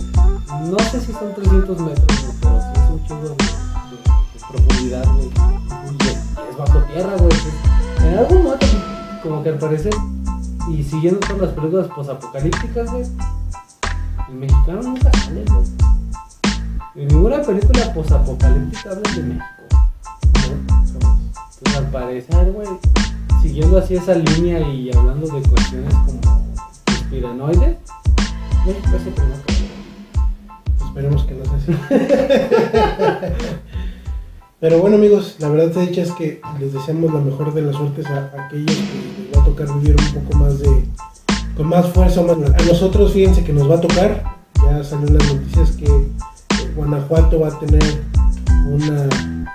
No 0.69 0.79
sé 0.91 1.01
si 1.01 1.11
son 1.13 1.33
300 1.33 1.79
metros, 1.79 2.05
pero 2.41 2.61
sí 2.61 2.67
es 2.75 2.89
un 2.91 3.05
chingo 3.07 3.29
de, 3.29 3.35
profundidad, 4.51 5.03
es, 6.49 6.57
bajo 6.57 6.79
tierra, 6.83 7.17
güey. 7.17 7.31
En 8.05 8.17
algún 8.19 8.43
momento, 8.43 8.67
como 9.23 9.43
que 9.43 9.49
al 9.49 9.57
parecer, 9.57 9.93
y 10.69 10.83
siguiendo 10.83 11.19
todas 11.21 11.41
las 11.41 11.51
películas 11.51 11.87
posapocalípticas, 11.87 12.91
güey, 12.91 13.03
el 14.29 14.35
mexicano 14.35 14.81
nunca 14.83 15.11
sale. 15.13 15.45
En 16.93 17.07
ninguna 17.07 17.41
película 17.41 17.93
posapocalíptica 17.93 18.89
hablan 18.91 19.15
de 19.15 19.23
México. 19.23 19.45
Entonces, 20.43 21.77
al 21.77 21.89
parecer, 21.89 22.51
güey, 22.51 22.67
siguiendo 23.41 23.77
así 23.77 23.95
esa 23.95 24.13
línea 24.13 24.59
y 24.59 24.91
hablando 24.93 25.25
de 25.27 25.41
cuestiones 25.47 25.93
como 25.93 26.19
conspiranoides, 26.85 27.77
México 28.65 28.89
es 28.93 29.07
el 29.07 29.13
primero 29.13 29.39
que 29.45 29.53
Esperemos 30.85 31.23
que 31.23 31.33
no 31.33 31.45
sea 31.45 31.55
así. 31.55 31.73
Pero 34.59 34.79
bueno 34.79 34.97
amigos, 34.97 35.37
la 35.39 35.47
verdad 35.47 35.73
se 35.73 35.87
dicha 35.87 36.01
es 36.01 36.11
que 36.11 36.41
les 36.59 36.73
deseamos 36.73 37.13
la 37.13 37.21
mejor 37.21 37.53
de 37.53 37.61
las 37.61 37.77
suertes 37.77 38.05
a, 38.07 38.31
aquellos 38.47 38.75
que 38.75 39.29
les 39.29 39.37
va 39.37 39.41
a 39.41 39.45
tocar 39.45 39.73
vivir 39.79 39.95
un 39.97 40.21
poco 40.21 40.37
más 40.37 40.59
de, 40.59 40.85
con 41.55 41.67
más 41.67 41.87
fuerza. 41.87 42.21
Más, 42.21 42.37
a 42.37 42.65
nosotros 42.65 43.13
fíjense 43.13 43.45
que 43.45 43.53
nos 43.53 43.71
va 43.71 43.75
a 43.75 43.81
tocar, 43.81 44.23
ya 44.61 44.83
salió 44.83 45.07
en 45.07 45.17
las 45.17 45.33
noticias 45.33 45.71
que 45.71 45.87
Guanajuato 46.75 47.39
va 47.39 47.47
a 47.49 47.59
tener 47.59 47.83
una, 48.67 49.07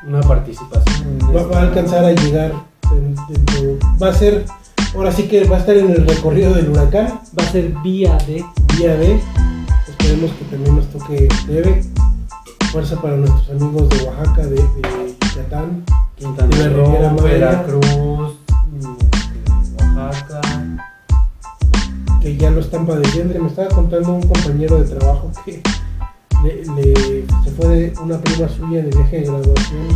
una 0.07 0.21
participación. 0.21 1.19
va, 1.35 1.59
a 1.59 1.63
alcanzar 1.63 2.05
a 2.05 2.13
llegar, 2.13 2.53
en- 2.93 3.15
va 4.03 4.09
a 4.09 4.15
ser, 4.15 4.45
ahora 4.95 5.13
sí 5.13 5.25
que 5.25 5.45
va 5.45 5.57
a 5.57 5.61
estar 5.61 5.77
en 5.77 5.91
el 5.91 6.07
recorrido 6.07 6.55
del 6.55 6.69
huracán, 6.71 7.21
Va 7.39 7.45
a 7.45 7.51
ser 7.53 7.73
vía 7.83 8.17
de. 8.27 8.45
día 8.79 8.97
de. 8.97 9.21
Esperemos 9.89 10.31
que 10.33 10.45
también 10.51 10.77
nos 10.77 10.87
toque 10.89 11.29
leve. 11.49 11.83
Fuerza 12.73 13.01
para 13.01 13.17
nuestros 13.17 13.49
amigos 13.51 13.89
de 13.89 14.05
Oaxaca, 14.05 14.43
de, 14.47 14.57
de 14.57 15.15
Yucatán. 15.31 15.85
Quintana 16.17 16.57
De 16.57 16.69
Roo. 16.71 17.17
Veracruz, 17.23 18.33
este, 18.79 19.85
Oaxaca. 19.97 20.41
que 22.23 22.37
ya 22.37 22.51
lo 22.51 22.61
están 22.61 22.87
padeciendo. 22.87 23.39
Me 23.41 23.49
estaba 23.49 23.69
contando 23.69 24.13
un 24.15 24.23
compañero 24.23 24.79
de 24.83 24.85
trabajo 24.97 25.31
que 25.45 25.63
le, 26.43 26.65
le- 26.75 27.25
se 27.45 27.51
fue 27.57 27.67
de 27.69 27.93
una 28.03 28.19
prima 28.19 28.49
suya 28.49 28.83
de 28.83 28.91
viaje 28.91 29.17
de 29.21 29.25
graduación. 29.27 29.87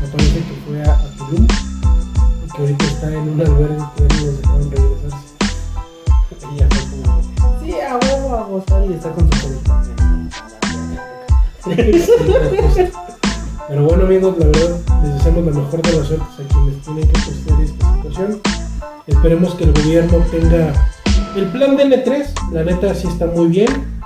Me 0.00 0.06
parece 0.08 0.38
que 0.38 0.54
fue 0.66 0.82
a, 0.82 0.92
a 0.92 1.10
Tulum 1.16 1.44
y 1.44 2.50
que 2.52 2.58
ahorita 2.62 2.84
está 2.84 3.08
en 3.12 3.28
un 3.28 3.40
albergue 3.40 3.76
que 3.96 4.02
ya 4.08 4.16
no 4.16 4.26
los 4.26 4.36
dejaron 4.42 4.70
regresarse. 4.70 5.16
Ella 6.54 6.68
fue 6.70 6.82
como, 7.02 7.22
sí, 7.62 7.72
a 7.80 7.96
huevo 7.96 8.36
a 8.36 8.42
gozar 8.44 8.84
y 8.88 8.92
está 8.94 9.10
con 9.12 9.30
su 9.32 9.38
comida. 9.42 9.58
Pero 13.68 13.84
bueno 13.84 14.04
amigos, 14.04 14.38
la 14.38 14.46
verdad 14.46 14.80
les 15.02 15.14
deseamos 15.14 15.44
la 15.44 15.52
mejor 15.60 15.82
de 15.82 15.92
las 15.92 16.06
suertes 16.06 16.28
a 16.28 16.48
quienes 16.54 16.82
tienen 16.82 17.06
que 17.06 17.12
costear 17.12 17.60
esta 17.60 17.94
situación. 17.94 18.40
Esperemos 19.06 19.54
que 19.56 19.64
el 19.64 19.72
gobierno 19.74 20.18
tenga 20.30 20.72
el 21.36 21.46
plan 21.48 21.76
de 21.76 21.84
N3, 21.84 22.52
la 22.52 22.64
neta 22.64 22.94
sí 22.94 23.06
está 23.08 23.26
muy 23.26 23.48
bien. 23.48 23.97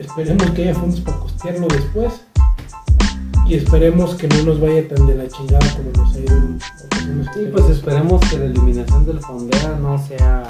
Esperemos 0.00 0.50
que 0.52 0.62
haya 0.62 0.74
fondos 0.74 1.00
para 1.00 1.18
costearlo 1.18 1.68
después. 1.68 2.22
Y 3.46 3.54
esperemos 3.54 4.14
que 4.14 4.28
no 4.28 4.42
nos 4.44 4.60
vaya 4.60 4.88
tan 4.88 5.06
de 5.06 5.14
la 5.14 5.28
chingada 5.28 5.66
como 5.76 5.90
nos 5.92 6.14
ha 6.14 6.20
ido 6.20 7.42
Y 7.42 7.46
pues 7.50 7.68
esperemos 7.68 8.20
que 8.30 8.38
la 8.38 8.44
eliminación 8.46 9.04
del 9.04 9.20
fondera 9.20 9.76
no 9.78 9.98
sea 9.98 10.44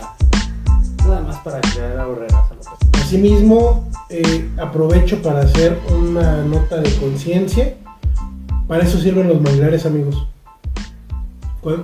nada 0.98 1.20
más 1.22 1.38
para 1.38 1.60
crear 1.62 1.98
ahorreras 1.98 2.50
a 2.50 2.54
lo 2.54 2.60
que 2.60 2.98
Asimismo, 3.00 3.88
eh, 4.08 4.48
aprovecho 4.60 5.20
para 5.20 5.40
hacer 5.40 5.78
una 5.90 6.44
nota 6.44 6.76
de 6.76 6.94
conciencia. 6.96 7.74
Para 8.68 8.84
eso 8.84 8.98
sirven 9.00 9.28
los 9.28 9.40
manglares, 9.40 9.84
amigos. 9.84 10.28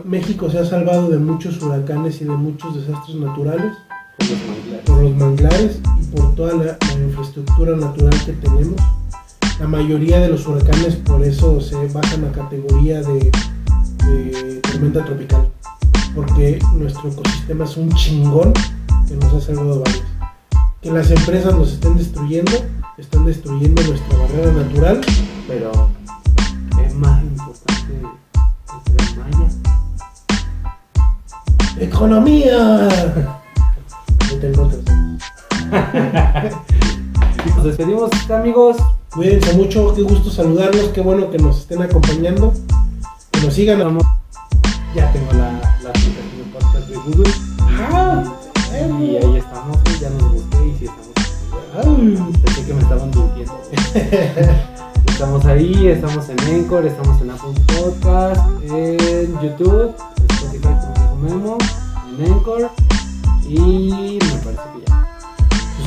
México 0.05 0.49
se 0.51 0.61
ha 0.61 0.65
salvado 0.65 1.09
de 1.09 1.19
muchos 1.19 1.61
huracanes 1.61 2.21
y 2.21 2.25
de 2.25 2.31
muchos 2.31 2.77
desastres 2.77 3.17
naturales 3.17 3.73
con 4.19 4.29
los 4.29 4.41
manglares. 4.47 4.85
por 4.85 5.03
los 5.03 5.17
manglares 5.17 5.81
y 6.01 6.17
por 6.17 6.35
toda 6.35 6.55
la, 6.55 6.79
la 7.37 7.43
infraestructura 7.43 7.77
natural 7.77 8.25
que 8.25 8.33
tenemos. 8.33 8.81
La 9.61 9.69
mayoría 9.69 10.21
de 10.21 10.29
los 10.29 10.47
huracanes 10.47 10.97
por 10.97 11.23
eso 11.23 11.61
se 11.61 11.77
bajan 11.89 12.25
a 12.25 12.33
categoría 12.33 13.03
de, 13.03 13.31
de 14.07 14.61
tormenta 14.63 15.05
tropical. 15.05 15.49
Porque 16.15 16.59
nuestro 16.75 17.11
ecosistema 17.11 17.65
es 17.65 17.77
un 17.77 17.93
chingón 17.93 18.55
que 19.07 19.17
nos 19.17 19.35
ha 19.35 19.41
salvado 19.41 19.81
varios. 19.81 20.03
Que 20.81 20.91
las 20.91 21.11
empresas 21.11 21.55
nos 21.55 21.73
estén 21.73 21.97
destruyendo, 21.97 22.53
están 22.97 23.27
destruyendo 23.27 23.83
nuestra 23.83 24.19
barrera 24.19 24.53
natural 24.53 25.01
pero 25.47 25.91
es 26.85 26.95
más 26.95 27.23
importante 27.23 27.93
el 27.93 29.19
Maya. 29.19 29.49
¡Economía! 31.79 32.89
No 34.29 34.39
tengo 34.41 34.63
otros. 34.63 34.85
Nos 37.55 37.65
despedimos, 37.65 38.11
amigos. 38.31 38.77
Cuídense 39.15 39.53
mucho, 39.55 39.95
qué 39.95 40.03
gusto 40.03 40.31
saludarlos, 40.31 40.89
qué 40.89 41.01
bueno 41.01 41.31
que 41.31 41.39
nos 41.39 41.59
estén 41.61 41.83
acompañando, 41.83 42.53
que 43.31 43.41
nos 43.41 43.55
sigan. 43.55 43.79
Vamos. 43.79 44.05
Ya 44.95 45.13
tengo 45.13 45.33
la, 45.33 45.53
la 45.83 45.91
aplicación 45.91 46.39
de 46.39 46.45
podcast 46.53 46.89
de 46.89 46.97
Google. 46.97 47.33
Ah, 47.93 48.25
Y 49.01 49.17
ahí 49.17 49.37
estamos, 49.37 49.79
ya 50.01 50.11
nos 50.11 50.33
busqué 50.33 50.67
y 50.67 50.79
sí 50.79 50.85
estamos. 50.87 52.37
Pensé 52.43 52.65
que 52.67 52.75
me 52.75 52.83
estaban 52.83 53.11
mintiendo. 53.11 53.61
Estamos 55.07 55.47
ahí, 55.47 55.87
estamos 55.87 56.29
en 56.29 56.39
Encore, 56.41 56.87
estamos 56.87 57.19
en 57.23 57.31
Apple 57.31 57.55
Podcast, 57.69 58.43
en 58.65 59.33
YouTube, 59.41 59.95
en 60.19 60.31
Spotify 60.37 60.69
como 60.69 60.95
dijo 60.95 61.17
Memo, 61.23 61.59
en 62.19 62.27
Encore 62.27 62.69
y 63.49 64.19
me 64.23 64.37
parece 64.45 64.63
que 64.75 64.91
ya. 64.91 64.96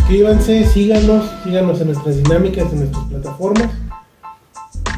Suscríbanse, 0.10 0.66
síganos, 0.66 1.30
síganos 1.44 1.80
en 1.82 1.88
nuestras 1.90 2.18
dinámicas, 2.18 2.74
en 2.74 2.80
nuestras 2.80 3.06
plataformas. 3.06 3.70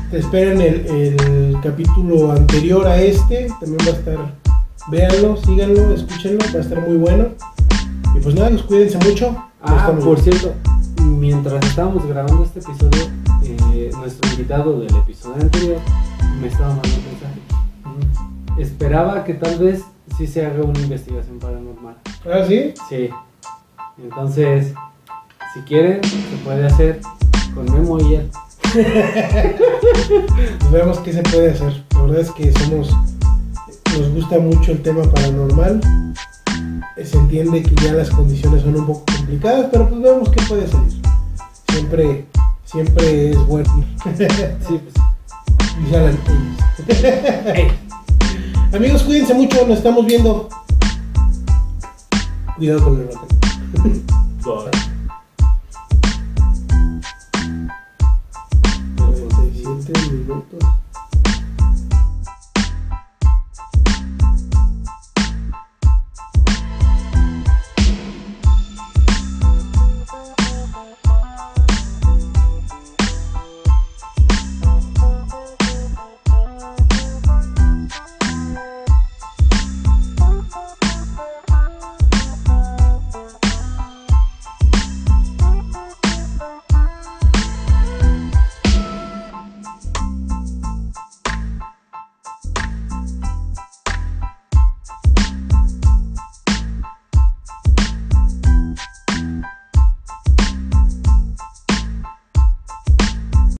Te 0.09 0.19
esperen 0.19 0.61
el, 0.61 0.85
el 0.87 1.57
capítulo 1.61 2.31
anterior 2.31 2.87
a 2.87 2.95
este, 3.01 3.47
también 3.59 3.79
va 3.85 3.91
a 3.91 3.99
estar, 3.99 4.35
véanlo, 4.87 5.35
síganlo, 5.35 5.93
escúchenlo, 5.93 6.39
va 6.55 6.59
a 6.59 6.61
estar 6.61 6.87
muy 6.87 6.95
bueno. 6.95 7.25
Y 8.15 8.21
pues 8.21 8.35
nada, 8.35 8.51
los 8.51 8.63
cuídense 8.63 8.97
mucho. 8.99 9.31
Nos 9.31 9.41
Ah, 9.61 9.91
por 10.01 10.17
cierto, 10.17 10.53
mientras 11.03 11.61
estábamos 11.65 12.05
grabando 12.05 12.45
este 12.45 12.59
episodio, 12.59 13.11
eh, 13.43 13.91
nuestro 13.97 14.31
invitado 14.31 14.79
del 14.79 14.95
episodio 14.95 15.41
anterior 15.41 15.77
me 16.39 16.47
estaba 16.47 16.69
mandando 16.69 16.97
un 16.97 17.05
mensaje. 17.05 18.61
Esperaba 18.61 19.25
que 19.25 19.33
tal 19.33 19.59
vez 19.59 19.81
sí 20.17 20.25
se 20.25 20.45
haga 20.45 20.63
una 20.63 20.79
investigación 20.79 21.37
paranormal. 21.37 21.97
Ah, 22.25 22.45
sí, 22.47 22.73
Sí. 22.87 23.09
Entonces, 24.01 24.73
si 25.53 25.59
quieren, 25.61 26.01
se 26.03 26.37
puede 26.43 26.65
hacer 26.65 27.01
con 27.53 27.65
Memo 27.65 27.99
y 27.99 28.15
él. 28.15 28.29
pues 28.73 30.71
veamos 30.71 30.99
qué 30.99 31.13
se 31.13 31.23
puede 31.23 31.51
hacer. 31.51 31.83
La 31.93 32.01
verdad 32.01 32.21
es 32.21 32.31
que 32.31 32.51
somos, 32.53 32.89
nos 33.97 34.09
gusta 34.13 34.39
mucho 34.39 34.71
el 34.71 34.81
tema 34.81 35.03
paranormal. 35.03 35.81
Se 37.03 37.17
entiende 37.17 37.63
que 37.63 37.75
ya 37.83 37.93
las 37.93 38.09
condiciones 38.11 38.61
son 38.61 38.75
un 38.75 38.85
poco 38.85 39.03
complicadas, 39.05 39.67
pero 39.71 39.89
pues 39.89 40.01
veamos 40.01 40.29
qué 40.29 40.41
puede 40.43 40.67
salir. 40.67 41.01
Siempre, 41.69 42.25
siempre 42.65 43.31
es 43.31 43.47
bueno. 43.47 43.85
Sí, 44.67 44.79
pues. 44.83 45.11
Hayes. 45.89 46.15
Hey. 47.53 47.67
Amigos, 48.73 49.03
cuídense 49.03 49.33
mucho, 49.33 49.65
nos 49.67 49.79
estamos 49.79 50.05
viendo. 50.05 50.47
Cuidado 52.55 52.83
con 52.83 53.01
el 53.01 53.07
ratón. 53.07 54.80
produtor. 60.31 60.70